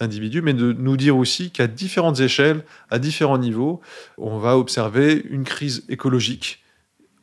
individus, 0.00 0.42
mais 0.42 0.54
de 0.54 0.72
nous 0.72 0.96
dire 0.96 1.16
aussi 1.16 1.52
qu'à 1.52 1.68
différentes 1.68 2.18
échelles, 2.18 2.64
à 2.90 2.98
différents 2.98 3.38
niveaux, 3.38 3.80
on 4.16 4.38
va 4.38 4.58
observer 4.58 5.24
une 5.30 5.44
crise 5.44 5.84
écologique 5.88 6.64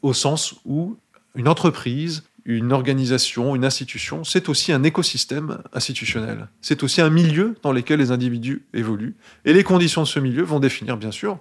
au 0.02 0.14
sens 0.14 0.56
où 0.64 0.96
une 1.36 1.50
entreprise 1.50 2.24
une 2.46 2.72
organisation, 2.72 3.56
une 3.56 3.66
institution, 3.66 4.24
c'est 4.24 4.50
aussi 4.50 4.72
un 4.72 4.84
écosystème 4.84 5.64
institutionnel. 5.74 6.48
C'est 6.62 6.84
aussi 6.84 7.02
un 7.02 7.10
milieu 7.10 7.56
dans 7.64 7.72
lequel 7.72 8.00
les 8.00 8.12
individus 8.12 8.66
évoluent. 8.74 9.16
Et 9.46 9.54
les 9.54 9.64
conditions 9.64 10.04
de 10.04 10.08
ce 10.08 10.20
milieu 10.20 10.44
vont 10.44 10.60
définir, 10.60 10.96
bien 10.98 11.12
sûr, 11.12 11.40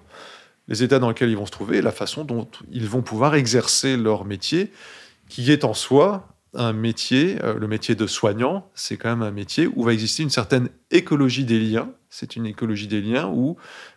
les 0.66 0.82
états 0.82 0.98
dans 0.98 1.08
lesquels 1.08 1.28
ils 1.28 1.36
vont 1.36 1.44
se 1.44 1.50
trouver 1.50 1.82
la 1.82 1.92
façon 1.92 2.24
dont 2.24 2.48
ils 2.72 2.88
vont 2.88 3.02
pouvoir 3.02 3.34
exercer 3.34 3.98
leur 3.98 4.24
métier, 4.24 4.72
qui 5.28 5.52
est 5.52 5.64
en 5.64 5.74
soi 5.74 6.28
un 6.54 6.72
métier, 6.72 7.36
euh, 7.42 7.58
le 7.58 7.66
métier 7.66 7.94
de 7.94 8.06
soignant, 8.06 8.70
c'est 8.74 8.96
quand 8.96 9.10
même 9.10 9.22
un 9.22 9.30
métier 9.30 9.68
où 9.74 9.82
va 9.82 9.92
exister 9.92 10.22
une 10.22 10.30
certaine 10.30 10.68
écologie 10.90 11.44
des 11.44 11.58
liens. 11.58 11.90
C'est 12.16 12.36
une 12.36 12.46
écologie 12.46 12.86
des 12.86 13.00
liens 13.00 13.26
où 13.26 13.56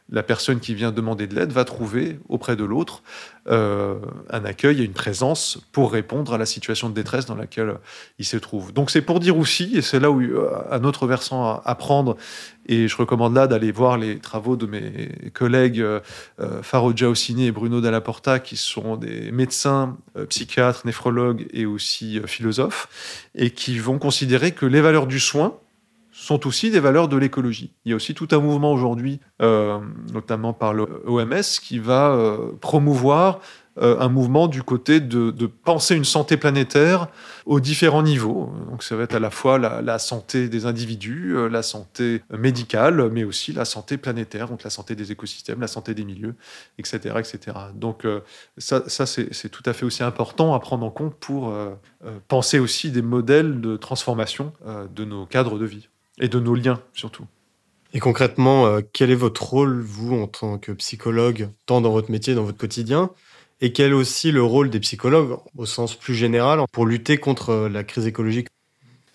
la 0.09 0.23
personne 0.23 0.59
qui 0.59 0.73
vient 0.73 0.91
demander 0.91 1.27
de 1.27 1.35
l'aide 1.35 1.51
va 1.51 1.65
trouver 1.65 2.17
auprès 2.29 2.55
de 2.55 2.63
l'autre 2.63 3.03
euh, 3.47 3.99
un 4.31 4.43
accueil 4.43 4.81
et 4.81 4.85
une 4.85 4.93
présence 4.93 5.59
pour 5.71 5.91
répondre 5.91 6.33
à 6.33 6.39
la 6.39 6.47
situation 6.47 6.89
de 6.89 6.95
détresse 6.95 7.27
dans 7.27 7.35
laquelle 7.35 7.75
il 8.17 8.25
se 8.25 8.37
trouve. 8.37 8.73
Donc 8.73 8.89
c'est 8.89 9.03
pour 9.03 9.19
dire 9.19 9.37
aussi, 9.37 9.77
et 9.77 9.83
c'est 9.83 9.99
là 9.99 10.09
où 10.09 10.19
euh, 10.19 10.49
un 10.71 10.83
autre 10.83 11.05
versant 11.05 11.61
à, 11.63 11.75
prendre, 11.75 12.17
et 12.65 12.87
je 12.87 12.97
recommande 12.97 13.35
là 13.35 13.45
d'aller 13.45 13.71
voir 13.71 13.99
les 13.99 14.17
travaux 14.17 14.55
de 14.55 14.65
mes 14.65 15.11
collègues 15.35 15.79
euh, 15.81 15.99
Faro 16.63 16.93
Giaossini 16.95 17.45
et 17.45 17.51
Bruno 17.51 17.81
Dalla 17.81 18.01
Porta, 18.01 18.39
qui 18.39 18.57
sont 18.57 18.95
des 18.95 19.31
médecins, 19.31 19.95
psychiatres, 20.29 20.87
néphrologues 20.87 21.45
et 21.53 21.67
aussi 21.67 22.19
philosophes, 22.25 23.29
et 23.35 23.51
qui 23.51 23.77
vont 23.77 23.99
considérer 23.99 24.53
que 24.53 24.65
les 24.65 24.81
valeurs 24.81 25.05
du 25.05 25.19
soin, 25.19 25.53
sont 26.17 26.47
aussi 26.47 26.71
des 26.71 26.79
valeurs 26.79 27.07
de 27.07 27.15
l'écologie. 27.15 27.71
Il 27.85 27.91
y 27.91 27.93
a 27.93 27.95
aussi 27.95 28.15
tout 28.15 28.27
un 28.31 28.39
mouvement 28.39 28.73
aujourd'hui, 28.73 29.19
euh, 29.39 29.79
notamment 30.11 30.51
par 30.51 30.73
l'OMS, 30.73 31.43
qui 31.61 31.77
va 31.77 32.09
euh, 32.09 32.53
promouvoir 32.59 33.39
euh, 33.79 33.99
un 33.99 34.09
mouvement 34.09 34.47
du 34.47 34.63
côté 34.63 34.99
de, 34.99 35.31
penser 35.45 35.95
une 35.95 36.05
santé 36.05 36.35
planétaire 36.35 37.07
aux 37.45 37.59
différents 37.59 38.01
niveaux. 38.01 38.51
Donc 38.71 38.81
ça 38.81 38.95
va 38.95 39.03
être 39.03 39.13
à 39.13 39.19
la 39.19 39.29
fois 39.29 39.59
la, 39.59 39.99
santé 39.99 40.49
des 40.49 40.65
individus, 40.65 41.35
la 41.51 41.61
santé 41.61 42.23
médicale, 42.31 43.11
mais 43.11 43.23
aussi 43.23 43.53
la 43.53 43.65
santé 43.65 43.97
planétaire, 43.97 44.47
donc 44.47 44.63
la 44.63 44.71
santé 44.71 44.95
des 44.95 45.11
écosystèmes, 45.11 45.61
la 45.61 45.67
santé 45.67 45.93
des 45.93 46.03
milieux, 46.03 46.33
etc. 46.79 47.15
etc. 47.19 47.57
Donc 47.75 48.07
ça, 48.57 48.81
ça 48.87 49.05
c'est 49.05 49.49
tout 49.49 49.63
à 49.67 49.73
fait 49.73 49.85
aussi 49.85 50.01
important 50.01 50.55
à 50.55 50.59
prendre 50.59 50.83
en 50.83 50.91
compte 50.91 51.13
pour 51.13 51.53
penser 52.27 52.57
aussi 52.57 52.89
des 52.89 53.03
modèles 53.03 53.61
de 53.61 53.77
transformation 53.77 54.51
de 54.95 55.05
nos 55.05 55.27
cadres 55.27 55.59
de 55.59 55.65
vie. 55.65 55.89
Et 56.19 56.27
de 56.29 56.39
nos 56.39 56.55
liens, 56.55 56.81
surtout. 56.93 57.25
Et 57.93 57.99
concrètement, 57.99 58.65
euh, 58.65 58.81
quel 58.93 59.11
est 59.11 59.15
votre 59.15 59.43
rôle, 59.43 59.81
vous, 59.81 60.15
en 60.15 60.27
tant 60.27 60.57
que 60.57 60.71
psychologue, 60.73 61.49
tant 61.65 61.81
dans 61.81 61.91
votre 61.91 62.11
métier, 62.11 62.35
dans 62.35 62.43
votre 62.43 62.57
quotidien? 62.57 63.11
Et 63.61 63.73
quel 63.73 63.91
est 63.91 63.95
aussi 63.95 64.31
le 64.31 64.43
rôle 64.43 64.69
des 64.69 64.79
psychologues, 64.79 65.39
au 65.57 65.65
sens 65.65 65.95
plus 65.95 66.13
général, 66.15 66.59
pour 66.71 66.85
lutter 66.85 67.17
contre 67.17 67.49
euh, 67.51 67.69
la 67.69 67.83
crise 67.83 68.05
écologique? 68.07 68.47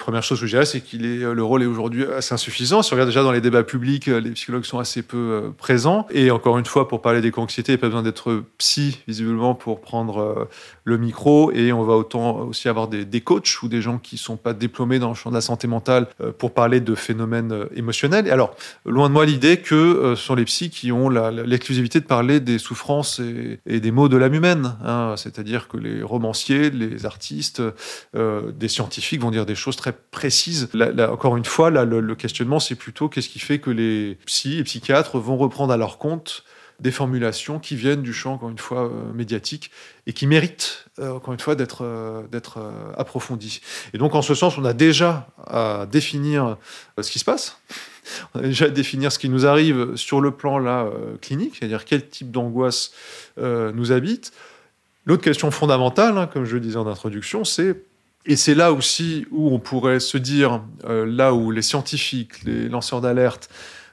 Première 0.02 0.24
chose 0.24 0.40
que 0.40 0.46
je 0.46 0.50
dirais, 0.50 0.66
c'est 0.66 0.80
qu'il 0.80 1.06
est 1.06 1.22
euh, 1.22 1.32
le 1.32 1.44
rôle 1.44 1.62
est 1.62 1.66
aujourd'hui 1.66 2.04
assez 2.04 2.34
insuffisant. 2.34 2.82
Si 2.82 2.92
on 2.92 2.96
regarde 2.96 3.08
déjà 3.08 3.22
dans 3.22 3.30
les 3.30 3.40
débats 3.40 3.62
publics, 3.62 4.08
euh, 4.08 4.18
les 4.20 4.32
psychologues 4.32 4.64
sont 4.64 4.80
assez 4.80 5.00
peu 5.00 5.16
euh, 5.16 5.50
présents. 5.56 6.08
Et 6.10 6.32
encore 6.32 6.58
une 6.58 6.66
fois, 6.66 6.88
pour 6.88 7.02
parler 7.02 7.20
d'éco-anxiété, 7.20 7.70
il 7.70 7.76
n'y 7.76 7.78
a 7.78 7.82
pas 7.82 7.86
besoin 7.86 8.02
d'être 8.02 8.42
psy 8.58 8.98
visiblement 9.06 9.54
pour 9.54 9.80
prendre 9.80 10.48
le 10.82 10.98
micro. 10.98 11.52
Et 11.52 11.72
on 11.72 11.84
va 11.84 11.94
autant 11.94 12.40
aussi 12.40 12.68
avoir 12.68 12.88
des, 12.88 13.04
des 13.04 13.20
coachs 13.20 13.62
ou 13.62 13.68
des 13.68 13.80
gens 13.80 13.98
qui 13.98 14.18
sont 14.18 14.36
pas 14.36 14.54
diplômés 14.54 14.98
dans 14.98 15.10
le 15.10 15.14
champ 15.14 15.30
de 15.30 15.36
la 15.36 15.40
santé 15.40 15.68
mentale 15.68 16.08
pour 16.36 16.52
parler 16.52 16.80
de 16.80 16.96
phénomènes 16.96 17.66
émotionnels. 17.76 18.26
Et 18.26 18.30
alors, 18.30 18.56
loin 18.84 19.08
de 19.08 19.14
moi 19.14 19.24
l'idée 19.24 19.58
que 19.58 20.14
ce 20.16 20.22
sont 20.22 20.34
les 20.34 20.46
psys 20.46 20.70
qui 20.70 20.90
ont 20.90 21.10
l'exclusivité 21.10 22.00
de 22.00 22.06
parler 22.06 22.40
des 22.40 22.58
souffrances 22.58 23.20
et, 23.66 23.78
des 23.78 23.90
maux 23.92 24.08
de 24.08 24.16
l'âme 24.16 24.34
humaine. 24.34 24.74
Hein. 24.84 25.14
C'est-à-dire 25.16 25.68
que 25.68 25.76
les 25.76 26.02
romanciers, 26.02 26.70
les 26.70 27.06
artistes, 27.06 27.62
des 28.14 28.68
scientifiques 28.68 29.20
vont 29.20 29.30
dire 29.30 29.46
des 29.46 29.54
choses 29.54 29.76
très 29.76 29.91
précise. 30.10 30.68
encore 30.98 31.36
une 31.36 31.44
fois, 31.44 31.70
le, 31.70 32.14
questionnement, 32.14 32.60
c'est 32.60 32.74
plutôt 32.74 33.08
qu'est-ce 33.08 33.28
qui 33.28 33.38
fait 33.38 33.58
que 33.58 33.70
les 33.70 34.18
psys 34.26 34.58
et 34.58 34.64
psychiatres 34.64 35.18
vont 35.18 35.36
reprendre 35.36 35.72
à 35.72 35.76
leur 35.76 35.98
compte 35.98 36.44
des 36.80 36.90
formulations 36.90 37.60
qui 37.60 37.76
viennent 37.76 38.02
du 38.02 38.12
champ, 38.12 38.34
encore 38.34 38.50
une 38.50 38.58
fois, 38.58 38.86
euh, 38.86 39.12
médiatique, 39.14 39.70
et 40.06 40.12
qui 40.12 40.26
méritent, 40.26 40.86
euh, 40.98 41.12
encore 41.12 41.32
une 41.32 41.38
fois, 41.40 41.54
d'être 41.54 41.82
euh, 41.82 42.22
approfondies. 42.96 43.60
Et 43.94 43.98
donc, 43.98 44.16
en 44.16 44.22
ce 44.22 44.34
sens, 44.34 44.58
on 44.58 44.64
a 44.64 44.72
déjà 44.72 45.28
à 45.46 45.86
définir 45.90 46.56
ce 47.00 47.10
qui 47.10 47.20
se 47.20 47.24
passe, 47.24 47.58
on 48.34 48.40
a 48.40 48.42
déjà 48.42 48.64
à 48.64 48.68
définir 48.68 49.12
ce 49.12 49.18
qui 49.20 49.28
nous 49.28 49.46
arrive 49.46 49.94
sur 49.94 50.20
le 50.20 50.32
plan 50.32 50.58
là, 50.58 50.90
clinique, 51.20 51.56
c'est-à-dire 51.58 51.84
quel 51.84 52.08
type 52.08 52.32
d'angoisse 52.32 52.92
nous 53.38 53.92
habite. 53.92 54.32
L'autre 55.06 55.22
question 55.22 55.50
fondamentale, 55.50 56.18
hein, 56.18 56.26
comme 56.26 56.44
je 56.44 56.54
le 56.54 56.60
disais 56.60 56.76
en 56.76 56.86
introduction, 56.86 57.44
c'est 57.44 57.76
et 58.24 58.36
c'est 58.36 58.54
là 58.54 58.72
aussi 58.72 59.26
où 59.30 59.52
on 59.52 59.58
pourrait 59.58 60.00
se 60.00 60.16
dire, 60.16 60.62
euh, 60.84 61.04
là 61.04 61.34
où 61.34 61.50
les 61.50 61.62
scientifiques, 61.62 62.44
les 62.44 62.68
lanceurs 62.68 63.00
d'alerte, 63.00 63.48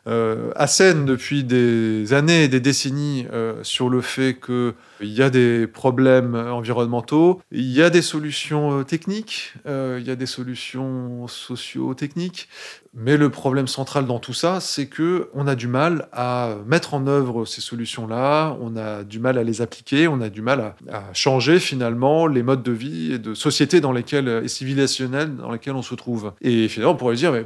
euh, 0.09 0.51
assènent 0.55 1.05
depuis 1.05 1.43
des 1.43 2.13
années 2.13 2.43
et 2.43 2.47
des 2.47 2.59
décennies 2.59 3.27
euh, 3.31 3.63
sur 3.63 3.89
le 3.89 4.01
fait 4.01 4.37
qu'il 4.43 4.73
y 5.01 5.21
a 5.21 5.29
des 5.29 5.67
problèmes 5.67 6.35
environnementaux, 6.35 7.41
il 7.51 7.71
y 7.71 7.81
a 7.81 7.89
des 7.89 8.01
solutions 8.01 8.83
techniques, 8.83 9.53
il 9.65 10.03
y 10.05 10.11
a 10.11 10.15
des 10.15 10.25
solutions 10.25 11.27
socio-techniques, 11.27 12.49
mais 12.93 13.17
le 13.17 13.29
problème 13.29 13.67
central 13.67 14.07
dans 14.07 14.19
tout 14.19 14.33
ça, 14.33 14.59
c'est 14.59 14.87
que 14.87 15.29
on 15.33 15.47
a 15.47 15.55
du 15.55 15.67
mal 15.67 16.07
à 16.11 16.55
mettre 16.65 16.95
en 16.95 17.05
œuvre 17.07 17.45
ces 17.45 17.61
solutions-là, 17.61 18.57
on 18.61 18.75
a 18.75 19.03
du 19.03 19.19
mal 19.19 19.37
à 19.37 19.43
les 19.43 19.61
appliquer, 19.61 20.07
on 20.07 20.21
a 20.21 20.29
du 20.29 20.41
mal 20.41 20.73
à, 20.91 21.03
changer 21.13 21.59
finalement 21.59 22.25
les 22.25 22.41
modes 22.41 22.63
de 22.63 22.71
vie 22.71 23.13
et 23.13 23.19
de 23.19 23.33
société 23.33 23.79
dans 23.79 23.91
lesquelles 23.91 24.41
et 24.43 24.47
civilisationnelles 24.47 25.35
dans 25.35 25.51
lesquelles 25.51 25.75
on 25.75 25.83
se 25.83 25.95
trouve. 25.95 26.33
Et 26.41 26.67
finalement, 26.67 26.93
on 26.93 26.97
pourrait 26.97 27.15
dire, 27.15 27.31
mais 27.31 27.45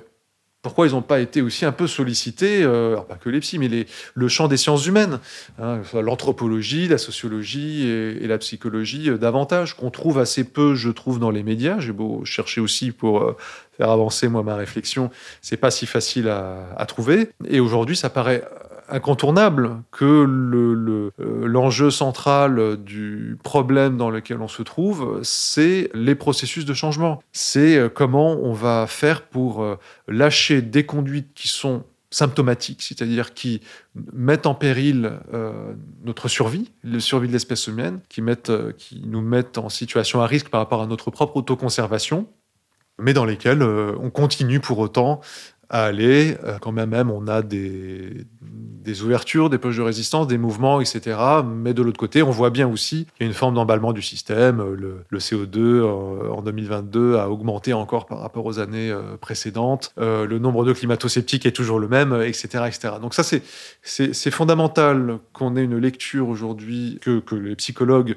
pourquoi 0.63 0.87
ils 0.87 0.93
n'ont 0.93 1.01
pas 1.01 1.19
été 1.19 1.41
aussi 1.41 1.65
un 1.65 1.73
peu 1.73 1.87
sollicités, 1.87 2.63
euh, 2.63 2.95
pas 2.95 3.15
que 3.15 3.29
les 3.29 3.41
psys, 3.41 3.59
mais 3.59 3.67
les, 3.67 3.85
le 4.15 4.27
champ 4.29 4.47
des 4.47 4.55
sciences 4.55 4.87
humaines, 4.87 5.19
hein, 5.59 5.81
l'anthropologie, 5.93 6.87
la 6.87 6.97
sociologie 6.97 7.85
et, 7.85 8.25
la 8.25 8.37
psychologie 8.37 9.09
euh, 9.09 9.17
davantage, 9.17 9.75
qu'on 9.75 9.91
trouve 9.91 10.19
assez 10.19 10.45
peu, 10.45 10.73
je 10.73 10.89
trouve, 10.89 11.19
dans 11.19 11.31
les 11.31 11.43
médias. 11.43 11.79
J'ai 11.79 11.91
beau 11.91 12.23
chercher 12.23 12.61
aussi 12.61 12.91
pour 12.91 13.21
euh, 13.21 13.37
faire 13.77 13.89
avancer 13.89 14.29
moi 14.29 14.41
ma 14.41 14.55
réflexion, 14.55 15.11
c'est 15.41 15.57
pas 15.57 15.69
si 15.69 15.85
facile 15.85 16.29
à, 16.29 16.69
à 16.77 16.85
trouver. 16.85 17.29
Et 17.45 17.59
aujourd'hui, 17.59 17.97
ça 17.97 18.09
paraît 18.09 18.43
incontournable 18.93 19.81
que 19.91 20.05
euh, 20.05 21.47
l'enjeu 21.47 21.85
le, 21.85 21.91
central 21.91 22.77
du 22.77 23.37
problème 23.43 23.97
dans 23.97 24.11
lequel 24.11 24.39
on 24.39 24.47
se 24.47 24.61
trouve, 24.61 25.19
c'est 25.23 25.89
les 25.93 26.15
processus 26.15 26.63
de 26.63 26.73
changement. 26.73 27.21
C'est 27.31 27.75
euh, 27.75 27.89
comment 27.89 28.33
on 28.33 28.53
va 28.53 28.85
faire 28.87 29.23
pour 29.23 29.63
euh, 29.63 29.77
lâcher 30.07 30.61
des 30.61 30.85
conduites 30.85 31.33
qui 31.33 31.47
sont 31.47 31.83
symptomatiques, 32.11 32.83
c'est-à-dire 32.83 33.33
qui 33.33 33.61
mettent 34.13 34.45
en 34.45 34.53
péril 34.53 35.13
notre 36.03 36.27
survie, 36.27 36.69
la 36.83 36.99
survie 36.99 37.27
de 37.27 37.33
l'espèce 37.33 37.65
humaine, 37.65 38.01
qui 38.07 38.21
nous 38.21 39.21
mettent 39.21 39.57
en 39.57 39.69
situation 39.69 40.21
à 40.21 40.27
risque 40.27 40.49
par 40.49 40.61
rapport 40.61 40.83
à 40.83 40.85
notre 40.85 41.09
propre 41.09 41.37
autoconservation, 41.37 42.27
mais 42.99 43.13
dans 43.13 43.25
lesquelles 43.25 43.63
on 43.63 44.11
continue 44.11 44.59
pour 44.59 44.77
autant 44.77 45.21
à 45.69 45.85
aller, 45.85 46.37
quand 46.61 46.71
même, 46.71 46.89
même 46.89 47.09
on 47.09 47.27
a 47.27 47.41
des, 47.41 48.25
des 48.83 49.01
ouvertures, 49.01 49.49
des 49.49 49.57
poches 49.57 49.77
de 49.77 49.81
résistance, 49.81 50.27
des 50.27 50.37
mouvements, 50.37 50.81
etc. 50.81 51.17
Mais 51.45 51.73
de 51.73 51.81
l'autre 51.81 51.97
côté, 51.97 52.21
on 52.21 52.29
voit 52.29 52.49
bien 52.49 52.67
aussi 52.67 53.05
qu'il 53.05 53.21
y 53.21 53.23
a 53.23 53.27
une 53.27 53.33
forme 53.33 53.55
d'emballement 53.55 53.93
du 53.93 54.01
système. 54.01 54.61
Le, 54.61 55.03
CO2 55.17 55.57
euh, 55.57 56.29
en 56.31 56.41
2022 56.41 57.17
a 57.17 57.29
augmenté 57.29 57.73
encore 57.73 58.05
par 58.05 58.19
rapport 58.19 58.45
aux 58.45 58.59
années 58.59 58.91
euh, 58.91 59.15
précédentes. 59.19 59.93
Euh, 59.97 60.27
le 60.27 60.37
nombre 60.37 60.65
de 60.65 60.73
climato-sceptiques 60.73 61.45
est 61.45 61.51
toujours 61.51 61.79
le 61.79 61.87
même, 61.87 62.13
etc. 62.21 62.65
etc. 62.67 62.95
Donc 63.01 63.13
ça, 63.13 63.23
c'est 63.23 64.31
fondamental 64.31 65.19
qu'on 65.31 65.55
ait 65.55 65.63
une 65.63 65.77
lecture 65.77 66.27
aujourd'hui, 66.27 66.99
que, 67.01 67.19
que 67.19 67.35
les 67.35 67.55
psychologues 67.55 68.15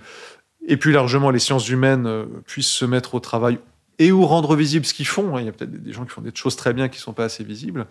et 0.68 0.76
plus 0.76 0.90
largement 0.90 1.30
les 1.30 1.38
sciences 1.38 1.68
humaines 1.68 2.26
puissent 2.44 2.66
se 2.66 2.84
mettre 2.84 3.14
au 3.14 3.20
travail 3.20 3.60
et 3.98 4.12
ou 4.12 4.26
rendre 4.26 4.56
visible 4.56 4.84
ce 4.84 4.94
qu'ils 4.94 5.06
font. 5.06 5.38
Il 5.38 5.46
y 5.46 5.48
a 5.48 5.52
peut-être 5.52 5.70
des 5.70 5.92
gens 5.92 6.04
qui 6.04 6.10
font 6.10 6.20
des 6.20 6.34
choses 6.34 6.56
très 6.56 6.72
bien 6.72 6.88
qui 6.88 6.98
ne 6.98 7.02
sont 7.02 7.12
pas 7.12 7.24
assez 7.24 7.44
visibles, 7.44 7.86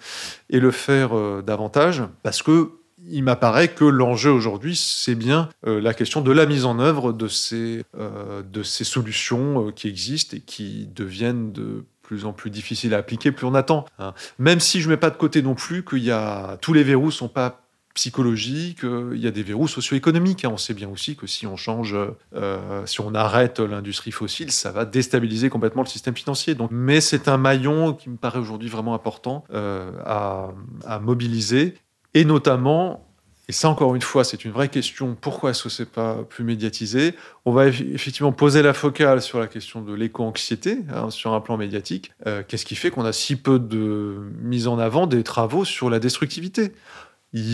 et 0.50 0.60
le 0.60 0.72
faire 0.72 1.18
euh, 1.18 1.42
davantage, 1.42 2.04
parce 2.24 2.42
que 2.42 2.72
il 3.08 3.24
m'apparaît 3.24 3.68
que 3.68 3.86
l'enjeu 3.86 4.32
aujourd'hui, 4.32 4.76
c'est 4.76 5.14
bien 5.14 5.50
euh, 5.68 5.80
la 5.80 5.94
question 5.94 6.22
de 6.22 6.32
la 6.32 6.48
mise 6.48 6.66
en 6.66 6.80
œuvre 6.80 7.14
de 7.14 7.28
ces, 7.28 7.84
euh, 8.00 8.42
de 8.42 8.64
ces 8.64 8.84
solutions 8.84 9.72
qui 9.72 9.88
existent 9.88 10.36
et 10.36 10.40
qui 10.40 10.88
deviennent 10.88 11.52
de 11.52 11.84
plus 12.02 12.26
en 12.26 12.34
plus 12.34 12.50
difficiles 12.50 12.94
à 12.94 12.98
appliquer 12.98 13.32
plus 13.32 13.46
on 13.46 13.54
attend. 13.54 13.86
Hein. 14.00 14.14
Même 14.40 14.60
si 14.60 14.82
je 14.82 14.88
ne 14.88 14.94
mets 14.94 14.98
pas 14.98 15.12
de 15.12 15.18
côté 15.18 15.42
non 15.42 15.56
plus 15.56 15.84
qu'il 15.84 16.04
y 16.04 16.12
a 16.12 16.58
tous 16.62 16.74
les 16.74 16.84
verrous 16.84 17.12
sont 17.12 17.28
pas 17.28 17.65
psychologique, 17.96 18.82
il 18.84 19.18
y 19.20 19.26
a 19.26 19.32
des 19.32 19.42
verrous 19.42 19.68
socio-économiques. 19.68 20.46
Hein. 20.46 20.52
On 20.54 20.58
sait 20.58 20.76
bien 20.76 20.90
aussi 20.90 21.16
que 21.16 21.26
si 21.26 21.48
on 21.48 21.56
change, 21.56 21.96
euh, 22.36 22.86
si 22.86 23.02
on 23.02 23.16
arrête 23.16 23.60
l'industrie 23.60 24.12
fossile, 24.12 24.52
ça 24.52 24.72
va 24.72 24.86
déstabiliser 24.86 25.50
complètement 25.50 25.82
le 25.82 25.88
système 25.88 26.16
financier. 26.16 26.56
Donc, 26.56 26.70
mais 26.72 27.02
c'est 27.02 27.28
un 27.28 27.38
maillon 27.38 27.94
qui 27.94 28.10
me 28.10 28.18
paraît 28.18 28.40
aujourd'hui 28.40 28.70
vraiment 28.70 28.94
important 28.94 29.46
euh, 29.54 29.92
à, 30.06 30.52
mobiliser, 31.00 31.76
et 32.14 32.26
notamment, 32.26 33.06
et 33.48 33.52
ça 33.52 33.70
encore 33.70 33.96
une 33.96 34.02
fois, 34.02 34.24
c'est 34.24 34.44
une 34.44 34.52
vraie 34.52 34.70
question, 34.70 35.16
pourquoi 35.20 35.52
est-ce 35.52 35.68
que 35.68 35.84
pas 35.84 36.24
plus 36.24 36.44
médiatisé? 36.44 37.16
On 37.46 37.52
va 37.52 37.68
effectivement 37.68 38.32
poser 38.32 38.62
la 38.62 38.74
focale 38.74 39.22
sur 39.22 39.40
la 39.40 39.48
question 39.48 39.82
de 39.82 39.94
l'éco-anxiété, 39.94 40.80
hein, 40.94 41.10
sur 41.10 41.34
un 41.34 41.42
plan 41.42 41.56
médiatique. 41.56 42.12
Euh, 42.28 42.44
qu'est-ce 42.48 42.66
qui 42.66 42.76
fait 42.76 42.92
qu'on 42.92 43.06
a 43.06 43.14
si 43.14 43.36
peu 43.36 43.60
de 43.60 44.18
mise 44.42 44.68
en 44.68 44.80
avant 44.80 45.08
des 45.08 45.24
travaux 45.24 45.64
sur 45.64 45.90
la 45.90 46.00
destructivité? 46.00 46.74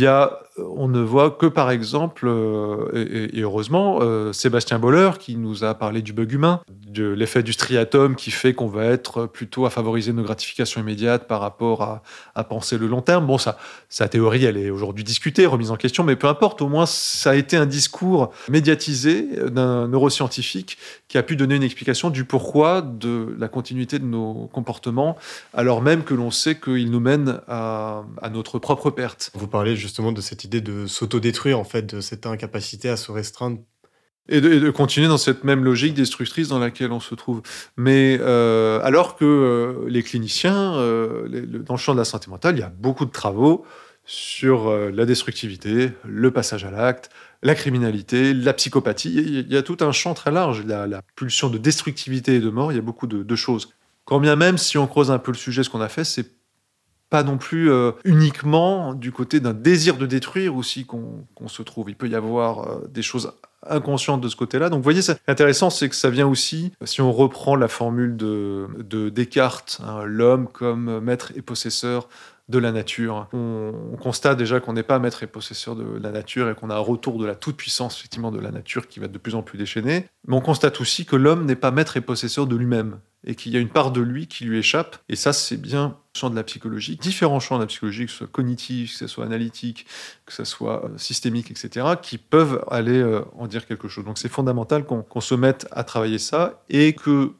A, 0.05 0.39
on 0.57 0.87
ne 0.87 1.01
voit 1.01 1.31
que 1.31 1.47
par 1.47 1.71
exemple, 1.71 2.27
euh, 2.27 3.29
et, 3.33 3.41
heureusement, 3.41 3.99
euh, 4.01 4.31
Sébastien 4.31 4.79
Boller 4.79 5.11
qui 5.19 5.37
nous 5.37 5.63
a 5.63 5.73
parlé 5.73 6.01
du 6.01 6.13
bug 6.13 6.31
humain, 6.31 6.61
de 6.69 7.07
l'effet 7.07 7.41
du 7.41 7.53
striatum 7.53 8.15
qui 8.15 8.31
fait 8.31 8.53
qu'on 8.53 8.67
va 8.67 8.85
être 8.85 9.25
plutôt 9.25 9.65
à 9.65 9.69
favoriser 9.69 10.13
nos 10.13 10.23
gratifications 10.23 10.81
immédiates 10.81 11.27
par 11.27 11.39
rapport 11.39 11.81
à, 11.81 12.03
à 12.35 12.43
penser 12.43 12.77
le 12.77 12.87
long 12.87 13.01
terme. 13.01 13.25
Bon, 13.25 13.37
ça, 13.37 13.57
sa 13.89 14.07
théorie, 14.07 14.45
elle 14.45 14.57
est 14.57 14.69
aujourd'hui 14.69 15.03
discutée, 15.03 15.45
remise 15.45 15.71
en 15.71 15.77
question, 15.77 16.03
mais 16.03 16.15
peu 16.15 16.27
importe, 16.27 16.61
au 16.61 16.67
moins 16.67 16.85
ça 16.85 17.31
a 17.31 17.35
été 17.35 17.57
un 17.57 17.65
discours 17.65 18.31
médiatisé 18.49 19.27
d'un 19.49 19.87
neuroscientifique 19.87 20.77
qui 21.07 21.17
a 21.17 21.23
pu 21.23 21.35
donner 21.35 21.55
une 21.55 21.63
explication 21.63 22.09
du 22.09 22.23
pourquoi 22.23 22.81
de 22.81 23.35
la 23.37 23.47
continuité 23.47 23.99
de 23.99 24.05
nos 24.05 24.49
comportements, 24.53 25.17
alors 25.53 25.81
même 25.81 26.03
que 26.03 26.13
l'on 26.13 26.29
sait 26.31 26.59
qu'ils 26.59 26.91
nous 26.91 26.99
mènent 26.99 27.41
à, 27.47 28.03
à 28.21 28.29
notre 28.29 28.59
propre 28.59 28.91
perte. 28.91 29.31
Vous 29.33 29.47
parlez 29.47 29.70
justement 29.75 30.11
de 30.11 30.21
cette 30.21 30.43
idée 30.43 30.61
de 30.61 30.87
s'autodétruire, 30.87 31.59
en 31.59 31.63
fait, 31.63 31.95
de 31.95 32.01
cette 32.01 32.25
incapacité 32.25 32.89
à 32.89 32.97
se 32.97 33.11
restreindre 33.11 33.59
Et 34.29 34.41
de, 34.41 34.69
continuer 34.69 35.07
dans 35.07 35.17
cette 35.17 35.43
même 35.43 35.63
logique 35.63 35.93
destructrice 35.93 36.47
dans 36.47 36.59
laquelle 36.59 36.91
on 36.91 36.99
se 36.99 37.15
trouve. 37.15 37.41
Mais 37.77 38.17
euh, 38.21 38.79
alors 38.83 39.15
que 39.15 39.25
euh, 39.25 39.89
les 39.89 40.03
cliniciens, 40.03 40.75
euh, 40.75 41.45
dans 41.65 41.73
le 41.73 41.79
champ 41.79 41.93
de 41.93 41.99
la 41.99 42.05
santé 42.05 42.29
mentale, 42.29 42.55
il 42.55 42.59
y 42.59 42.63
a 42.63 42.69
beaucoup 42.69 43.05
de 43.05 43.11
travaux 43.11 43.65
sur 44.03 44.71
la 44.71 45.05
destructivité, 45.05 45.91
le 46.03 46.31
passage 46.31 46.65
à 46.65 46.71
l'acte, 46.71 47.11
la 47.43 47.53
criminalité, 47.53 48.33
la 48.33 48.51
psychopathie. 48.53 49.13
Il 49.13 49.53
y 49.53 49.55
a 49.55 49.61
tout 49.61 49.77
un 49.81 49.91
champ 49.91 50.15
très 50.15 50.31
large. 50.31 50.65
La, 50.65 50.87
la 50.87 51.01
pulsion 51.15 51.49
de 51.49 51.59
destructivité 51.59 52.35
et 52.35 52.39
de 52.39 52.49
mort, 52.49 52.71
il 52.71 52.75
y 52.75 52.79
a 52.79 52.81
beaucoup 52.81 53.05
de, 53.05 53.21
de 53.21 53.35
choses. 53.35 53.69
Quand 54.05 54.19
bien 54.19 54.35
même, 54.35 54.57
si 54.57 54.77
on 54.79 54.87
creuse 54.87 55.11
un 55.11 55.19
peu 55.19 55.31
le 55.31 55.37
sujet, 55.37 55.63
ce 55.63 55.69
qu'on 55.69 55.81
a 55.81 55.87
fait, 55.87 56.03
c'est 56.03 56.40
pas 57.11 57.23
non 57.23 57.37
plus 57.37 57.69
euh, 57.69 57.91
uniquement 58.05 58.93
du 58.93 59.11
côté 59.11 59.41
d'un 59.41 59.53
désir 59.53 59.97
de 59.97 60.05
détruire 60.05 60.55
aussi 60.55 60.85
qu'on 60.85 61.47
se 61.47 61.61
trouve. 61.61 61.89
Il 61.89 61.95
peut 61.95 62.07
y 62.07 62.15
avoir 62.15 62.67
euh, 62.67 62.87
des 62.89 63.01
choses 63.01 63.33
inconscientes 63.67 64.21
de 64.21 64.29
ce 64.29 64.35
côté-là. 64.37 64.69
Donc 64.69 64.77
vous 64.77 64.83
voyez, 64.83 65.01
c'est 65.01 65.19
intéressant, 65.27 65.69
c'est 65.69 65.89
que 65.89 65.95
ça 65.95 66.09
vient 66.09 66.25
aussi, 66.25 66.71
si 66.85 67.01
on 67.01 67.11
reprend 67.11 67.55
la 67.55 67.67
formule 67.67 68.15
de, 68.15 68.65
de 68.79 69.09
Descartes, 69.09 69.81
hein, 69.85 70.03
l'homme 70.05 70.47
comme 70.47 70.99
maître 71.01 71.33
et 71.35 71.41
possesseur 71.41 72.07
de 72.47 72.57
la 72.59 72.71
nature. 72.71 73.27
On, 73.33 73.97
constate 74.01 74.37
déjà 74.37 74.59
qu'on 74.59 74.73
n'est 74.73 74.81
pas 74.81 74.97
maître 74.97 75.21
et 75.23 75.27
possesseur 75.27 75.75
de 75.75 75.99
la 76.01 76.11
nature 76.11 76.49
et 76.49 76.55
qu'on 76.55 76.69
a 76.69 76.75
un 76.75 76.79
retour 76.79 77.19
de 77.19 77.25
la 77.25 77.35
toute-puissance 77.35 77.97
effectivement 77.99 78.31
de 78.31 78.39
la 78.39 78.51
nature 78.51 78.87
qui 78.87 78.99
va 78.99 79.07
de 79.07 79.17
plus 79.17 79.35
en 79.35 79.43
plus 79.43 79.57
déchaîner. 79.57 80.07
Mais 80.27 80.35
on 80.35 80.41
constate 80.41 80.81
aussi 80.81 81.05
que 81.05 81.15
l'homme 81.15 81.45
n'est 81.45 81.55
pas 81.55 81.71
maître 81.71 81.97
et 81.97 82.01
possesseur 82.01 82.47
de 82.47 82.55
lui-même 82.55 82.99
et 83.25 83.35
qu'il 83.35 83.53
y 83.53 83.57
a 83.57 83.59
une 83.59 83.69
part 83.69 83.91
de 83.91 84.01
lui 84.01 84.27
qui 84.27 84.45
lui 84.45 84.57
échappe. 84.57 84.97
Et 85.07 85.15
ça, 85.15 85.33
c'est 85.33 85.57
bien 85.57 85.97
le 86.13 86.19
champ 86.19 86.29
de 86.29 86.35
la 86.35 86.43
psychologie, 86.43 86.97
différents 86.97 87.39
champs 87.39 87.55
de 87.55 87.63
la 87.63 87.67
psychologie, 87.67 88.05
que 88.05 88.11
ce 88.11 88.17
soit 88.17 88.27
cognitif, 88.27 88.91
que 88.91 88.97
ce 88.97 89.07
soit 89.07 89.25
analytique, 89.25 89.85
que 90.25 90.33
ce 90.33 90.43
soit 90.43 90.85
euh, 90.85 90.97
systémique, 90.97 91.51
etc., 91.51 91.85
qui 92.01 92.17
peuvent 92.17 92.63
aller 92.69 92.99
euh, 92.99 93.21
en 93.37 93.47
dire 93.47 93.65
quelque 93.65 93.87
chose. 93.87 94.03
Donc 94.03 94.17
c'est 94.17 94.29
fondamental 94.29 94.83
qu'on 94.85 95.21
se 95.21 95.35
mette 95.35 95.67
à 95.71 95.83
travailler 95.83 96.19
ça 96.19 96.63
et 96.69 96.93
que 96.93 97.31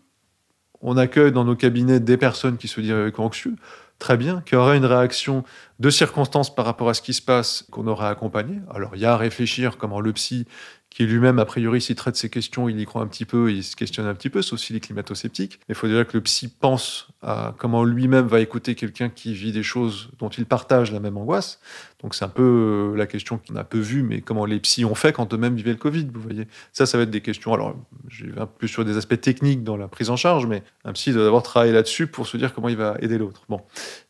on 0.81 0.97
accueille 0.97 1.31
dans 1.31 1.43
nos 1.43 1.55
cabinets 1.55 1.99
des 1.99 2.17
personnes 2.17 2.57
qui 2.57 2.67
se 2.67 2.81
diraient 2.81 3.11
anxieux, 3.17 3.55
très 3.99 4.17
bien, 4.17 4.41
qui 4.45 4.55
auraient 4.55 4.77
une 4.77 4.85
réaction 4.85 5.43
de 5.79 5.89
circonstances 5.91 6.53
par 6.53 6.65
rapport 6.65 6.89
à 6.89 6.95
ce 6.95 7.01
qui 7.03 7.13
se 7.13 7.21
passe, 7.21 7.65
qu'on 7.71 7.87
aurait 7.87 8.07
accompagné. 8.07 8.61
Alors 8.73 8.95
il 8.95 9.01
y 9.01 9.05
a 9.05 9.13
à 9.13 9.17
réfléchir 9.17 9.77
comment 9.77 9.99
le 9.99 10.11
psy 10.13 10.47
qui 10.91 11.05
lui-même, 11.05 11.39
a 11.39 11.45
priori, 11.45 11.79
s'il 11.81 11.95
traite 11.95 12.17
ces 12.17 12.29
questions, 12.29 12.67
il 12.67 12.77
y 12.79 12.85
croit 12.85 13.01
un 13.01 13.07
petit 13.07 13.23
peu, 13.23 13.49
il 13.49 13.63
se 13.63 13.77
questionne 13.77 14.05
un 14.07 14.13
petit 14.13 14.29
peu, 14.29 14.41
sauf 14.41 14.59
s'il 14.59 14.75
est 14.75 14.81
climato-sceptique. 14.81 15.59
Il 15.69 15.73
faut 15.73 15.87
déjà 15.87 16.03
que 16.03 16.17
le 16.17 16.21
psy 16.21 16.49
pense 16.49 17.07
à 17.21 17.55
comment 17.57 17.85
lui-même 17.85 18.27
va 18.27 18.41
écouter 18.41 18.75
quelqu'un 18.75 19.09
qui 19.09 19.33
vit 19.33 19.53
des 19.53 19.63
choses 19.63 20.09
dont 20.19 20.27
il 20.27 20.45
partage 20.45 20.91
la 20.91 20.99
même 20.99 21.15
angoisse. 21.15 21.61
Donc 22.01 22.15
c'est 22.15 22.25
un 22.25 22.29
peu 22.29 22.91
euh, 22.93 22.97
la 22.97 23.05
question 23.05 23.39
qu'on 23.39 23.55
a 23.55 23.63
peu 23.63 23.77
vue, 23.77 24.01
mais 24.01 24.21
comment 24.21 24.45
les 24.45 24.59
psys 24.59 24.85
ont 24.85 24.95
fait 24.95 25.13
quand 25.13 25.33
eux-mêmes 25.33 25.55
vivaient 25.55 25.71
le 25.71 25.77
Covid, 25.77 26.07
vous 26.11 26.21
voyez. 26.21 26.47
Ça, 26.73 26.85
ça 26.85 26.97
va 26.97 27.03
être 27.03 27.11
des 27.11 27.21
questions. 27.21 27.53
Alors, 27.53 27.75
je 28.07 28.25
vais 28.25 28.41
un 28.41 28.47
peu 28.47 28.67
sur 28.67 28.83
des 28.85 28.97
aspects 28.97 29.19
techniques 29.19 29.63
dans 29.63 29.77
la 29.77 29.87
prise 29.87 30.09
en 30.09 30.15
charge, 30.15 30.47
mais 30.47 30.63
un 30.83 30.93
psy 30.93 31.13
doit 31.13 31.23
d'abord 31.23 31.43
travailler 31.43 31.73
là-dessus 31.73 32.07
pour 32.07 32.27
se 32.27 32.37
dire 32.37 32.53
comment 32.53 32.69
il 32.69 32.77
va 32.77 32.95
aider 33.01 33.17
l'autre. 33.17 33.43
Bon, 33.49 33.61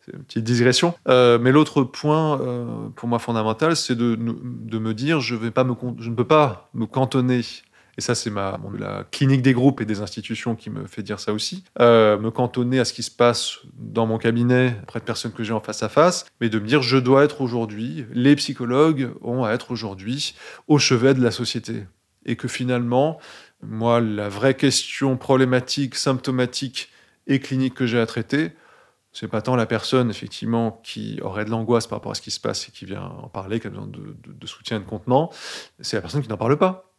c'est 0.05 0.13
une 0.13 0.23
petite 0.23 0.43
digression. 0.43 0.93
Euh, 1.09 1.37
mais 1.39 1.51
l'autre 1.51 1.83
point, 1.83 2.39
euh, 2.41 2.87
pour 2.95 3.09
moi 3.09 3.19
fondamental, 3.19 3.75
c'est 3.75 3.95
de, 3.95 4.15
me 4.15 4.93
dire, 4.93 5.19
je, 5.19 5.35
vais 5.35 5.51
pas 5.51 5.63
me, 5.63 5.75
je 5.99 6.09
ne 6.09 6.15
peux 6.15 6.27
pas 6.27 6.69
me 6.73 6.85
cantonner 6.85 7.41
et 8.01 8.03
ça 8.03 8.15
c'est 8.15 8.31
ma 8.31 8.59
la 8.79 9.03
clinique 9.11 9.43
des 9.43 9.53
groupes 9.53 9.79
et 9.79 9.85
des 9.85 10.01
institutions 10.01 10.55
qui 10.55 10.71
me 10.71 10.87
fait 10.87 11.03
dire 11.03 11.19
ça 11.19 11.33
aussi, 11.33 11.63
euh, 11.79 12.17
me 12.17 12.31
cantonner 12.31 12.79
à 12.79 12.85
ce 12.85 12.93
qui 12.93 13.03
se 13.03 13.11
passe 13.11 13.59
dans 13.75 14.07
mon 14.07 14.17
cabinet 14.17 14.75
auprès 14.81 14.99
de 14.99 15.05
personnes 15.05 15.31
que 15.31 15.43
j'ai 15.43 15.53
en 15.53 15.59
face 15.59 15.83
à 15.83 15.89
face, 15.89 16.25
mais 16.39 16.49
de 16.49 16.57
me 16.57 16.65
dire 16.65 16.81
je 16.81 16.97
dois 16.97 17.23
être 17.23 17.41
aujourd'hui, 17.41 18.07
les 18.11 18.35
psychologues 18.35 19.11
ont 19.21 19.43
à 19.43 19.51
être 19.51 19.69
aujourd'hui 19.69 20.33
au 20.67 20.79
chevet 20.79 21.13
de 21.13 21.21
la 21.21 21.29
société. 21.29 21.85
Et 22.25 22.35
que 22.35 22.47
finalement, 22.47 23.19
moi, 23.61 23.99
la 23.99 24.29
vraie 24.29 24.55
question 24.55 25.17
problématique, 25.17 25.93
symptomatique 25.93 26.89
et 27.27 27.39
clinique 27.39 27.75
que 27.75 27.85
j'ai 27.85 27.99
à 27.99 28.07
traiter, 28.07 28.51
c'est 29.11 29.27
pas 29.27 29.43
tant 29.43 29.55
la 29.55 29.67
personne, 29.67 30.09
effectivement, 30.09 30.81
qui 30.83 31.19
aurait 31.21 31.45
de 31.45 31.51
l'angoisse 31.51 31.85
par 31.85 31.99
rapport 31.99 32.13
à 32.13 32.15
ce 32.15 32.21
qui 32.21 32.31
se 32.31 32.39
passe 32.39 32.67
et 32.67 32.71
qui 32.71 32.85
vient 32.85 33.03
en 33.03 33.27
parler, 33.27 33.59
qui 33.59 33.67
a 33.67 33.69
besoin 33.69 33.87
de, 33.87 34.15
de 34.25 34.47
soutien 34.47 34.77
et 34.77 34.79
de 34.79 34.85
contenant, 34.85 35.29
c'est 35.79 35.97
la 35.97 36.01
personne 36.01 36.23
qui 36.23 36.29
n'en 36.29 36.37
parle 36.37 36.57
pas 36.57 36.90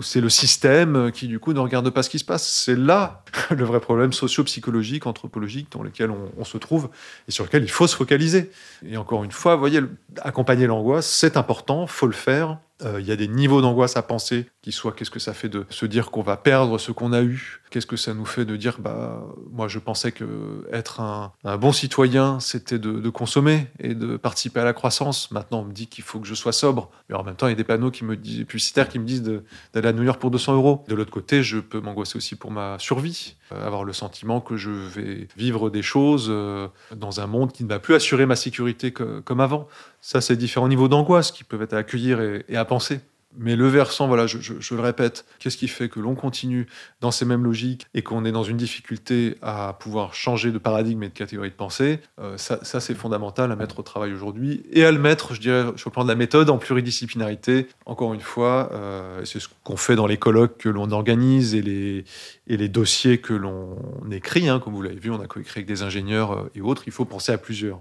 c'est 0.00 0.20
le 0.20 0.28
système 0.28 1.10
qui, 1.12 1.26
du 1.26 1.38
coup, 1.38 1.52
ne 1.52 1.58
regarde 1.58 1.90
pas 1.90 2.02
ce 2.02 2.10
qui 2.10 2.18
se 2.18 2.24
passe. 2.24 2.48
C'est 2.48 2.76
là 2.76 3.24
le 3.50 3.64
vrai 3.64 3.80
problème 3.80 4.12
socio-psychologique, 4.12 5.06
anthropologique 5.06 5.72
dans 5.72 5.82
lequel 5.82 6.10
on, 6.10 6.44
se 6.44 6.58
trouve 6.58 6.90
et 7.28 7.30
sur 7.30 7.44
lequel 7.44 7.62
il 7.62 7.70
faut 7.70 7.86
se 7.86 7.96
focaliser. 7.96 8.50
Et 8.86 8.96
encore 8.96 9.24
une 9.24 9.32
fois, 9.32 9.56
voyez, 9.56 9.80
accompagner 10.22 10.66
l'angoisse, 10.66 11.06
c'est 11.06 11.36
important, 11.36 11.86
faut 11.86 12.06
le 12.06 12.12
faire. 12.12 12.58
Euh, 12.84 13.00
il 13.00 13.06
y 13.06 13.12
a 13.12 13.16
des 13.16 13.28
niveaux 13.28 13.60
d'angoisse 13.60 13.96
à 13.96 14.02
penser, 14.02 14.46
qui 14.62 14.72
soit 14.72 14.92
qu'est-ce 14.92 15.10
que 15.10 15.18
ça 15.18 15.34
fait 15.34 15.48
de 15.48 15.66
se 15.70 15.86
dire 15.86 16.10
qu'on 16.10 16.22
va 16.22 16.36
perdre 16.36 16.78
ce 16.78 16.92
qu'on 16.92 17.12
a 17.12 17.22
eu, 17.22 17.60
qu'est-ce 17.70 17.86
que 17.86 17.96
ça 17.96 18.14
nous 18.14 18.24
fait 18.24 18.44
de 18.44 18.56
dire, 18.56 18.78
bah, 18.78 19.22
moi 19.50 19.68
je 19.68 19.78
pensais 19.78 20.12
que 20.12 20.66
être 20.72 21.00
un, 21.00 21.32
bon 21.58 21.72
citoyen, 21.72 22.40
c'était 22.40 22.78
de, 22.78 23.08
consommer 23.10 23.66
et 23.78 23.94
de 23.94 24.16
participer 24.16 24.60
à 24.60 24.64
la 24.64 24.72
croissance. 24.72 25.30
Maintenant, 25.30 25.60
on 25.60 25.64
me 25.64 25.72
dit 25.72 25.86
qu'il 25.88 26.04
faut 26.04 26.20
que 26.20 26.26
je 26.26 26.34
sois 26.34 26.52
sobre. 26.52 26.90
Mais 27.08 27.16
en 27.16 27.24
même 27.24 27.34
temps, 27.34 27.48
il 27.48 27.50
y 27.50 27.52
a 27.52 27.56
des 27.56 27.64
panneaux 27.64 27.90
qui 27.90 28.04
me 28.04 28.16
disent, 28.16 28.44
publicitaires 28.44 28.88
qui 28.88 28.98
me 28.98 29.04
disent 29.04 29.22
d'aller 29.22 29.88
à 29.88 29.92
New 29.92 30.02
York 30.02 30.20
pour 30.20 30.30
200 30.30 30.54
euros. 30.54 30.84
De 30.88 30.94
l'autre 30.94 31.10
côté, 31.10 31.42
je 31.42 31.58
peux 31.58 31.80
m'angoisser 31.80 32.16
aussi 32.16 32.36
pour 32.36 32.50
ma 32.50 32.78
survie, 32.78 33.36
euh, 33.52 33.66
avoir 33.66 33.84
le 33.84 33.92
sentiment 33.92 34.40
que 34.40 34.56
je 34.56 34.70
vais 34.70 35.28
vivre 35.36 35.70
des 35.70 35.82
choses 35.82 36.28
euh, 36.30 36.68
dans 36.94 37.20
un 37.20 37.26
monde 37.26 37.52
qui 37.52 37.64
ne 37.64 37.68
va 37.68 37.78
plus 37.78 37.94
assurer 37.94 38.26
ma 38.26 38.36
sécurité 38.36 38.92
comme 38.92 39.40
avant. 39.40 39.68
Ça, 40.00 40.20
c'est 40.20 40.36
différents 40.36 40.68
niveaux 40.68 40.88
d'angoisse 40.88 41.30
qui 41.30 41.44
peuvent 41.44 41.62
être 41.62 41.74
à 41.74 41.78
accueillir 41.78 42.20
et, 42.20 42.56
à 42.56 42.64
penser. 42.64 43.00
Mais 43.38 43.54
le 43.54 43.68
versant, 43.68 44.08
voilà, 44.08 44.26
je, 44.26 44.74
le 44.74 44.80
répète, 44.80 45.24
qu'est-ce 45.38 45.56
qui 45.56 45.68
fait 45.68 45.88
que 45.88 46.00
l'on 46.00 46.16
continue 46.16 46.66
dans 47.00 47.12
ces 47.12 47.24
mêmes 47.24 47.44
logiques 47.44 47.86
et 47.94 48.02
qu'on 48.02 48.24
est 48.24 48.32
dans 48.32 48.42
une 48.42 48.56
difficulté 48.56 49.36
à 49.40 49.76
pouvoir 49.78 50.14
changer 50.14 50.50
de 50.50 50.58
paradigme 50.58 51.04
et 51.04 51.08
de 51.10 51.14
catégorie 51.14 51.50
de 51.50 51.54
pensée 51.54 52.00
euh, 52.18 52.36
Ça, 52.38 52.80
c'est 52.80 52.94
fondamental 52.94 53.52
à 53.52 53.56
mettre 53.56 53.78
au 53.78 53.82
travail 53.82 54.12
aujourd'hui 54.12 54.64
et 54.72 54.84
à 54.84 54.90
le 54.90 54.98
mettre, 54.98 55.34
je 55.34 55.40
dirais, 55.40 55.64
sur 55.76 55.90
le 55.90 55.92
plan 55.92 56.02
de 56.02 56.08
la 56.08 56.16
méthode, 56.16 56.50
en 56.50 56.58
pluridisciplinarité. 56.58 57.68
Encore 57.86 58.14
une 58.14 58.20
fois, 58.20 58.68
euh, 58.72 59.24
c'est 59.24 59.38
ce 59.38 59.46
qu'on 59.62 59.76
fait 59.76 59.94
dans 59.94 60.08
les 60.08 60.16
colloques 60.16 60.58
que 60.58 60.68
l'on 60.68 60.90
organise 60.90 61.54
et 61.54 61.62
les, 61.62 62.04
et 62.48 62.56
les 62.56 62.68
dossiers 62.68 63.18
que 63.18 63.34
l'on 63.34 63.76
écrit. 64.10 64.48
Hein, 64.48 64.58
comme 64.58 64.74
vous 64.74 64.82
l'avez 64.82 64.98
vu, 64.98 65.12
on 65.12 65.20
a 65.20 65.28
coécrit 65.28 65.60
avec 65.60 65.66
des 65.66 65.82
ingénieurs 65.84 66.32
euh, 66.32 66.50
et 66.56 66.60
autres. 66.60 66.82
Il 66.86 66.92
faut 66.92 67.04
penser 67.04 67.30
à 67.30 67.38
plusieurs. 67.38 67.80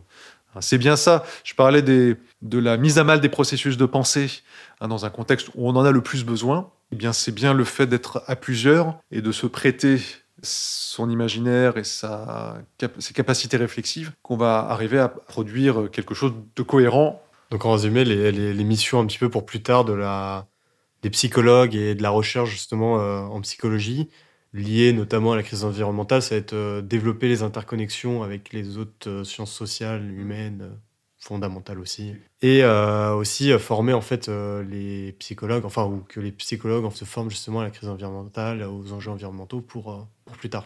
Hein, 0.56 0.62
c'est 0.62 0.78
bien 0.78 0.96
ça. 0.96 1.24
Je 1.44 1.54
parlais 1.54 1.82
de 1.82 2.18
la 2.44 2.78
mise 2.78 2.98
à 2.98 3.04
mal 3.04 3.22
des 3.22 3.30
processus 3.30 3.78
de 3.78 3.86
pensée 3.86 4.42
hein, 4.82 4.88
dans 4.88 5.06
un 5.06 5.10
contexte 5.10 5.50
où 5.56 5.68
on 5.68 5.76
en 5.76 5.86
a 5.86 5.92
le 5.92 6.02
plus 6.02 6.24
besoin. 6.24 6.72
Eh 6.92 6.96
bien, 6.96 7.14
c'est 7.14 7.32
bien 7.32 7.54
le 7.54 7.64
fait 7.64 7.88
d'être 7.88 8.24
à 8.28 8.36
plusieurs 8.36 8.98
et 9.12 9.22
de 9.22 9.32
se 9.32 9.48
prêter 9.48 10.00
son 10.42 11.10
imaginaire 11.10 11.78
et 11.78 11.84
ses 11.84 13.14
capacités 13.14 13.58
réflexives 13.58 14.12
qu'on 14.22 14.38
va 14.38 14.60
arriver 14.60 15.00
à 15.00 15.10
produire 15.10 15.90
quelque 15.92 16.14
chose 16.14 16.34
de 16.56 16.64
cohérent. 16.64 17.22
Donc 17.52 17.66
en 17.66 17.74
résumé, 17.74 18.06
les, 18.06 18.64
missions 18.64 19.00
un 19.00 19.06
petit 19.06 19.18
peu 19.18 19.30
pour 19.30 19.46
plus 19.46 19.62
tard 19.62 19.86
de 19.86 19.94
la, 19.94 20.48
des 21.02 21.10
psychologues 21.10 21.76
et 21.76 21.96
de 21.96 22.04
la 22.04 22.10
recherche 22.10 22.50
justement 22.50 23.00
euh, 23.00 23.20
en 23.22 23.42
psychologie, 23.42 24.10
liées 24.54 24.94
notamment 24.94 25.34
à 25.34 25.36
la 25.36 25.44
crise 25.44 25.64
environnementale, 25.64 26.22
ça 26.22 26.36
va 26.36 26.40
être 26.40 26.54
euh, 26.54 26.82
développer 26.82 27.28
les 27.28 27.44
interconnexions 27.44 28.24
avec 28.24 28.54
les 28.54 28.78
autres 28.78 29.10
euh, 29.10 29.24
sciences 29.24 29.52
sociales, 29.52 30.12
humaines, 30.12 30.62
euh, 30.64 30.76
fondamentales 31.18 31.80
aussi. 31.80 32.16
Et 32.42 32.64
aussi 32.64 33.52
former 33.60 33.92
en 33.92 34.00
fait 34.00 34.30
les 34.30 35.12
psychologues, 35.20 35.66
enfin, 35.66 35.84
ou 35.84 36.00
que 36.08 36.22
les 36.22 36.32
psychologues 36.32 36.90
se 36.94 37.04
forment 37.04 37.30
justement 37.30 37.60
à 37.60 37.66
la 37.66 37.72
crise 37.72 37.90
environnementale, 37.90 38.64
aux 38.64 38.94
enjeux 38.94 39.12
environnementaux 39.12 39.60
pour, 39.60 40.08
pour 40.24 40.38
plus 40.38 40.50
tard. 40.50 40.66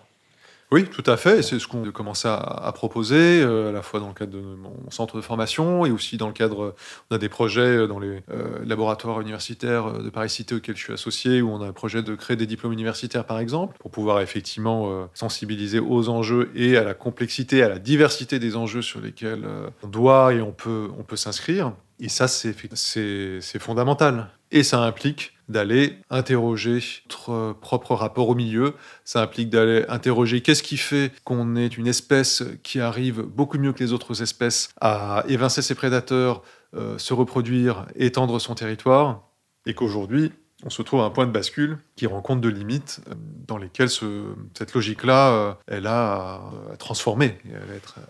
Oui, 0.73 0.85
tout 0.85 1.03
à 1.05 1.17
fait. 1.17 1.43
C'est 1.43 1.59
ce 1.59 1.67
qu'on 1.67 1.87
a 1.87 1.91
commencé 1.91 2.27
à, 2.27 2.71
proposer, 2.73 3.43
euh, 3.43 3.69
à 3.69 3.71
la 3.71 3.83
fois 3.83 3.99
dans 3.99 4.07
le 4.07 4.15
cadre 4.15 4.31
de 4.31 4.41
mon 4.41 4.73
centre 4.89 5.17
de 5.17 5.21
formation 5.21 5.85
et 5.85 5.91
aussi 5.91 6.17
dans 6.17 6.25
le 6.25 6.33
cadre, 6.33 6.73
on 7.11 7.15
a 7.15 7.19
des 7.19 7.29
projets 7.29 7.61
euh, 7.61 7.85
dans 7.85 7.99
les 7.99 8.23
euh, 8.31 8.57
laboratoires 8.65 9.21
universitaires 9.21 9.99
de 9.99 10.09
Paris 10.09 10.31
Cité 10.31 10.55
auxquels 10.55 10.75
je 10.75 10.85
suis 10.85 10.93
associé, 10.93 11.43
où 11.43 11.51
on 11.51 11.61
a 11.61 11.67
un 11.67 11.73
projet 11.73 12.01
de 12.01 12.15
créer 12.15 12.37
des 12.37 12.47
diplômes 12.47 12.73
universitaires, 12.73 13.23
par 13.23 13.37
exemple, 13.37 13.77
pour 13.77 13.91
pouvoir 13.91 14.21
effectivement 14.21 15.07
sensibiliser 15.13 15.77
aux 15.77 16.09
enjeux 16.09 16.51
et 16.55 16.75
à 16.75 16.83
la 16.83 16.95
complexité, 16.95 17.61
à 17.61 17.69
la 17.69 17.77
diversité 17.77 18.39
des 18.39 18.55
enjeux 18.55 18.81
sur 18.81 18.99
lesquels 18.99 19.47
on 19.83 19.87
doit 19.87 20.33
et 20.33 20.41
on 20.41 20.53
peut, 20.53 20.89
on 20.97 21.03
peut 21.03 21.17
s'inscrire. 21.17 21.73
Et 21.99 22.09
ça, 22.09 22.27
c'est 22.27 23.59
fondamental. 23.59 24.31
Et 24.51 24.63
ça 24.63 24.79
implique 24.79 25.32
d'aller 25.49 25.97
interroger 26.09 26.79
notre 27.05 27.53
propre 27.53 27.95
rapport 27.95 28.29
au 28.29 28.35
milieu. 28.35 28.73
Ça 29.03 29.21
implique 29.21 29.49
d'aller 29.49 29.85
interroger 29.89 30.41
qu'est-ce 30.41 30.63
qui 30.63 30.77
fait 30.77 31.11
qu'on 31.23 31.55
est 31.55 31.77
une 31.77 31.87
espèce 31.87 32.43
qui 32.63 32.79
arrive 32.79 33.21
beaucoup 33.21 33.57
mieux 33.57 33.73
que 33.73 33.83
les 33.83 33.93
autres 33.93 34.21
espèces 34.21 34.69
à 34.79 35.23
évincer 35.27 35.61
ses 35.61 35.75
prédateurs, 35.75 36.41
euh, 36.75 36.97
se 36.97 37.13
reproduire, 37.13 37.85
étendre 37.95 38.39
son 38.39 38.55
territoire, 38.55 39.29
et 39.65 39.73
qu'aujourd'hui, 39.73 40.31
on 40.65 40.69
se 40.69 40.81
trouve 40.81 41.01
à 41.01 41.03
un 41.03 41.09
point 41.09 41.25
de 41.25 41.31
bascule 41.31 41.77
qui 41.95 42.07
rend 42.07 42.21
compte 42.21 42.41
de 42.41 42.49
limites 42.49 43.01
euh, 43.09 43.13
dans 43.47 43.57
lesquelles 43.57 43.89
cette 43.89 44.73
logique-là, 44.73 45.33
euh, 45.33 45.53
elle 45.67 45.87
a 45.87 46.41
à, 46.71 46.77
transformer, 46.77 47.37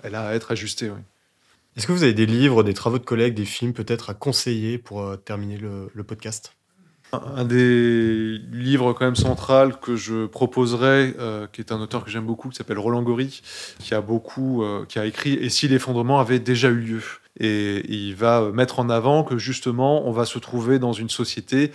elle 0.03 0.15
a 0.15 0.27
à 0.27 0.33
être, 0.35 0.51
ajustée. 0.51 0.91
Est-ce 1.75 1.87
que 1.87 1.91
vous 1.91 2.03
avez 2.03 2.13
des 2.13 2.27
livres, 2.27 2.63
des 2.63 2.75
travaux 2.75 2.99
de 2.99 3.05
collègues, 3.05 3.33
des 3.33 3.45
films 3.45 3.73
peut-être 3.73 4.11
à 4.11 4.13
conseiller 4.13 4.77
pour 4.77 5.17
terminer 5.23 5.57
le 5.57 6.03
podcast? 6.03 6.53
Un 7.13 7.45
des 7.45 8.39
livres 8.51 8.93
quand 8.93 9.05
même 9.05 9.15
central 9.15 9.79
que 9.79 9.95
je 9.95 10.25
proposerais, 10.25 11.13
euh, 11.19 11.47
qui 11.51 11.61
est 11.61 11.71
un 11.71 11.79
auteur 11.79 12.03
que 12.03 12.09
j'aime 12.09 12.25
beaucoup, 12.25 12.49
qui 12.49 12.55
s'appelle 12.55 12.79
Roland 12.79 13.03
Gori, 13.03 13.41
qui 13.79 13.93
a 13.93 14.01
beaucoup, 14.01 14.63
euh, 14.63 14.85
qui 14.87 14.99
a 14.99 15.05
écrit 15.05 15.33
Et 15.33 15.49
si 15.49 15.67
l'effondrement 15.67 16.19
avait 16.19 16.39
déjà 16.39 16.69
eu 16.69 16.79
lieu. 16.79 17.03
Et 17.39 17.83
il 17.91 18.15
va 18.15 18.51
mettre 18.51 18.79
en 18.79 18.89
avant 18.89 19.23
que 19.23 19.37
justement, 19.37 20.07
on 20.07 20.11
va 20.11 20.25
se 20.25 20.39
trouver 20.39 20.79
dans 20.79 20.93
une 20.93 21.09
société 21.09 21.71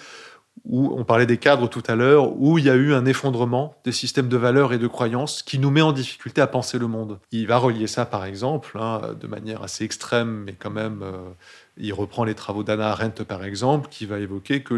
où 0.64 0.94
on 0.98 1.04
parlait 1.04 1.26
des 1.26 1.38
cadres 1.38 1.68
tout 1.68 1.82
à 1.86 1.94
l'heure, 1.94 2.40
où 2.40 2.58
il 2.58 2.64
y 2.64 2.70
a 2.70 2.74
eu 2.74 2.94
un 2.94 3.04
effondrement 3.06 3.74
des 3.84 3.92
systèmes 3.92 4.28
de 4.28 4.36
valeurs 4.36 4.72
et 4.72 4.78
de 4.78 4.86
croyances 4.86 5.42
qui 5.42 5.58
nous 5.58 5.70
met 5.70 5.82
en 5.82 5.92
difficulté 5.92 6.40
à 6.40 6.46
penser 6.46 6.78
le 6.78 6.86
monde. 6.86 7.18
Il 7.32 7.46
va 7.46 7.58
relier 7.58 7.86
ça, 7.86 8.06
par 8.06 8.24
exemple, 8.24 8.78
hein, 8.80 9.00
de 9.20 9.26
manière 9.26 9.62
assez 9.62 9.84
extrême, 9.84 10.44
mais 10.46 10.52
quand 10.52 10.70
même 10.70 11.02
euh, 11.02 11.18
il 11.78 11.92
reprend 11.92 12.24
les 12.24 12.34
travaux 12.34 12.62
d'Anna 12.62 12.90
Arendt, 12.90 13.24
par 13.24 13.44
exemple, 13.44 13.88
qui 13.88 14.06
va 14.06 14.18
évoquer 14.18 14.62
que 14.62 14.74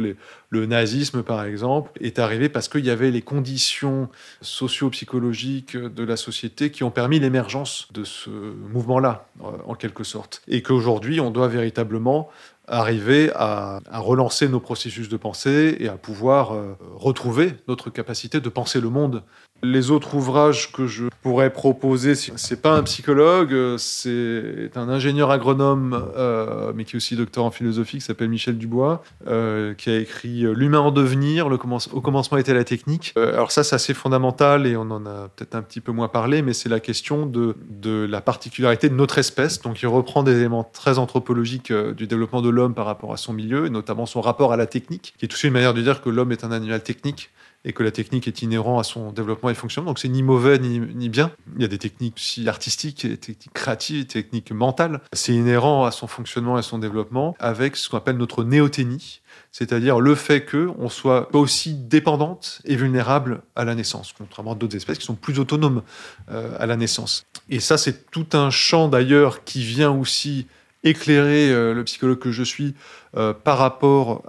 le 0.50 0.66
nazisme, 0.66 1.22
par 1.22 1.44
exemple, 1.44 1.90
est 2.00 2.18
arrivé 2.18 2.48
parce 2.48 2.68
qu'il 2.68 2.84
y 2.84 2.90
avait 2.90 3.10
les 3.10 3.22
conditions 3.22 4.08
socio-psychologiques 4.42 5.76
de 5.76 6.04
la 6.04 6.16
société 6.16 6.70
qui 6.70 6.84
ont 6.84 6.90
permis 6.90 7.18
l'émergence 7.18 7.88
de 7.92 8.04
ce 8.04 8.30
mouvement-là, 8.30 9.26
euh, 9.42 9.46
en 9.66 9.74
quelque 9.74 10.04
sorte. 10.04 10.42
Et 10.48 10.62
qu'aujourd'hui, 10.62 11.20
on 11.20 11.30
doit 11.30 11.48
véritablement 11.48 12.28
arriver 12.70 13.30
à, 13.34 13.80
relancer 13.92 14.48
nos 14.48 14.60
processus 14.60 15.08
de 15.08 15.16
pensée 15.16 15.76
et 15.80 15.88
à 15.88 15.96
pouvoir 15.96 16.54
euh, 16.54 16.76
retrouver 16.94 17.54
notre 17.68 17.90
capacité 17.90 18.40
de 18.40 18.48
penser 18.48 18.80
le 18.80 18.88
monde. 18.88 19.22
Les 19.62 19.90
autres 19.90 20.14
ouvrages 20.14 20.72
que 20.72 20.86
je 20.86 21.04
pourrais 21.22 21.50
proposer, 21.50 22.14
c'est 22.14 22.62
pas 22.62 22.72
un 22.72 22.82
psychologue, 22.82 23.76
c'est 23.76 24.70
un 24.74 24.88
ingénieur 24.88 25.30
agronome, 25.30 26.10
euh, 26.16 26.72
mais 26.74 26.84
qui 26.84 26.94
est 26.94 26.96
aussi 26.96 27.14
docteur 27.14 27.44
en 27.44 27.50
philosophie, 27.50 27.98
qui 27.98 28.04
s'appelle 28.04 28.30
Michel 28.30 28.56
Dubois, 28.56 29.02
euh, 29.26 29.74
qui 29.74 29.90
a 29.90 29.98
écrit 29.98 30.42
L'humain 30.54 30.80
en 30.80 30.90
devenir, 30.90 31.48
au 31.92 32.00
commencement 32.00 32.38
était 32.38 32.54
la 32.54 32.64
technique. 32.64 33.12
alors 33.16 33.52
ça, 33.52 33.62
c'est 33.62 33.74
assez 33.74 33.92
fondamental 33.92 34.66
et 34.66 34.76
on 34.76 34.90
en 34.90 35.04
a 35.04 35.28
peut-être 35.28 35.54
un 35.54 35.62
petit 35.62 35.80
peu 35.80 35.92
moins 35.92 36.08
parlé, 36.08 36.42
mais 36.42 36.54
c'est 36.54 36.68
la 36.68 36.80
question 36.80 37.26
de 37.26 38.06
la 38.08 38.20
particularité 38.20 38.88
de 38.88 38.94
notre 38.94 39.18
espèce. 39.18 39.60
Donc 39.60 39.82
il 39.82 39.88
reprend 39.88 40.22
des 40.22 40.36
éléments 40.36 40.64
très 40.64 40.98
anthropologiques 40.98 41.72
du 41.72 42.06
développement 42.06 42.40
de 42.40 42.48
l'homme 42.48 42.74
par 42.74 42.86
rapport 42.86 43.12
à 43.12 43.16
son 43.16 43.32
milieu, 43.32 43.66
et 43.66 43.70
notamment 43.70 44.06
son 44.06 44.20
rapport 44.20 44.52
à 44.52 44.56
la 44.56 44.66
technique, 44.66 45.14
qui 45.18 45.26
est 45.26 45.32
aussi 45.32 45.48
une 45.48 45.52
manière 45.52 45.74
de 45.74 45.82
dire 45.82 46.00
que 46.00 46.08
l'homme 46.08 46.32
est 46.32 46.44
un 46.44 46.52
animal 46.52 46.82
technique 46.82 47.30
et 47.64 47.72
que 47.72 47.82
la 47.82 47.90
technique 47.90 48.26
est 48.26 48.42
inhérente 48.42 48.80
à 48.80 48.84
son 48.84 49.12
développement 49.12 49.50
et 49.50 49.54
fonctionnement. 49.54 49.90
Donc 49.90 49.98
c'est 49.98 50.08
ni 50.08 50.22
mauvais 50.22 50.58
ni, 50.58 51.08
bien. 51.08 51.30
Il 51.56 51.62
y 51.62 51.64
a 51.64 51.68
des 51.68 51.78
techniques 51.78 52.16
aussi 52.16 52.48
artistiques, 52.48 53.06
des 53.06 53.18
techniques 53.18 53.52
créatives, 53.52 54.02
des 54.02 54.06
techniques 54.06 54.50
mentales. 54.50 55.00
C'est 55.12 55.34
inhérent 55.34 55.84
à 55.84 55.90
son 55.90 56.06
fonctionnement 56.06 56.56
et 56.56 56.60
à 56.60 56.62
son 56.62 56.78
développement 56.78 57.36
avec 57.38 57.76
ce 57.76 57.88
qu'on 57.88 57.98
appelle 57.98 58.16
notre 58.16 58.44
néothénie, 58.44 59.20
c'est-à-dire 59.52 60.00
le 60.00 60.14
fait 60.14 60.44
qu'on 60.44 60.88
soit 60.88 61.34
aussi 61.34 61.74
dépendante 61.74 62.62
et 62.64 62.76
vulnérable 62.76 63.42
à 63.56 63.64
la 63.64 63.74
naissance, 63.74 64.14
contrairement 64.16 64.52
à 64.52 64.54
d'autres 64.54 64.76
espèces 64.76 64.98
qui 64.98 65.06
sont 65.06 65.14
plus 65.14 65.38
autonomes 65.38 65.82
euh, 66.30 66.56
à 66.58 66.66
la 66.66 66.76
naissance. 66.76 67.26
Et 67.50 67.60
ça, 67.60 67.76
c'est 67.76 68.10
tout 68.10 68.26
un 68.32 68.50
champ 68.50 68.88
d'ailleurs 68.88 69.44
qui 69.44 69.62
vient 69.62 69.90
aussi 69.90 70.46
éclairer 70.82 71.50
euh, 71.50 71.74
le 71.74 71.84
psychologue 71.84 72.18
que 72.18 72.32
je 72.32 72.42
suis 72.42 72.74
euh, 73.16 73.34
par 73.34 73.58
rapport 73.58 74.22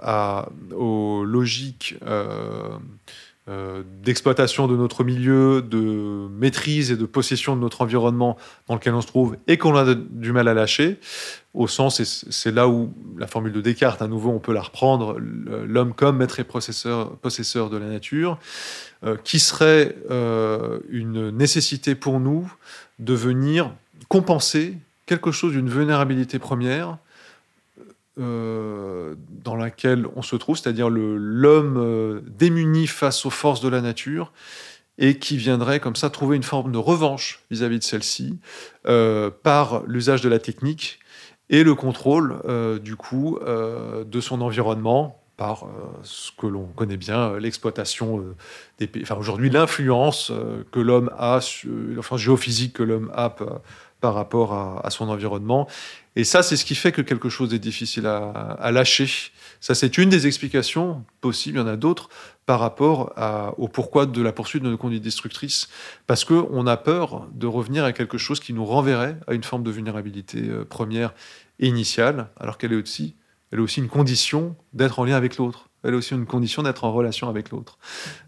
aux 0.76 1.24
logiques 1.24 1.96
euh, 3.48 3.82
d'exploitation 4.02 4.68
de 4.68 4.76
notre 4.76 5.02
milieu, 5.02 5.62
de 5.62 6.28
maîtrise 6.30 6.92
et 6.92 6.96
de 6.96 7.06
possession 7.06 7.56
de 7.56 7.60
notre 7.60 7.82
environnement 7.82 8.36
dans 8.68 8.74
lequel 8.74 8.94
on 8.94 9.00
se 9.00 9.08
trouve 9.08 9.36
et 9.48 9.58
qu'on 9.58 9.74
a 9.76 9.94
du 9.94 10.30
mal 10.30 10.46
à 10.46 10.54
lâcher, 10.54 11.00
au 11.52 11.66
sens, 11.66 11.98
et 11.98 12.04
c'est 12.04 12.52
là 12.52 12.68
où 12.68 12.94
la 13.18 13.26
formule 13.26 13.52
de 13.52 13.60
Descartes, 13.60 14.00
à 14.00 14.06
nouveau, 14.06 14.30
on 14.30 14.38
peut 14.38 14.52
la 14.52 14.62
reprendre, 14.62 15.18
l'homme 15.18 15.92
comme 15.92 16.18
maître 16.18 16.38
et 16.38 16.44
possesseur, 16.44 17.16
possesseur 17.16 17.68
de 17.68 17.76
la 17.76 17.86
nature, 17.86 18.38
qui 19.24 19.38
serait 19.38 19.96
une 20.88 21.30
nécessité 21.30 21.94
pour 21.94 22.20
nous 22.20 22.50
de 23.00 23.12
venir 23.12 23.70
compenser 24.08 24.78
quelque 25.04 25.30
chose 25.30 25.52
d'une 25.52 25.68
vulnérabilité 25.68 26.38
première 26.38 26.96
euh, 28.18 29.14
dans 29.42 29.56
laquelle 29.56 30.06
on 30.16 30.20
se 30.20 30.36
trouve, 30.36 30.58
c'est-à-dire 30.58 30.90
l'homme 30.90 31.76
euh, 31.78 32.20
démuni 32.26 32.86
face 32.86 33.24
aux 33.24 33.30
forces 33.30 33.62
de 33.62 33.70
la 33.70 33.80
nature 33.80 34.32
et 34.98 35.18
qui 35.18 35.38
viendrait 35.38 35.80
comme 35.80 35.96
ça 35.96 36.10
trouver 36.10 36.36
une 36.36 36.42
forme 36.42 36.72
de 36.72 36.78
revanche 36.78 37.40
vis-à-vis 37.50 37.78
de 37.78 37.84
celle-ci 37.84 38.38
euh, 38.86 39.30
par 39.42 39.82
l'usage 39.86 40.20
de 40.20 40.28
la 40.28 40.38
technique 40.38 40.98
et 41.48 41.64
le 41.64 41.74
contrôle 41.74 42.40
du 42.82 42.96
coup 42.96 43.38
de 43.44 44.20
son 44.20 44.40
environnement 44.40 45.20
par 45.36 45.66
ce 46.02 46.30
que 46.38 46.46
l'on 46.46 46.64
connaît 46.64 46.96
bien, 46.96 47.38
l'exploitation 47.38 48.24
des 48.78 48.86
pays. 48.86 49.02
Enfin, 49.02 49.16
aujourd'hui, 49.16 49.50
l'influence 49.50 50.32
que 50.70 50.80
l'homme 50.80 51.10
a, 51.18 51.40
l'influence 51.64 52.20
géophysique 52.20 52.74
que 52.74 52.82
l'homme 52.82 53.10
a 53.14 53.34
par 54.02 54.14
rapport 54.14 54.52
à, 54.52 54.90
son 54.90 55.08
environnement. 55.08 55.68
Et 56.14 56.24
ça, 56.24 56.42
c'est 56.42 56.56
ce 56.56 56.64
qui 56.64 56.74
fait 56.74 56.92
que 56.92 57.00
quelque 57.00 57.28
chose 57.28 57.54
est 57.54 57.58
difficile 57.58 58.06
à, 58.06 58.70
lâcher. 58.70 59.08
Ça, 59.60 59.74
c'est 59.74 59.96
une 59.96 60.10
des 60.10 60.26
explications 60.26 61.04
possibles, 61.20 61.58
il 61.58 61.60
y 61.60 61.64
en 61.64 61.66
a 61.66 61.76
d'autres, 61.76 62.10
par 62.44 62.60
rapport 62.60 63.14
au 63.56 63.68
pourquoi 63.68 64.06
de 64.06 64.20
la 64.20 64.32
poursuite 64.32 64.62
de 64.62 64.68
nos 64.68 64.76
conduites 64.76 65.02
destructrices. 65.02 65.68
Parce 66.06 66.24
qu'on 66.24 66.66
a 66.66 66.76
peur 66.76 67.28
de 67.32 67.46
revenir 67.46 67.84
à 67.84 67.92
quelque 67.92 68.18
chose 68.18 68.40
qui 68.40 68.52
nous 68.52 68.64
renverrait 68.64 69.16
à 69.26 69.32
une 69.32 69.44
forme 69.44 69.62
de 69.62 69.70
vulnérabilité 69.70 70.42
euh, 70.42 70.64
première 70.64 71.14
et 71.60 71.68
initiale, 71.68 72.28
alors 72.38 72.58
qu'elle 72.58 72.72
est 72.72 72.82
aussi, 72.82 73.14
elle 73.50 73.60
est 73.60 73.62
aussi 73.62 73.80
une 73.80 73.88
condition 73.88 74.56
d'être 74.74 74.98
en 74.98 75.04
lien 75.04 75.16
avec 75.16 75.36
l'autre. 75.36 75.68
Elle 75.84 75.94
est 75.94 75.96
aussi 75.96 76.14
une 76.14 76.26
condition 76.26 76.62
d'être 76.62 76.84
en 76.84 76.92
relation 76.92 77.28
avec 77.28 77.50
l'autre. 77.50 77.78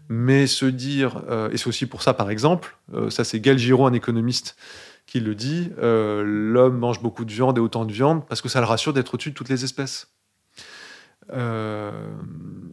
Mais 0.09 0.47
se 0.47 0.65
dire, 0.65 1.21
euh, 1.29 1.49
et 1.51 1.57
c'est 1.57 1.67
aussi 1.67 1.85
pour 1.85 2.01
ça, 2.01 2.13
par 2.13 2.29
exemple, 2.29 2.77
euh, 2.93 3.09
ça 3.09 3.23
c'est 3.23 3.39
Gal 3.39 3.57
Giraud, 3.57 3.85
un 3.85 3.93
économiste, 3.93 4.55
qui 5.05 5.19
le 5.19 5.35
dit, 5.35 5.71
euh, 5.77 6.23
l'homme 6.25 6.77
mange 6.77 7.01
beaucoup 7.01 7.25
de 7.25 7.31
viande 7.31 7.57
et 7.57 7.61
autant 7.61 7.85
de 7.85 7.93
viande 7.93 8.25
parce 8.27 8.41
que 8.41 8.49
ça 8.49 8.59
le 8.59 8.65
rassure 8.65 8.93
d'être 8.93 9.13
au-dessus 9.13 9.31
de 9.31 9.35
toutes 9.35 9.49
les 9.49 9.63
espèces. 9.63 10.11
Euh, 11.33 11.91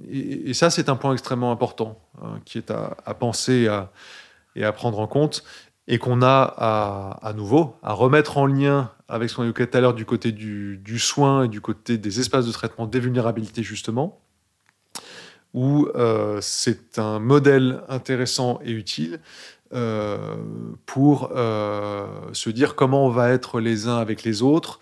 et, 0.08 0.52
ça, 0.54 0.70
c'est 0.70 0.88
un 0.88 0.96
point 0.96 1.12
extrêmement 1.12 1.52
important 1.52 1.98
hein, 2.20 2.40
qui 2.44 2.58
est 2.58 2.70
à, 2.70 3.14
penser 3.14 3.68
et 4.54 4.64
à 4.64 4.72
prendre 4.72 4.98
en 4.98 5.06
compte 5.06 5.44
et 5.88 5.98
qu'on 5.98 6.22
a 6.22 6.42
à, 7.22 7.32
nouveau 7.32 7.76
à 7.82 7.92
remettre 7.92 8.38
en 8.38 8.46
lien 8.46 8.90
avec 9.08 9.28
ce 9.28 9.36
qu'on 9.36 9.44
évoquait 9.44 9.66
tout 9.66 9.76
à 9.76 9.80
l'heure 9.80 9.94
du 9.94 10.04
côté 10.04 10.32
du, 10.32 10.98
soin 10.98 11.44
et 11.44 11.48
du 11.48 11.60
côté 11.60 11.98
des 11.98 12.20
espaces 12.20 12.46
de 12.46 12.52
traitement 12.52 12.86
des 12.86 13.00
vulnérabilités, 13.00 13.62
justement, 13.62 14.20
où 15.54 15.88
euh, 15.94 16.38
c'est 16.40 16.98
un 16.98 17.18
modèle 17.18 17.82
intéressant 17.88 18.60
et 18.64 18.72
utile, 18.72 19.20
euh, 19.74 20.36
pour 20.84 21.30
euh, 21.34 22.06
se 22.34 22.50
dire 22.50 22.74
comment 22.74 23.06
on 23.06 23.08
va 23.08 23.30
être 23.30 23.58
les 23.58 23.88
uns 23.88 23.96
avec 23.96 24.22
les 24.22 24.42
autres 24.42 24.80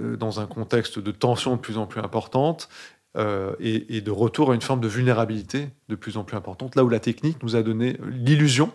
euh, 0.00 0.16
dans 0.16 0.40
un 0.40 0.46
contexte 0.46 0.98
de 0.98 1.12
tension 1.12 1.54
de 1.54 1.60
plus 1.60 1.78
en 1.78 1.86
plus 1.86 2.00
importante 2.00 2.68
et, 3.60 4.00
de 4.00 4.10
retour 4.10 4.50
à 4.50 4.56
une 4.56 4.60
forme 4.60 4.80
de 4.80 4.88
vulnérabilité 4.88 5.68
de 5.88 5.94
plus 5.94 6.16
en 6.16 6.24
plus 6.24 6.36
importante, 6.36 6.74
là 6.74 6.82
où 6.82 6.88
la 6.88 6.98
technique 6.98 7.40
nous 7.44 7.54
a 7.54 7.62
donné 7.62 7.96
l'illusion, 8.10 8.72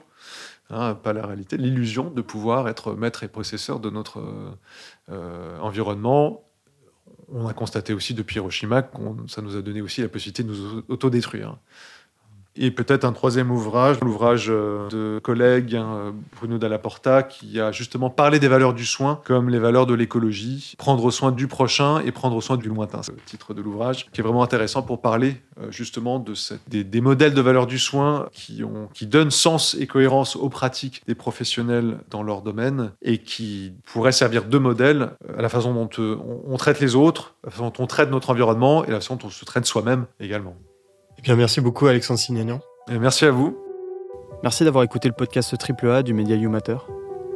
hein, 0.70 0.96
pas 0.96 1.12
la 1.12 1.28
réalité, 1.28 1.58
l'illusion 1.58 2.10
de 2.10 2.22
pouvoir 2.22 2.70
être 2.70 2.94
maître 2.94 3.24
et 3.24 3.28
possesseur 3.28 3.82
de 3.82 3.90
notre 3.90 4.24
environnement. 5.62 6.46
On 7.28 7.48
a 7.48 7.54
constaté 7.54 7.94
aussi 7.94 8.14
depuis 8.14 8.38
Hiroshima 8.38 8.82
que 8.82 8.98
ça 9.28 9.42
nous 9.42 9.58
a 9.58 9.62
donné 9.62 9.82
aussi 9.82 10.00
la 10.00 10.08
possibilité 10.08 10.44
de 10.44 10.54
nous 10.54 10.84
autodétruire. 10.88 11.58
Et 12.56 12.72
peut-être 12.72 13.06
un 13.06 13.14
troisième 13.14 13.52
ouvrage, 13.52 14.00
l'ouvrage 14.02 14.48
euh, 14.50 14.90
de 14.90 15.20
collègue 15.20 15.76
hein, 15.76 16.14
Bruno 16.36 16.58
Dalla 16.58 16.78
Porta, 16.78 17.24
qui 17.24 17.60
a 17.60 17.72
justement 17.72 18.10
parlé 18.10 18.40
des 18.40 18.48
valeurs 18.48 18.74
du 18.74 18.86
soin 18.86 19.22
comme 19.24 19.50
les 19.50 19.60
valeurs 19.60 19.86
de 19.86 19.94
l'écologie, 19.94 20.74
prendre 20.78 21.10
soin 21.12 21.32
du 21.32 21.48
prochain 21.48 22.00
et 22.00 22.12
prendre 22.12 22.42
soin 22.42 22.58
du 22.58 22.68
lointain. 22.68 23.02
C'est 23.04 23.14
le 23.14 23.22
titre 23.22 23.54
de 23.54 23.62
l'ouvrage, 23.62 24.08
qui 24.12 24.22
est 24.22 24.24
vraiment 24.24 24.44
intéressant 24.44 24.82
pour 24.82 25.02
parler 25.02 25.38
euh, 25.62 25.72
justement 25.72 26.24
des, 26.68 27.02
modèles 27.02 27.34
de 27.34 27.42
valeurs 27.42 27.68
du 27.68 27.80
soin 27.80 28.28
qui, 28.34 28.64
donnent 29.06 29.32
sens 29.32 29.76
et 29.80 29.88
cohérence 29.88 30.36
aux 30.36 30.50
pratiques 30.50 31.02
des 31.08 31.16
professionnels 31.16 32.00
dans 32.10 32.24
leur 32.24 32.42
domaine 32.42 32.92
et 33.02 33.20
qui 33.20 33.74
pourraient 33.86 34.12
servir 34.12 34.46
de 34.46 34.58
modèle 34.58 35.12
euh, 35.28 35.40
à 35.40 35.42
la 35.42 35.50
façon 35.50 35.74
dont 35.74 35.90
on, 36.48 36.58
traite 36.58 36.80
les 36.80 36.96
autres, 36.96 37.36
la 37.44 37.52
façon 37.52 37.66
dont 37.66 37.84
on 37.84 37.88
traite 37.88 38.12
notre 38.12 38.30
environnement 38.30 38.84
et 38.86 38.92
la 38.92 38.98
façon 39.00 39.16
dont 39.16 39.28
on 39.28 39.32
se 39.32 39.46
traite 39.46 39.66
soi-même 39.66 40.06
également. 40.20 40.56
Eh 41.20 41.22
bien, 41.22 41.36
merci 41.36 41.60
beaucoup, 41.60 41.86
Alexandre 41.88 42.18
Signagnan. 42.18 42.62
merci 42.88 43.26
à 43.26 43.32
vous. 43.32 43.58
Merci 44.42 44.64
d'avoir 44.64 44.86
écouté 44.86 45.10
le 45.10 45.14
podcast 45.14 45.54
AAA 45.54 46.02
du 46.04 46.14
Media 46.14 46.38
Humater. 46.38 46.88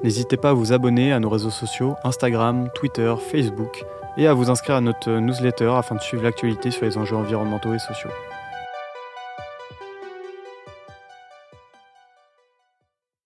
N'hésitez 0.04 0.38
pas 0.38 0.52
à 0.52 0.54
vous 0.54 0.72
abonner 0.72 1.12
à 1.12 1.20
nos 1.20 1.30
réseaux 1.30 1.50
sociaux 1.50 1.96
Instagram, 2.06 2.70
Twitter, 2.76 3.14
Facebook 3.30 3.84
et 4.16 4.26
à 4.26 4.34
vous 4.34 4.50
inscrire 4.50 4.78
à 4.78 4.82
notre 4.82 5.12
newsletter 5.12 5.74
afin 5.76 5.96
de 5.96 6.02
suivre 6.02 6.24
l'actualité 6.24 6.72
sur 6.72 6.86
les 6.86 6.98
enjeux 6.98 7.18
environnementaux 7.18 7.74
et 7.74 7.80
sociaux. 7.80 8.10